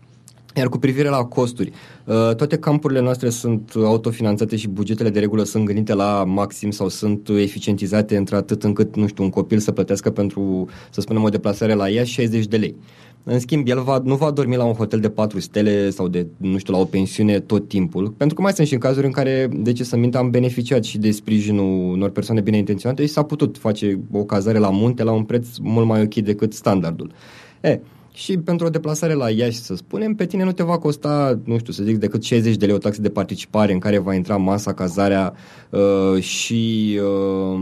Iar 0.56 0.68
cu 0.68 0.78
privire 0.78 1.08
la 1.08 1.24
costuri, 1.24 1.72
uh, 2.04 2.14
toate 2.14 2.58
campurile 2.58 3.00
noastre 3.00 3.28
sunt 3.28 3.72
autofinanțate 3.74 4.56
și 4.56 4.68
bugetele 4.68 5.10
de 5.10 5.18
regulă 5.18 5.42
sunt 5.42 5.64
gândite 5.64 5.94
la 5.94 6.24
maxim 6.24 6.70
sau 6.70 6.88
sunt 6.88 7.28
eficientizate 7.28 8.16
într-atât 8.16 8.64
încât, 8.64 8.96
nu 8.96 9.06
știu, 9.06 9.24
un 9.24 9.30
copil 9.30 9.58
să 9.58 9.72
plătească 9.72 10.10
pentru, 10.10 10.68
să 10.90 11.00
spunem, 11.00 11.22
o 11.22 11.28
deplasare 11.28 11.74
la 11.74 11.90
ea 11.90 12.04
60 12.04 12.46
de 12.46 12.56
lei. 12.56 12.76
În 13.24 13.38
schimb, 13.38 13.68
el 13.68 13.82
va, 13.82 14.00
nu 14.04 14.14
va 14.14 14.30
dormi 14.30 14.56
la 14.56 14.64
un 14.64 14.72
hotel 14.72 15.00
de 15.00 15.10
4 15.10 15.40
stele 15.40 15.90
sau 15.90 16.08
de, 16.08 16.26
nu 16.36 16.58
știu, 16.58 16.72
la 16.72 16.78
o 16.78 16.84
pensiune 16.84 17.40
tot 17.40 17.68
timpul, 17.68 18.10
pentru 18.16 18.36
că 18.36 18.42
mai 18.42 18.52
sunt 18.52 18.66
și 18.66 18.72
în 18.72 18.78
cazuri 18.78 19.06
în 19.06 19.12
care, 19.12 19.48
de 19.52 19.72
ce 19.72 19.84
să 19.84 19.96
minte, 19.96 20.16
am 20.16 20.30
beneficiat 20.30 20.84
și 20.84 20.98
de 20.98 21.10
sprijinul 21.10 21.92
unor 21.92 22.10
persoane 22.10 22.40
bine 22.40 22.56
intenționate 22.56 23.02
și 23.02 23.12
s-a 23.12 23.22
putut 23.22 23.58
face 23.58 24.00
o 24.12 24.24
cazare 24.24 24.58
la 24.58 24.70
munte 24.70 25.02
la 25.02 25.12
un 25.12 25.24
preț 25.24 25.46
mult 25.60 25.86
mai 25.86 26.02
ok 26.02 26.14
decât 26.14 26.52
standardul. 26.52 27.12
E, 27.60 27.80
și 28.16 28.38
pentru 28.38 28.66
o 28.66 28.68
deplasare 28.68 29.12
la 29.12 29.30
Iași, 29.30 29.58
să 29.58 29.74
spunem, 29.74 30.14
pe 30.14 30.26
tine 30.26 30.44
nu 30.44 30.52
te 30.52 30.62
va 30.62 30.78
costa, 30.78 31.38
nu 31.44 31.58
știu, 31.58 31.72
să 31.72 31.82
zic, 31.82 31.96
decât 31.96 32.22
60 32.22 32.56
de 32.56 32.66
lei 32.66 32.74
o 32.74 32.78
taxă 32.78 33.00
de 33.00 33.08
participare 33.08 33.72
în 33.72 33.78
care 33.78 33.98
va 33.98 34.14
intra 34.14 34.36
masa, 34.36 34.74
cazarea 34.74 35.34
uh, 35.70 36.22
și 36.22 36.98
uh, 37.02 37.60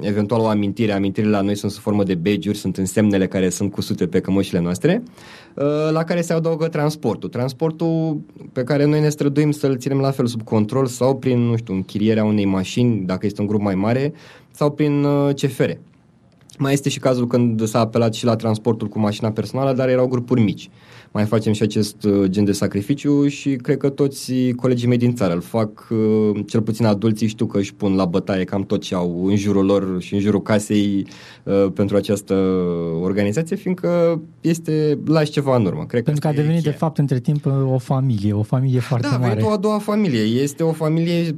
eventual 0.00 0.40
o 0.40 0.46
amintire. 0.46 0.92
Amintirile 0.92 1.32
la 1.32 1.40
noi 1.40 1.56
sunt 1.56 1.72
sub 1.72 1.82
formă 1.82 2.02
de 2.02 2.14
badge 2.14 2.52
sunt 2.52 2.76
însemnele 2.76 3.26
care 3.26 3.48
sunt 3.48 3.72
cusute 3.72 4.06
pe 4.06 4.20
cămășile 4.20 4.60
noastre, 4.60 5.02
uh, 5.54 5.64
la 5.90 6.04
care 6.04 6.20
se 6.20 6.32
adaugă 6.32 6.68
transportul. 6.68 7.28
Transportul 7.28 8.20
pe 8.52 8.62
care 8.64 8.84
noi 8.84 9.00
ne 9.00 9.08
străduim 9.08 9.50
să-l 9.50 9.76
ținem 9.76 9.98
la 9.98 10.10
fel 10.10 10.26
sub 10.26 10.42
control 10.42 10.86
sau 10.86 11.16
prin, 11.16 11.38
nu 11.38 11.56
știu, 11.56 11.74
închirierea 11.74 12.24
unei 12.24 12.44
mașini, 12.44 13.02
dacă 13.06 13.26
este 13.26 13.40
un 13.40 13.46
grup 13.46 13.60
mai 13.60 13.74
mare, 13.74 14.12
sau 14.50 14.70
prin 14.70 15.04
uh, 15.04 15.34
CFR. 15.34 15.70
Mai 16.58 16.72
este 16.72 16.88
și 16.88 16.98
cazul 16.98 17.26
când 17.26 17.66
s-a 17.66 17.78
apelat 17.78 18.14
și 18.14 18.24
la 18.24 18.36
transportul 18.36 18.88
cu 18.88 18.98
mașina 18.98 19.30
personală, 19.30 19.72
dar 19.72 19.88
erau 19.88 20.06
grupuri 20.06 20.40
mici. 20.40 20.70
Mai 21.12 21.24
facem 21.24 21.52
și 21.52 21.62
acest 21.62 22.04
uh, 22.04 22.24
gen 22.24 22.44
de 22.44 22.52
sacrificiu 22.52 23.26
și 23.26 23.56
cred 23.56 23.76
că 23.76 23.88
toți 23.88 24.32
colegii 24.56 24.88
mei 24.88 24.96
din 24.96 25.14
țară 25.14 25.34
îl 25.34 25.40
fac, 25.40 25.88
uh, 25.90 26.40
cel 26.46 26.62
puțin 26.62 26.84
adulții 26.84 27.26
știu 27.26 27.46
că 27.46 27.58
își 27.58 27.74
pun 27.74 27.94
la 27.94 28.04
bătaie 28.04 28.44
cam 28.44 28.64
tot 28.64 28.80
ce 28.80 28.94
au 28.94 29.26
în 29.26 29.36
jurul 29.36 29.64
lor 29.64 30.00
și 30.00 30.14
în 30.14 30.20
jurul 30.20 30.42
casei 30.42 31.06
uh, 31.42 31.66
pentru 31.74 31.96
această 31.96 32.34
organizație, 33.00 33.56
fiindcă 33.56 34.20
este 34.40 34.98
la 35.04 35.24
ceva 35.24 35.56
în 35.56 35.64
urmă. 35.64 35.84
Cred 35.86 36.04
pentru 36.04 36.22
că, 36.22 36.34
că 36.34 36.40
a 36.40 36.42
devenit 36.42 36.62
de 36.62 36.70
fapt 36.70 36.98
între 36.98 37.20
timp 37.20 37.46
o 37.72 37.78
familie, 37.78 38.32
o 38.32 38.42
familie 38.42 38.80
foarte 38.80 39.08
da, 39.10 39.16
mare. 39.16 39.40
Da, 39.40 39.46
o 39.46 39.50
a 39.50 39.56
doua 39.56 39.78
familie. 39.78 40.20
Este 40.20 40.62
o 40.62 40.72
familie 40.72 41.36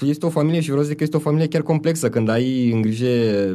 este 0.00 0.26
o 0.26 0.28
familie 0.28 0.60
și 0.60 0.68
vreau 0.68 0.82
să 0.82 0.88
zic 0.88 0.96
că 0.96 1.02
este 1.04 1.16
o 1.16 1.20
familie 1.20 1.48
chiar 1.48 1.62
complexă 1.62 2.08
când 2.08 2.28
ai 2.28 2.70
în 2.70 2.80
grijă 2.80 3.06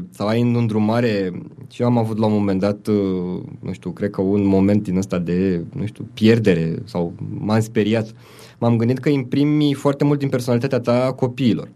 sau 0.09 0.27
ai 0.27 0.41
în 0.41 0.55
îndrumare 0.55 1.31
și 1.71 1.81
eu 1.81 1.87
am 1.87 1.97
avut 1.97 2.17
la 2.17 2.25
un 2.25 2.33
moment 2.33 2.59
dat, 2.59 2.87
uh, 2.87 3.41
nu 3.59 3.71
știu, 3.71 3.91
cred 3.91 4.09
că 4.09 4.21
un 4.21 4.45
moment 4.45 4.83
din 4.83 4.97
ăsta 4.97 5.17
de, 5.17 5.63
nu 5.75 5.85
știu, 5.85 6.07
pierdere 6.13 6.75
sau 6.83 7.13
m-am 7.39 7.59
speriat. 7.59 8.13
M-am 8.59 8.77
gândit 8.77 8.97
că 8.97 9.09
imprimi 9.09 9.73
foarte 9.73 10.03
mult 10.03 10.19
din 10.19 10.29
personalitatea 10.29 10.79
ta 10.79 11.13
copiilor. 11.15 11.69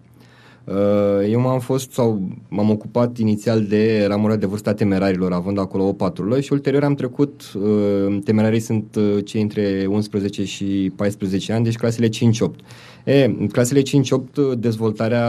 Uh, 0.65 1.29
eu 1.29 1.39
m-am 1.39 1.59
fost 1.59 1.91
sau 1.91 2.29
m-am 2.49 2.69
ocupat 2.69 3.17
inițial 3.17 3.63
de 3.63 4.05
ramura 4.07 4.35
de 4.35 4.45
vârstă 4.45 4.69
a 4.69 4.73
temerarilor, 4.73 5.33
având 5.33 5.59
acolo 5.59 5.87
o 5.87 5.93
patrulă 5.93 6.39
și 6.39 6.53
ulterior 6.53 6.83
am 6.83 6.93
trecut, 6.93 7.53
uh, 7.53 8.17
temerarii 8.23 8.59
sunt 8.59 8.97
cei 9.23 9.41
între 9.41 9.85
11 9.89 10.45
și 10.45 10.91
14 10.95 11.53
ani, 11.53 11.63
deci 11.63 11.75
clasele 11.75 12.09
5-8. 12.09 12.11
E, 13.03 13.23
în 13.23 13.47
clasele 13.47 13.81
5-8, 13.81 13.83
dezvoltarea 14.57 15.27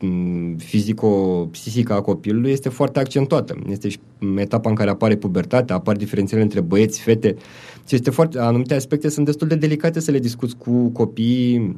mm, 0.00 0.56
fizico-psihică 0.56 1.92
a 1.92 2.00
copilului 2.00 2.50
este 2.50 2.68
foarte 2.68 2.98
accentuată. 2.98 3.56
Este 3.70 3.88
și 3.88 3.98
etapa 4.36 4.68
în 4.68 4.74
care 4.74 4.90
apare 4.90 5.16
pubertatea, 5.16 5.74
apar 5.74 5.96
diferențele 5.96 6.42
între 6.42 6.60
băieți, 6.60 7.00
fete. 7.00 7.36
Și 7.86 7.94
este 7.94 8.10
foarte, 8.10 8.38
anumite 8.38 8.74
aspecte 8.74 9.08
sunt 9.08 9.26
destul 9.26 9.48
de 9.48 9.54
delicate 9.54 10.00
să 10.00 10.10
le 10.10 10.18
discuți 10.18 10.56
cu 10.56 10.88
copiii 10.88 11.76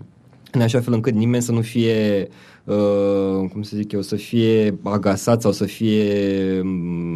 în 0.53 0.61
așa 0.61 0.81
fel 0.81 0.93
încât 0.93 1.15
nimeni 1.15 1.43
să 1.43 1.53
nu 1.53 1.61
fie 1.61 2.29
Uh, 2.65 3.49
cum 3.53 3.63
să 3.63 3.77
zic 3.77 3.93
eu, 3.93 4.03
să 4.03 4.17
fie 4.17 4.79
agasat 4.83 5.41
sau 5.41 5.53
să 5.53 5.65
fie 5.65 6.61
um, 6.61 7.10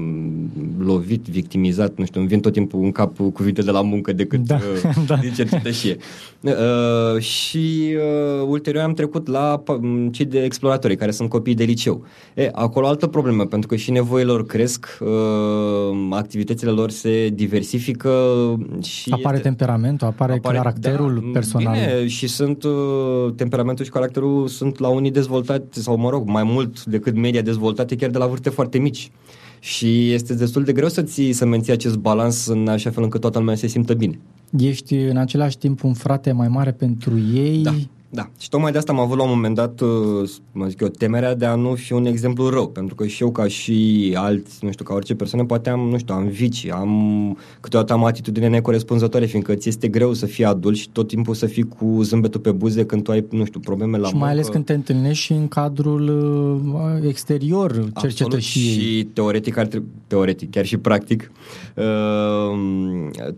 lovit, 0.84 1.26
victimizat, 1.28 1.96
nu 1.96 2.04
știu, 2.04 2.20
îmi 2.20 2.28
vin 2.28 2.40
tot 2.40 2.52
timpul 2.52 2.82
în 2.82 2.92
cap 2.92 3.16
cuvinte 3.32 3.62
de 3.62 3.70
la 3.70 3.82
muncă 3.82 4.12
decât 4.12 4.40
da, 4.40 4.54
uh, 4.84 4.94
da. 5.06 5.16
din 5.16 5.32
cercetășie. 5.32 5.96
Uh, 6.40 7.20
și 7.20 7.94
uh, 7.96 8.46
ulterior 8.46 8.82
am 8.82 8.92
trecut 8.92 9.28
la 9.28 9.62
um, 9.66 10.08
cei 10.08 10.24
de 10.24 10.44
exploratorii, 10.44 10.96
care 10.96 11.10
sunt 11.10 11.28
copii 11.28 11.54
de 11.54 11.64
liceu. 11.64 12.04
E, 12.34 12.48
acolo 12.52 12.86
altă 12.86 13.06
problemă, 13.06 13.46
pentru 13.46 13.68
că 13.68 13.76
și 13.76 13.90
nevoile 13.90 14.30
lor 14.30 14.46
cresc, 14.46 14.98
uh, 15.00 15.08
activitățile 16.10 16.70
lor 16.70 16.90
se 16.90 17.28
diversifică 17.28 18.10
și... 18.82 19.10
Apare 19.10 19.36
este, 19.36 19.48
temperamentul, 19.48 20.06
apare, 20.06 20.32
apare 20.32 20.56
caracterul 20.56 21.14
da, 21.14 21.30
personal. 21.32 21.74
Bine, 21.74 22.06
și 22.06 22.26
sunt, 22.26 22.62
uh, 22.62 23.32
temperamentul 23.36 23.84
și 23.84 23.90
caracterul 23.90 24.48
sunt 24.48 24.78
la 24.78 24.88
unii 24.88 25.10
dezvoltați 25.10 25.32
dezvoltate, 25.44 25.80
sau 25.80 25.96
mă 25.96 26.10
rog, 26.10 26.28
mai 26.28 26.42
mult 26.42 26.84
decât 26.84 27.16
media 27.16 27.42
dezvoltate 27.42 27.96
chiar 27.96 28.10
de 28.10 28.18
la 28.18 28.26
vârste 28.26 28.50
foarte 28.50 28.78
mici. 28.78 29.10
Și 29.64 30.12
este 30.12 30.34
destul 30.34 30.64
de 30.64 30.72
greu 30.72 30.88
să 30.88 31.02
ți 31.02 31.30
să 31.30 31.46
menții 31.46 31.72
acest 31.72 31.96
balans 31.96 32.46
în 32.46 32.68
așa 32.68 32.90
fel 32.90 33.02
încât 33.02 33.20
toată 33.20 33.38
lumea 33.38 33.54
se 33.54 33.66
simtă 33.66 33.94
bine. 33.94 34.18
Ești 34.58 34.94
în 34.94 35.16
același 35.16 35.58
timp 35.58 35.82
un 35.82 35.94
frate 35.94 36.32
mai 36.32 36.48
mare 36.48 36.72
pentru 36.72 37.18
ei? 37.34 37.62
Da. 37.62 37.74
Da, 38.14 38.30
și 38.38 38.48
tocmai 38.48 38.72
de 38.72 38.78
asta 38.78 38.92
am 38.92 38.98
avut 38.98 39.16
la 39.16 39.22
un 39.22 39.28
moment 39.28 39.54
dat, 39.54 39.80
uh, 39.80 40.30
mă 40.52 40.66
zic 40.66 40.80
eu, 40.80 40.88
temerea 40.88 41.34
de 41.34 41.44
a 41.44 41.54
nu 41.54 41.74
fi 41.74 41.92
un 41.92 42.06
exemplu 42.06 42.48
rău, 42.48 42.68
pentru 42.68 42.94
că 42.94 43.06
și 43.06 43.22
eu 43.22 43.30
ca 43.30 43.48
și 43.48 44.12
alți, 44.16 44.64
nu 44.64 44.70
știu, 44.70 44.84
ca 44.84 44.94
orice 44.94 45.14
persoană, 45.14 45.46
poate 45.46 45.70
am, 45.70 45.80
nu 45.80 45.98
știu, 45.98 46.14
am 46.14 46.26
vicii, 46.26 46.70
am, 46.70 47.38
câteodată 47.60 47.92
am 47.92 48.04
atitudine 48.04 48.48
necorespunzătoare, 48.48 49.26
fiindcă 49.26 49.54
ți 49.54 49.68
este 49.68 49.88
greu 49.88 50.12
să 50.12 50.26
fii 50.26 50.44
adult 50.44 50.76
și 50.76 50.88
tot 50.88 51.08
timpul 51.08 51.34
să 51.34 51.46
fii 51.46 51.62
cu 51.62 52.02
zâmbetul 52.02 52.40
pe 52.40 52.52
buze 52.52 52.86
când 52.86 53.02
tu 53.02 53.10
ai, 53.10 53.24
nu 53.30 53.44
știu, 53.44 53.60
probleme 53.60 53.98
la 53.98 54.08
Și 54.08 54.14
mai 54.14 54.30
ales 54.30 54.48
când 54.48 54.64
te 54.64 54.72
întâlnești 54.72 55.24
și 55.24 55.32
în 55.32 55.48
cadrul 55.48 56.08
uh, 56.74 57.08
exterior 57.08 57.88
cercetășiei. 58.00 58.72
și 58.72 59.04
teoretic, 59.12 59.56
ar 59.56 59.66
trebui, 59.66 59.88
teoretic, 60.06 60.50
chiar 60.50 60.64
și 60.64 60.76
practic, 60.76 61.30
uh, 61.73 61.73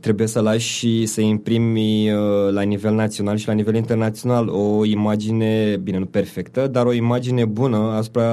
trebuie 0.00 0.26
să 0.26 0.40
lași 0.40 0.68
și 0.68 1.06
să 1.06 1.20
imprimi 1.20 2.10
uh, 2.10 2.18
la 2.50 2.62
nivel 2.62 2.94
național 2.94 3.36
și 3.36 3.46
la 3.46 3.52
nivel 3.52 3.74
internațional 3.74 4.48
o 4.48 4.58
o 4.58 4.84
imagine, 4.84 5.80
bine, 5.82 5.98
nu 5.98 6.04
perfectă, 6.04 6.66
dar 6.66 6.86
o 6.86 6.92
imagine 6.92 7.44
bună 7.44 7.76
asupra 7.76 8.28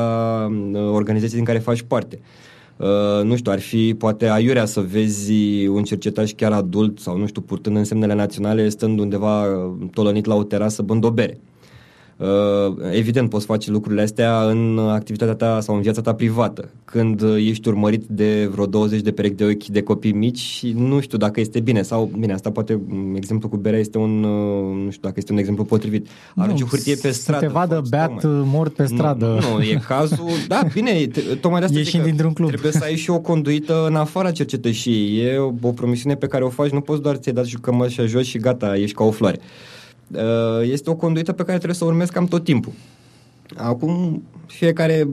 uh, 0.45 0.89
organizației 0.91 1.37
din 1.37 1.45
care 1.45 1.59
faci 1.59 1.81
parte. 1.81 2.19
Uh, 2.77 3.23
nu 3.23 3.35
știu, 3.35 3.51
ar 3.51 3.59
fi 3.59 3.95
poate 3.97 4.29
aiurea 4.29 4.65
să 4.65 4.79
vezi 4.79 5.33
un 5.67 5.83
cercetaș 5.83 6.31
chiar 6.31 6.51
adult 6.51 6.99
sau 6.99 7.17
nu 7.17 7.27
știu, 7.27 7.41
purtând 7.41 7.75
însemnele 7.75 8.13
naționale, 8.13 8.69
stând 8.69 8.99
undeva 8.99 9.45
tolănit 9.91 10.25
la 10.25 10.35
o 10.35 10.43
terasă 10.43 10.81
bând 10.81 11.03
o 11.03 11.11
bere. 11.11 11.39
Uh, 12.23 12.75
evident, 12.91 13.29
poți 13.29 13.45
face 13.45 13.71
lucrurile 13.71 14.01
astea 14.01 14.41
în 14.41 14.79
activitatea 14.79 15.33
ta 15.33 15.59
sau 15.61 15.75
în 15.75 15.81
viața 15.81 16.01
ta 16.01 16.13
privată. 16.13 16.69
Când 16.85 17.21
ești 17.37 17.67
urmărit 17.67 18.03
de 18.07 18.49
vreo 18.51 18.65
20 18.65 19.01
de 19.01 19.11
perechi 19.11 19.35
de 19.35 19.43
ochi 19.43 19.65
de 19.65 19.81
copii 19.81 20.11
mici 20.11 20.37
și 20.37 20.73
nu 20.77 20.99
știu 20.99 21.17
dacă 21.17 21.39
este 21.39 21.59
bine. 21.59 21.81
Sau, 21.81 22.11
bine, 22.19 22.33
asta 22.33 22.51
poate, 22.51 22.81
exemplu 23.15 23.49
cu 23.49 23.57
berea 23.57 23.79
este 23.79 23.97
un, 23.97 24.23
uh, 24.23 24.83
nu 24.83 24.89
știu 24.89 25.01
dacă 25.01 25.13
este 25.17 25.31
un 25.31 25.37
exemplu 25.37 25.63
potrivit. 25.63 26.07
Arunci 26.35 26.61
o 26.61 26.65
hârtie 26.65 26.95
pe 26.95 27.11
stradă. 27.11 27.39
Să 27.39 27.45
te 27.45 27.51
vadă 27.51 27.81
beat 27.89 28.19
tocmai. 28.19 28.41
mort 28.45 28.73
pe 28.73 28.85
stradă. 28.85 29.39
Nu, 29.41 29.57
nu, 29.57 29.61
e 29.61 29.81
cazul, 29.87 30.29
da, 30.47 30.61
bine, 30.73 31.07
tocmai 31.41 31.59
de 31.59 31.65
asta 31.65 31.77
Ieșind 31.77 32.03
dintr-un 32.03 32.33
club. 32.33 32.47
trebuie 32.47 32.71
să 32.71 32.83
ai 32.83 32.95
și 32.95 33.09
o 33.09 33.19
conduită 33.19 33.85
în 33.87 33.95
afara 33.95 34.31
cercetășiei. 34.31 35.25
E 35.25 35.37
o, 35.37 35.53
o 35.61 35.71
promisiune 35.71 36.15
pe 36.15 36.27
care 36.27 36.43
o 36.43 36.49
faci, 36.49 36.69
nu 36.69 36.81
poți 36.81 37.01
doar 37.01 37.15
ți-ai 37.15 37.35
dat 37.35 37.45
și 37.45 37.57
cămășa 37.57 38.05
jos 38.05 38.25
și 38.25 38.37
gata, 38.37 38.77
ești 38.77 38.95
ca 38.95 39.03
o 39.03 39.11
floare. 39.11 39.39
Uh, 39.39 39.73
este 40.61 40.89
o 40.89 40.95
conduită 40.95 41.31
pe 41.31 41.43
care 41.43 41.57
trebuie 41.57 41.77
să 41.77 41.83
o 41.83 41.87
urmez 41.87 42.09
cam 42.09 42.25
tot 42.25 42.43
timpul. 42.43 42.71
Acum, 43.55 44.23
fiecare 44.45 45.07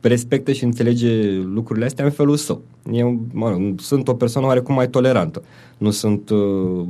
respectă 0.00 0.52
și 0.52 0.64
înțelege 0.64 1.32
lucrurile 1.32 1.84
astea 1.84 2.04
în 2.04 2.10
felul 2.10 2.36
său. 2.36 2.62
Eu 2.92 3.20
mă 3.32 3.50
rog, 3.50 3.80
sunt 3.80 4.08
o 4.08 4.14
persoană 4.14 4.46
oarecum 4.46 4.74
mai 4.74 4.88
tolerantă. 4.88 5.42
Nu 5.78 5.90
sunt 5.90 6.30
uh, 6.30 6.86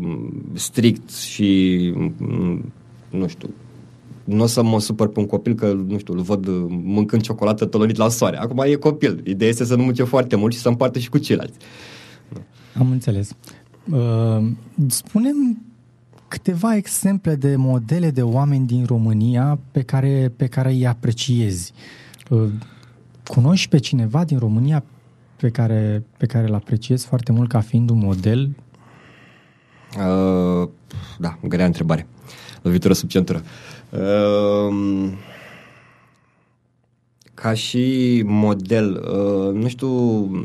strict 0.52 1.10
și 1.10 1.92
mm, 2.18 2.72
nu 3.10 3.26
știu, 3.26 3.48
nu 4.24 4.42
o 4.42 4.46
să 4.46 4.62
mă 4.62 4.80
supăr 4.80 5.08
pe 5.08 5.20
un 5.20 5.26
copil 5.26 5.54
că, 5.54 5.72
nu 5.86 5.98
știu, 5.98 6.14
îl 6.14 6.20
văd 6.20 6.48
mâncând 6.68 7.22
ciocolată 7.22 7.64
tolonit 7.64 7.96
la 7.96 8.08
soare. 8.08 8.36
Acum 8.36 8.62
e 8.66 8.74
copil. 8.74 9.20
Ideea 9.24 9.50
este 9.50 9.64
să 9.64 9.74
nu 9.74 9.82
mânce 9.82 10.02
foarte 10.02 10.36
mult 10.36 10.52
și 10.52 10.58
să 10.58 10.68
împartă 10.68 10.98
și 10.98 11.08
cu 11.08 11.18
ceilalți. 11.18 11.58
Am 12.78 12.90
înțeles. 12.90 13.30
Uh, 13.92 14.46
spunem 14.86 15.62
câteva 16.28 16.76
exemple 16.76 17.34
de 17.34 17.56
modele 17.56 18.10
de 18.10 18.22
oameni 18.22 18.66
din 18.66 18.84
România 18.84 19.58
pe 19.70 19.82
care, 19.82 20.32
pe 20.36 20.46
care 20.46 20.70
îi 20.70 20.86
apreciezi. 20.86 21.72
Uh, 22.30 22.50
cunoști 23.24 23.68
pe 23.68 23.78
cineva 23.78 24.24
din 24.24 24.38
România 24.38 24.84
pe 25.36 25.50
care, 25.50 26.04
pe 26.16 26.26
care 26.26 26.46
îl 26.46 26.54
apreciezi 26.54 27.06
foarte 27.06 27.32
mult 27.32 27.48
ca 27.48 27.60
fiind 27.60 27.90
un 27.90 27.98
model? 27.98 28.56
Uh, 29.96 30.68
da, 31.18 31.38
grea 31.42 31.66
întrebare. 31.66 32.06
Lovitură 32.62 32.92
sub 32.92 33.08
centură. 33.08 33.42
Uh, 33.90 35.12
ca 37.40 37.54
și 37.54 38.22
model, 38.26 39.04
uh, 39.12 39.54
nu 39.54 39.68
știu 39.68 39.88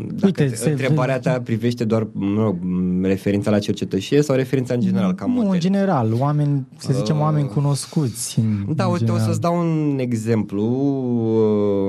dacă 0.10 0.26
Uite, 0.26 0.46
te, 0.46 0.56
se... 0.56 0.70
întrebarea 0.70 1.20
ta 1.20 1.42
privește 1.44 1.84
doar 1.84 2.08
nu, 2.12 2.60
referința 3.02 3.52
la 3.52 3.60
cercetășie 3.60 4.22
sau 4.22 4.36
referința 4.36 4.74
în 4.74 4.80
general 4.80 5.14
ca 5.14 5.26
model? 5.26 5.44
Nu, 5.48 5.54
în 5.54 5.60
general, 5.60 6.14
oameni, 6.20 6.68
să 6.78 6.94
zicem, 6.94 7.16
uh, 7.16 7.22
oameni 7.22 7.48
cunoscuți. 7.48 8.40
În, 8.40 8.76
da, 8.76 8.84
în 8.84 8.92
uite, 8.92 9.06
general. 9.06 9.22
o 9.22 9.28
să-ți 9.28 9.42
dau 9.42 9.60
un 9.60 9.98
exemplu 10.00 10.64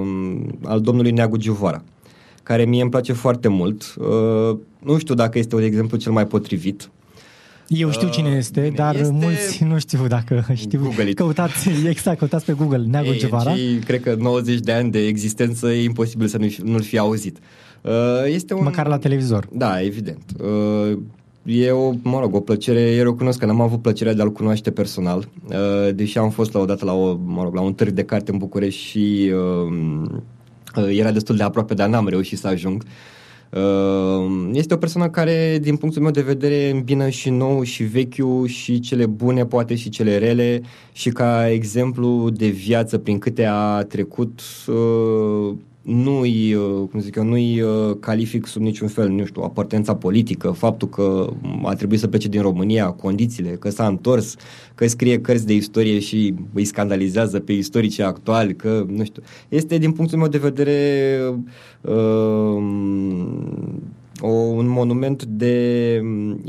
uh, 0.01 0.51
al 0.63 0.81
domnului 0.81 1.11
Neagu 1.11 1.37
Giuvara, 1.37 1.83
care 2.43 2.65
mie 2.65 2.83
îmi 2.83 2.91
place 2.91 3.13
foarte 3.13 3.49
mult. 3.49 3.95
Uh, 3.99 4.57
nu 4.79 4.99
știu 4.99 5.15
dacă 5.15 5.39
este 5.39 5.55
un 5.55 5.63
exemplu 5.63 5.97
cel 5.97 6.13
mai 6.13 6.27
potrivit, 6.27 6.91
eu 7.69 7.91
știu 7.91 8.09
cine 8.09 8.29
uh, 8.29 8.37
este, 8.37 8.67
uh, 8.69 8.75
dar 8.75 8.95
este... 8.95 9.11
mulți 9.13 9.65
nu 9.65 9.79
știu 9.79 10.07
dacă 10.07 10.45
știu. 10.55 10.81
Google 10.81 11.13
căutați, 11.13 11.69
exact, 11.89 12.19
căutați 12.19 12.45
pe 12.45 12.53
Google 12.53 12.85
Neagu 12.87 13.09
Ei, 13.09 13.19
Cevara. 13.19 13.55
Și 13.55 13.79
cred 13.85 14.03
că 14.03 14.15
90 14.19 14.59
de 14.59 14.73
ani 14.73 14.91
de 14.91 15.07
existență 15.07 15.73
e 15.73 15.83
imposibil 15.83 16.27
să 16.27 16.39
nu, 16.39 16.47
nu-l 16.63 16.83
fi 16.83 16.99
auzit. 16.99 17.39
Uh, 17.81 17.91
este 18.27 18.55
un... 18.55 18.63
Măcar 18.63 18.87
la 18.87 18.99
televizor. 18.99 19.49
Da, 19.53 19.83
evident. 19.83 20.23
Uh, 20.41 20.99
e 21.43 21.71
o, 21.71 21.93
mă 22.03 22.21
rog, 22.21 22.35
o 22.35 22.41
plăcere, 22.41 22.81
eu 22.81 23.05
recunosc 23.05 23.39
că 23.39 23.47
n-am 23.47 23.61
avut 23.61 23.83
plăcerea 23.83 24.15
de 24.15 24.23
a-l 24.23 24.33
cunoaște 24.33 24.71
personal, 24.71 25.29
uh, 25.49 25.95
deși 25.95 26.19
am 26.19 26.31
fost 26.31 26.53
la 26.53 26.61
o 26.61 26.65
dată 26.65 26.85
la, 26.85 26.93
o, 26.93 27.19
mă 27.25 27.43
rog, 27.43 27.55
la 27.55 27.61
un 27.61 27.75
târg 27.75 27.91
de 27.91 28.05
carte 28.05 28.31
în 28.31 28.39
București 28.39 28.81
și 28.81 29.33
uh, 29.35 30.03
uh, 30.77 30.99
era 30.99 31.11
destul 31.11 31.37
de 31.37 31.43
aproape, 31.43 31.75
dar 31.75 31.89
n-am 31.89 32.09
reușit 32.09 32.39
să 32.39 32.47
ajung. 32.47 32.83
Uh, 32.83 32.89
Ehm, 32.89 33.14
este 34.53 34.75
o 34.75 34.77
persoană 34.77 35.11
care, 35.11 35.59
din 35.63 35.77
punctul 35.77 36.03
meu 36.03 36.11
de 36.11 36.21
vedere, 36.21 36.71
îmbină 36.71 37.09
și 37.09 37.31
nou 37.31 37.63
și 37.63 37.83
vechiul 37.83 38.47
și 38.47 38.81
cele 38.81 39.07
bune, 39.07 39.47
poate 39.47 39.75
și 39.75 39.89
cele 39.89 40.19
rele. 40.19 40.63
Și 40.93 41.11
ca 41.11 41.51
exemplu 41.51 42.31
de 42.31 42.47
viață 42.47 42.99
prin 42.99 43.19
câte 43.19 43.45
a 43.45 43.83
trecut 43.83 44.41
uh, 44.67 45.55
nu-i, 45.85 46.55
uh, 46.55 46.89
cum 46.91 47.01
zic 47.01 47.17
eu, 47.17 47.25
nu-i 47.25 47.61
uh, 47.61 47.97
calific 48.01 48.47
sub 48.47 48.63
niciun 48.63 48.89
fel, 48.89 49.09
nu 49.09 49.25
știu, 49.25 49.43
apartența 49.43 49.97
politică, 49.97 50.51
faptul 50.51 50.89
că 50.89 51.33
a 51.63 51.75
trebuit 51.75 52.01
să 52.01 52.09
plece 52.09 52.29
din 52.29 52.43
România, 52.43 52.91
condițiile, 52.91 53.51
că 53.51 53.71
s-a 53.71 53.87
întors, 53.87 54.37
că 54.75 54.87
scrie 54.87 55.21
cărți 55.21 55.47
de 55.47 55.55
istorie 55.55 55.99
și 55.99 56.35
îi 56.53 56.65
scandalizează 56.65 57.41
pe 57.41 57.53
istorici 57.53 57.99
actuali, 57.99 58.57
că, 58.57 58.87
nu 58.89 59.05
știu, 59.05 59.23
este 59.49 59.79
din 59.79 59.93
punctul 59.93 60.19
meu 60.19 60.29
de 60.29 60.39
vedere 60.39 61.19
uh, 61.81 62.63
o, 64.21 64.29
un 64.31 64.69
monument 64.69 65.25
de 65.25 65.99
um, 66.03 66.41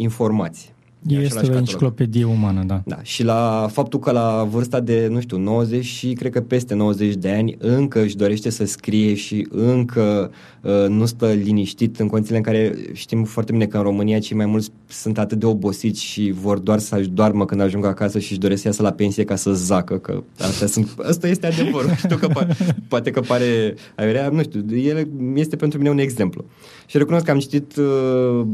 informație. 1.14 1.40
Este 1.42 1.52
o 1.52 1.58
enciclopedie 1.58 2.24
umană, 2.24 2.64
da. 2.64 2.82
Da, 2.86 2.98
și 3.02 3.24
la 3.24 3.68
faptul 3.72 4.00
că 4.00 4.12
la 4.12 4.48
vârsta 4.50 4.80
de, 4.80 5.08
nu 5.12 5.20
știu, 5.20 5.38
90 5.38 5.86
și 5.86 6.14
cred 6.14 6.32
că 6.32 6.42
peste 6.42 6.74
90 6.74 7.14
de 7.14 7.32
ani 7.32 7.56
încă 7.60 8.02
își 8.02 8.16
dorește 8.16 8.50
să 8.50 8.66
scrie 8.66 9.14
și 9.14 9.48
încă 9.52 10.32
uh, 10.62 10.88
nu 10.88 11.06
stă 11.06 11.32
liniștit 11.32 12.00
în 12.00 12.08
condițiile 12.08 12.38
în 12.38 12.44
care 12.44 12.76
știm 12.94 13.24
foarte 13.24 13.52
bine 13.52 13.66
că 13.66 13.78
în 13.78 13.84
România 13.84 14.20
cei 14.20 14.38
mai 14.38 14.46
mulți 14.46 14.72
sunt 14.88 15.18
atât 15.18 15.40
de 15.40 15.46
obosiți 15.46 16.04
și 16.04 16.34
vor 16.42 16.60
doar 16.60 16.80
să-și 16.80 17.10
doarmă 17.10 17.46
când 17.46 17.62
ajung 17.62 17.86
acasă 17.86 18.20
și 18.20 18.32
își 18.32 18.40
doresc 18.40 18.62
să 18.62 18.68
iasă 18.68 18.82
la 18.82 18.92
pensie 18.92 19.24
ca 19.24 19.36
să 19.36 19.54
zacă, 19.54 19.98
că 19.98 20.24
astea 20.40 20.68
sunt, 20.68 20.96
asta 21.04 21.28
este 21.28 21.48
adevărul. 21.48 21.96
știu 21.96 22.18
că 22.18 22.28
po- 22.28 22.58
poate 22.88 23.12
că 23.12 23.20
pare 23.20 23.76
aiurea, 23.96 24.30
nu 24.30 24.42
știu, 24.42 24.78
el 24.78 25.08
este 25.36 25.56
pentru 25.56 25.78
mine 25.78 25.90
un 25.90 25.98
exemplu. 25.98 26.46
Și 26.86 26.98
recunosc 26.98 27.26
că 27.26 27.32
am 27.32 27.40
citit 27.40 27.76
uh, 27.76 28.48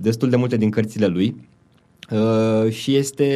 destul 0.00 0.28
de 0.28 0.36
multe 0.36 0.56
din 0.56 0.70
cărțile 0.70 1.06
lui, 1.06 1.34
Uh, 2.12 2.70
și 2.70 2.96
este 2.96 3.26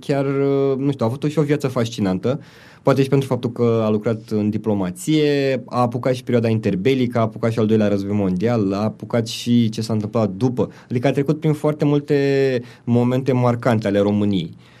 chiar, 0.00 0.24
uh, 0.24 0.76
nu 0.76 0.90
știu, 0.90 1.06
a 1.06 1.08
avut 1.08 1.30
și 1.30 1.38
o 1.38 1.42
viață 1.42 1.68
fascinantă, 1.68 2.40
poate 2.82 3.02
și 3.02 3.08
pentru 3.08 3.28
faptul 3.28 3.52
că 3.52 3.82
a 3.84 3.90
lucrat 3.90 4.20
în 4.30 4.50
diplomație, 4.50 5.62
a 5.66 5.80
apucat 5.80 6.14
și 6.14 6.22
perioada 6.22 6.48
interbelică, 6.48 7.18
a 7.18 7.20
apucat 7.20 7.52
și 7.52 7.58
al 7.58 7.66
doilea 7.66 7.88
război 7.88 8.16
mondial, 8.16 8.72
a 8.72 8.82
apucat 8.82 9.26
și 9.26 9.68
ce 9.68 9.80
s-a 9.80 9.92
întâmplat 9.92 10.30
după, 10.30 10.70
adică 10.90 11.06
a 11.06 11.12
trecut 11.12 11.40
prin 11.40 11.52
foarte 11.52 11.84
multe 11.84 12.60
momente 12.84 13.32
marcante 13.32 13.86
ale 13.86 13.98
României. 13.98 14.56
Uh, 14.56 14.71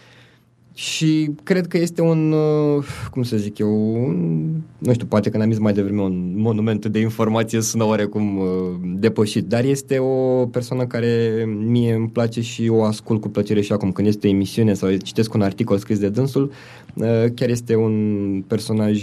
și 0.74 1.30
cred 1.42 1.66
că 1.66 1.78
este 1.78 2.02
un, 2.02 2.32
uh, 2.32 2.84
cum 3.10 3.22
să 3.22 3.36
zic 3.36 3.58
eu, 3.58 3.94
un, 4.04 4.44
nu 4.78 4.92
știu, 4.92 5.06
poate 5.06 5.30
că 5.30 5.36
n-am 5.36 5.50
zis 5.50 5.58
mai 5.58 5.72
devreme 5.72 6.00
un 6.00 6.32
monument 6.36 6.86
de 6.86 6.98
informație 6.98 7.60
sună 7.60 7.84
oarecum 7.84 8.38
uh, 8.38 8.46
depășit, 8.94 9.46
dar 9.46 9.64
este 9.64 9.98
o 9.98 10.46
persoană 10.46 10.86
care 10.86 11.44
mie 11.66 11.94
îmi 11.94 12.08
place 12.08 12.40
și 12.40 12.68
o 12.68 12.82
ascult 12.82 13.20
cu 13.20 13.28
plăcere 13.28 13.60
și 13.60 13.72
acum 13.72 13.92
când 13.92 14.08
este 14.08 14.28
emisiune 14.28 14.74
sau 14.74 14.96
citesc 14.96 15.34
un 15.34 15.42
articol 15.42 15.78
scris 15.78 15.98
de 15.98 16.08
dânsul, 16.08 16.52
uh, 16.94 17.24
chiar 17.34 17.48
este 17.48 17.76
un 17.76 18.44
personaj, 18.46 19.02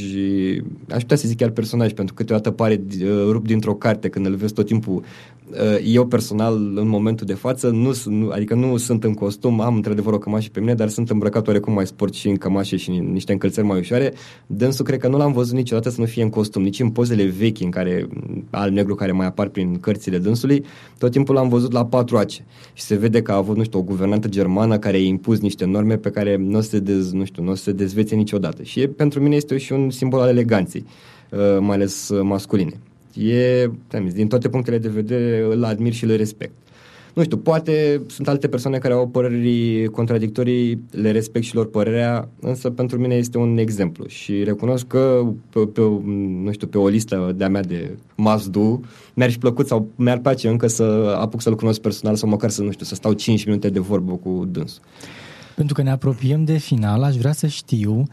aș 0.90 1.02
putea 1.02 1.18
să 1.18 1.28
zic 1.28 1.38
chiar 1.38 1.50
personaj, 1.50 1.92
pentru 1.94 2.14
că 2.14 2.22
câteodată 2.22 2.52
pare 2.52 2.82
rup 3.30 3.46
dintr-o 3.46 3.74
carte 3.74 4.10
când 4.10 4.26
îl 4.26 4.36
vezi 4.36 4.54
tot 4.54 4.66
timpul. 4.66 5.04
Eu 5.86 6.08
personal 6.08 6.54
în 6.76 6.88
momentul 6.88 7.26
de 7.26 7.34
față 7.34 7.70
nu, 7.70 7.92
nu, 8.06 8.30
adică 8.30 8.56
nu 8.56 8.78
sunt 8.78 9.04
în 9.04 9.14
costum, 9.14 9.62
am 9.62 9.76
într-adevăr 9.76 10.14
o 10.14 10.18
cămașă 10.18 10.50
pe 10.52 10.60
mine, 10.60 10.74
dar 10.74 10.90
sunt 10.90 11.10
îmbrăcat 11.10 11.44
oarecum 11.60 11.74
mai 11.74 11.88
sport 11.88 12.14
și 12.14 12.28
în 12.28 12.36
cămașe 12.36 12.76
și 12.78 12.90
în 12.90 13.12
niște 13.12 13.32
încălțări 13.32 13.68
mai 13.68 13.80
ușoare. 13.80 14.14
Dânsul 14.48 14.86
cred 14.86 15.00
că 15.00 15.08
nu 15.08 15.18
l-am 15.18 15.32
văzut 15.32 15.56
niciodată 15.56 15.90
să 15.90 16.00
nu 16.00 16.06
fie 16.06 16.24
în 16.24 16.30
costum, 16.30 16.62
nici 16.62 16.80
în 16.80 16.90
pozele 16.90 17.24
vechi 17.24 17.60
în 17.60 17.70
care, 17.70 18.08
alb-negru 18.50 18.96
care 18.96 19.12
mai 19.12 19.26
apar 19.26 19.48
prin 19.48 19.80
cărțile 19.80 20.18
dânsului, 20.18 20.66
tot 20.98 21.12
timpul 21.12 21.36
l-am 21.36 21.50
văzut 21.50 21.72
la 21.72 21.86
patru 21.86 22.18
ace. 22.18 22.46
Și 22.74 22.84
se 22.84 22.96
vede 22.96 23.22
că 23.22 23.32
a 23.32 23.36
avut, 23.36 23.58
nu 23.58 23.64
știu, 23.64 23.80
o 23.80 23.82
guvernantă 23.82 24.28
germană 24.28 24.78
care 24.78 24.98
i-a 24.98 25.08
impus 25.08 25.40
niște 25.40 25.66
norme 25.66 25.98
pe 25.98 26.10
care 26.10 26.36
nu 26.36 26.62
se, 26.62 26.80
dez, 26.80 27.12
nu 27.12 27.26
știu, 27.26 27.44
nu 27.44 27.56
se 27.56 27.72
dezvețe 27.72 28.16
niciodată. 28.16 28.64
Și 28.64 28.80
e, 28.80 28.88
pentru 28.88 29.22
mine 29.22 29.36
este 29.36 29.58
și 29.58 29.74
un 29.74 29.90
simbol 29.90 30.20
al 30.20 30.30
eleganței, 30.30 30.86
uh, 31.32 31.40
mai 31.60 31.76
ales 31.76 32.10
uh, 32.10 32.22
masculine. 32.24 32.74
E, 33.14 33.70
din 34.14 34.28
toate 34.28 34.50
punctele 34.50 34.78
de 34.78 34.90
vedere, 34.90 35.48
îl 35.50 35.64
admir 35.64 35.94
și 35.94 36.04
îl 36.04 36.16
respect 36.16 36.52
nu 37.20 37.26
știu, 37.26 37.38
poate 37.38 38.02
sunt 38.08 38.28
alte 38.28 38.48
persoane 38.48 38.78
care 38.78 38.94
au 38.94 39.08
păreri 39.08 39.86
contradictorii, 39.92 40.84
le 40.92 41.12
respect 41.12 41.46
și 41.46 41.56
lor 41.56 41.70
părerea, 41.70 42.30
însă 42.40 42.70
pentru 42.70 43.00
mine 43.00 43.16
este 43.16 43.38
un 43.38 43.58
exemplu 43.58 44.08
și 44.08 44.44
recunosc 44.44 44.88
că 44.88 45.22
pe, 45.50 45.60
pe, 45.60 45.82
nu 46.44 46.52
știu, 46.52 46.68
pe 46.68 46.78
o 46.78 46.88
listă 46.88 47.34
de-a 47.36 47.50
mea 47.50 47.62
de 47.62 47.98
must 48.16 48.48
do, 48.48 48.80
mi-ar 49.14 49.32
fi 49.32 49.38
plăcut 49.38 49.68
sau 49.68 49.88
mi-ar 49.96 50.18
place 50.18 50.50
încă 50.50 50.68
să 50.68 51.18
apuc 51.20 51.42
să-l 51.42 51.56
cunosc 51.56 51.82
personal 51.82 52.16
sau 52.16 52.30
măcar 52.30 52.50
să, 52.50 52.62
nu 52.62 52.72
știu, 52.72 52.86
să 52.86 52.96
stau 52.96 53.14
5 53.14 53.46
minute 53.46 53.70
de 53.70 53.80
vorbă 53.80 54.12
cu 54.12 54.48
dânsul. 54.52 54.82
Pentru 55.56 55.74
că 55.74 55.82
ne 55.82 55.92
apropiem 55.92 56.44
de 56.44 56.58
final, 56.58 57.04
aș 57.04 57.16
vrea 57.16 57.32
să 57.32 57.48
știu 57.48 58.00
uh, 58.00 58.08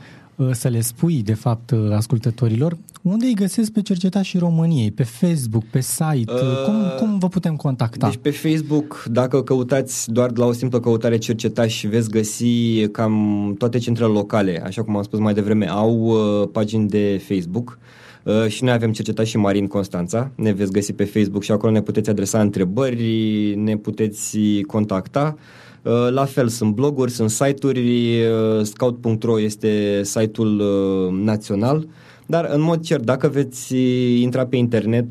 să 0.52 0.68
le 0.68 0.80
spui, 0.80 1.22
de 1.22 1.34
fapt, 1.34 1.70
uh, 1.70 1.92
ascultătorilor, 1.92 2.76
unde 3.02 3.26
îi 3.26 3.34
găsesc 3.34 3.72
pe 3.72 3.82
cercetașii 3.82 4.38
României? 4.38 4.90
Pe 4.90 5.02
Facebook, 5.02 5.64
pe 5.64 5.80
site? 5.80 6.32
Uh, 6.32 6.64
cum, 6.64 6.74
cum 6.98 7.18
vă 7.18 7.28
putem 7.28 7.56
contacta? 7.56 8.08
Deci 8.08 8.18
pe 8.22 8.30
Facebook, 8.30 9.04
dacă 9.10 9.42
căutați 9.42 10.12
doar 10.12 10.30
la 10.36 10.46
o 10.46 10.52
simplă 10.52 10.80
căutare 10.80 11.18
cercetași, 11.18 11.86
veți 11.86 12.10
găsi 12.10 12.88
cam 12.88 13.54
toate 13.58 13.78
centrele 13.78 14.12
locale, 14.12 14.62
așa 14.64 14.82
cum 14.82 14.96
am 14.96 15.02
spus 15.02 15.18
mai 15.18 15.34
devreme, 15.34 15.70
au 15.70 15.98
uh, 15.98 16.48
pagini 16.52 16.88
de 16.88 17.22
Facebook. 17.28 17.78
Uh, 18.22 18.46
și 18.46 18.64
noi 18.64 18.72
avem 18.72 18.92
cercetași 18.92 19.30
și 19.30 19.36
Marin 19.36 19.66
Constanța, 19.66 20.30
ne 20.34 20.52
veți 20.52 20.72
găsi 20.72 20.92
pe 20.92 21.04
Facebook 21.04 21.42
și 21.42 21.52
acolo 21.52 21.72
ne 21.72 21.82
puteți 21.82 22.10
adresa 22.10 22.40
întrebări, 22.40 23.54
ne 23.56 23.76
puteți 23.76 24.38
contacta. 24.66 25.36
Uh, 25.36 25.65
la 26.10 26.24
fel, 26.24 26.48
sunt 26.48 26.74
bloguri, 26.74 27.10
sunt 27.10 27.30
site-uri, 27.30 28.20
uh, 28.20 28.62
scout.ro 28.62 29.40
este 29.40 30.00
site-ul 30.02 30.60
uh, 30.60 31.24
național, 31.24 31.86
dar 32.26 32.48
în 32.52 32.60
mod 32.60 32.80
cert, 32.80 33.02
dacă 33.02 33.28
veți 33.28 33.76
intra 34.22 34.46
pe 34.46 34.56
internet, 34.56 35.06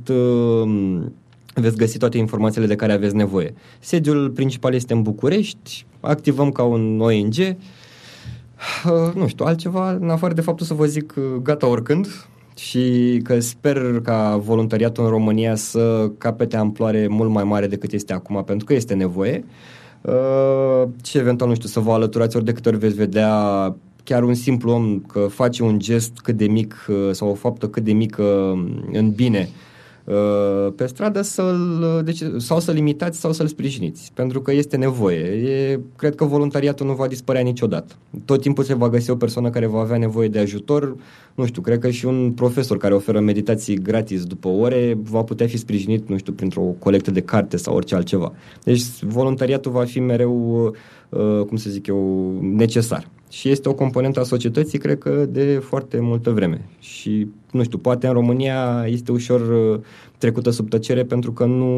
veți 1.54 1.78
găsi 1.78 1.98
toate 1.98 2.18
informațiile 2.18 2.68
de 2.68 2.76
care 2.76 2.94
aveți 2.94 3.16
nevoie. 3.16 3.54
Sediul 3.80 4.30
principal 4.30 4.74
este 4.74 4.94
în 4.94 5.02
București, 5.02 5.86
activăm 6.00 6.52
ca 6.52 6.64
un 6.64 7.00
ONG, 7.02 7.36
nu 9.16 9.28
știu, 9.28 9.46
altceva, 9.46 9.92
în 9.92 10.10
afară 10.10 10.34
de 10.34 10.42
faptul 10.42 10.66
să 10.66 10.74
vă 10.74 10.86
zic 10.86 11.14
gata 11.42 11.68
oricând, 11.68 12.08
și 12.58 13.20
că 13.24 13.40
sper 13.40 14.02
ca 14.04 14.38
voluntariatul 14.38 15.04
în 15.04 15.10
România 15.10 15.56
să 15.56 16.12
capete 16.18 16.58
amploare 16.58 17.08
mult 17.08 17.30
mai 17.30 17.44
mare 17.44 17.68
decât 17.68 17.92
este 17.92 18.14
acum, 18.14 18.44
pentru 18.44 18.66
că 18.66 18.74
este 18.74 18.94
nevoie. 18.94 19.46
Uh, 19.48 19.75
și 21.04 21.18
eventual, 21.18 21.50
nu 21.50 21.56
știu, 21.56 21.70
să 21.70 21.80
vă 21.80 21.92
alăturați 21.92 22.36
ori 22.36 22.46
de 22.46 22.52
câte 22.52 22.70
ori 22.70 22.78
veți 22.78 22.96
vedea 22.96 23.76
chiar 24.04 24.24
un 24.24 24.34
simplu 24.34 24.72
om 24.72 25.00
că 25.00 25.20
face 25.20 25.64
un 25.64 25.80
gest 25.80 26.12
cât 26.24 26.38
de 26.38 26.48
mic 26.48 26.86
uh, 26.88 27.10
sau 27.12 27.30
o 27.30 27.34
faptă 27.34 27.68
cât 27.68 27.84
de 27.84 27.94
mică 27.94 28.24
în 28.92 29.12
bine. 29.12 29.50
Uh, 29.52 29.65
pe 30.76 30.86
stradă 30.86 31.22
să-l, 31.22 32.02
deci, 32.06 32.22
sau 32.38 32.60
să-l 32.60 32.74
limitați 32.74 33.20
sau 33.20 33.32
să-l 33.32 33.48
sprijiniți, 33.48 34.12
pentru 34.14 34.42
că 34.42 34.52
este 34.52 34.78
nevoie. 34.78 35.24
E, 35.24 35.80
cred 35.96 36.16
că 36.16 36.26
voluntariatul 36.26 36.86
nu 36.86 36.94
va 36.94 37.08
dispărea 37.08 37.42
niciodată. 37.42 37.96
Tot 38.26 38.42
timpul 38.42 38.64
se 38.64 38.74
va 38.74 38.90
găsi 38.90 39.10
o 39.10 39.16
persoană 39.16 39.50
care 39.50 39.66
va 39.66 39.80
avea 39.80 39.98
nevoie 39.98 40.28
de 40.28 40.40
ajutor, 40.40 40.96
nu 41.36 41.46
știu, 41.46 41.62
cred 41.62 41.80
că 41.80 41.90
și 41.90 42.06
un 42.06 42.32
profesor 42.32 42.78
care 42.78 42.94
oferă 42.94 43.20
meditații 43.20 43.76
gratis 43.76 44.24
după 44.24 44.48
ore 44.48 44.98
va 45.04 45.24
putea 45.24 45.48
fi 45.48 45.58
sprijinit, 45.58 46.10
nu 46.10 46.18
știu, 46.18 46.34
printr-o 46.34 46.62
colectă 46.62 47.12
de 47.12 47.22
carte 47.22 47.58
sau 47.58 47.76
orice 47.76 47.96
altceva. 47.96 48.34
Deci 48.64 48.82
voluntariatul 49.02 49.72
va 49.72 49.84
fi 49.84 50.00
mereu, 50.00 50.66
uh, 51.10 51.42
cum 51.48 51.58
să 51.58 51.70
zic 51.70 51.88
eu, 51.88 52.32
necesar 52.42 53.08
și 53.36 53.50
este 53.50 53.70
o 53.70 53.74
componentă 53.74 54.20
a 54.20 54.24
societății, 54.24 54.80
cred 54.80 54.98
că, 54.98 55.26
de 55.30 55.62
foarte 55.64 56.00
multă 56.00 56.32
vreme. 56.32 56.70
Și, 56.80 57.28
nu 57.52 57.64
știu, 57.64 57.78
poate 57.78 58.08
în 58.08 58.14
România 58.14 58.86
este 58.88 59.12
ușor 59.12 59.42
uh, 59.42 59.80
trecută 60.18 60.50
sub 60.50 60.70
tăcere 60.70 61.04
pentru 61.04 61.32
că 61.32 61.46
nu 61.46 61.70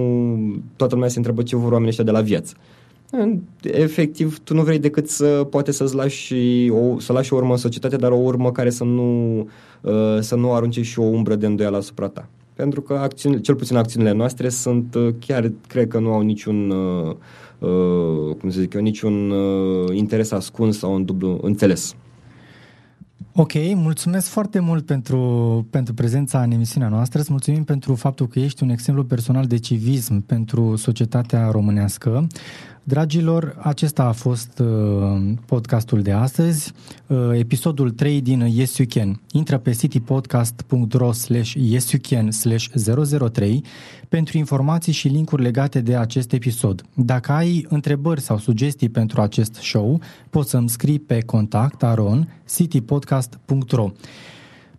toată 0.76 0.93
lumea 0.93 1.10
se 1.10 1.18
întreabă 1.18 1.43
ce 1.43 1.55
vor 1.55 1.72
oamenii 1.72 1.88
ăștia 1.88 2.03
de 2.03 2.12
la 2.12 2.22
viață. 2.22 2.53
Efectiv, 3.62 4.39
tu 4.39 4.53
nu 4.53 4.64
vrei 4.64 4.80
decât 4.80 5.10
să 5.10 5.47
poate 5.49 5.72
să-ți 5.72 5.95
lași 5.95 6.36
o, 6.70 6.99
să 6.99 7.14
lași 7.14 7.34
o 7.34 7.36
urmă 7.36 7.51
în 7.51 7.58
societate, 7.58 7.95
dar 7.95 8.12
o 8.12 8.18
urmă 8.18 8.51
care 8.51 8.70
să 8.70 8.84
nu, 8.84 9.38
uh, 9.82 10.18
să 10.20 10.36
nu 10.36 10.53
arunce 10.53 10.82
și 10.82 10.99
o 10.99 11.03
umbră 11.03 11.36
de 11.36 11.45
îndoială 11.45 11.78
asupra 11.78 12.08
ta. 12.08 12.30
Pentru 12.58 12.82
că 12.82 12.93
acțiuni, 12.93 13.41
cel 13.41 13.55
puțin 13.55 13.76
acțiunile 13.76 14.12
noastre 14.12 14.49
sunt 14.49 14.95
uh, 14.95 15.14
chiar, 15.20 15.51
cred 15.68 15.88
că 15.88 15.99
nu 15.99 16.14
au 16.14 16.22
niciun 16.22 16.70
uh, 16.70 17.16
uh, 17.60 18.36
cum 18.36 18.49
să 18.49 18.60
zic 18.60 18.74
eu, 18.74 18.82
niciun 18.82 19.30
uh, 19.30 19.95
interes 19.95 20.32
ascuns 20.32 20.78
sau 20.78 20.93
un 20.93 21.05
dublu 21.05 21.39
înțeles. 21.41 21.95
Ok, 23.39 23.53
mulțumesc 23.75 24.27
foarte 24.27 24.59
mult 24.59 24.85
pentru, 24.85 25.67
pentru 25.69 25.93
prezența 25.93 26.41
în 26.41 26.51
emisiunea 26.51 26.89
noastră. 26.89 27.19
Îți 27.19 27.31
mulțumim 27.31 27.63
pentru 27.63 27.95
faptul 27.95 28.27
că 28.27 28.39
ești 28.39 28.63
un 28.63 28.69
exemplu 28.69 29.03
personal 29.03 29.45
de 29.45 29.57
civism 29.57 30.25
pentru 30.25 30.75
societatea 30.75 31.49
românească. 31.51 32.27
Dragilor, 32.88 33.57
acesta 33.59 34.03
a 34.03 34.11
fost 34.11 34.59
uh, 34.59 35.31
podcastul 35.45 36.01
de 36.01 36.11
astăzi, 36.11 36.73
uh, 37.07 37.17
episodul 37.33 37.91
3 37.91 38.21
din 38.21 38.39
Yes 38.39 38.77
You 38.77 38.88
Can. 38.89 39.21
Intră 39.31 39.57
pe 39.57 39.71
citypodcast.ro 39.71 41.11
slash 41.11 41.53
yesyoucan 41.53 42.31
slash 42.31 42.67
003 43.31 43.63
pentru 44.09 44.38
informații 44.38 44.93
și 44.93 45.07
linkuri 45.07 45.41
legate 45.41 45.81
de 45.81 45.95
acest 45.95 46.33
episod. 46.33 46.83
Dacă 46.93 47.31
ai 47.31 47.65
întrebări 47.69 48.21
sau 48.21 48.38
sugestii 48.38 48.89
pentru 48.89 49.21
acest 49.21 49.53
show, 49.53 50.01
poți 50.29 50.49
să-mi 50.49 50.69
scrii 50.69 50.99
pe 50.99 51.21
contact 51.21 51.83
aron 51.83 52.41
citypodcast.ro 53.36 53.91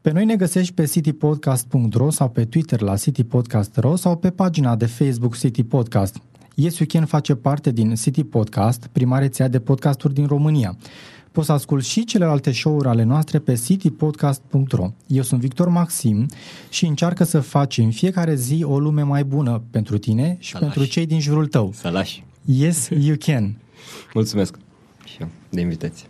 pe 0.01 0.11
noi 0.13 0.25
ne 0.25 0.37
găsești 0.37 0.75
pe 0.75 0.85
citypodcast.ro 0.85 2.11
sau 2.11 2.29
pe 2.29 2.45
Twitter 2.45 2.81
la 2.81 2.97
citypodcast.ro 2.97 3.97
sau 3.97 4.17
pe 4.17 4.31
pagina 4.31 4.77
de 4.77 4.87
Facebook 4.87 5.37
City 5.37 5.63
Podcast. 5.65 6.17
Yes 6.55 6.79
Weekend 6.79 7.09
face 7.09 7.35
parte 7.35 7.71
din 7.71 7.95
City 7.95 8.25
Podcast, 8.25 8.89
prima 8.93 9.19
rețea 9.19 9.49
de 9.49 9.61
podcasturi 9.61 10.15
din 10.15 10.27
România. 10.27 10.77
Poți 11.33 11.47
să 11.47 11.53
ascult 11.53 11.85
și 11.85 12.05
celelalte 12.05 12.53
show-uri 12.53 12.89
ale 12.89 13.03
noastre 13.03 13.39
pe 13.39 13.55
citypodcast.ro. 13.55 14.91
Eu 15.07 15.23
sunt 15.23 15.41
Victor 15.41 15.69
Maxim 15.69 16.27
și 16.71 16.87
încearcă 16.87 17.25
să 17.25 17.41
faci 17.41 17.79
în 17.79 17.91
fiecare 17.91 18.35
zi 18.35 18.65
o 18.65 18.79
lume 18.79 19.03
mai 19.03 19.25
bună 19.25 19.63
pentru 19.71 19.99
tine 19.99 20.37
și 20.39 20.51
să 20.51 20.59
pentru 20.59 20.79
lași. 20.79 20.91
cei 20.91 21.07
din 21.07 21.21
jurul 21.21 21.47
tău. 21.47 21.73
Să 21.75 21.89
lași. 21.89 22.25
Yes, 22.45 22.89
you 22.89 23.17
can. 23.27 23.57
Mulțumesc 24.15 24.59
și 25.05 25.17
eu 25.21 25.29
de 25.49 25.61
invitație. 25.61 26.07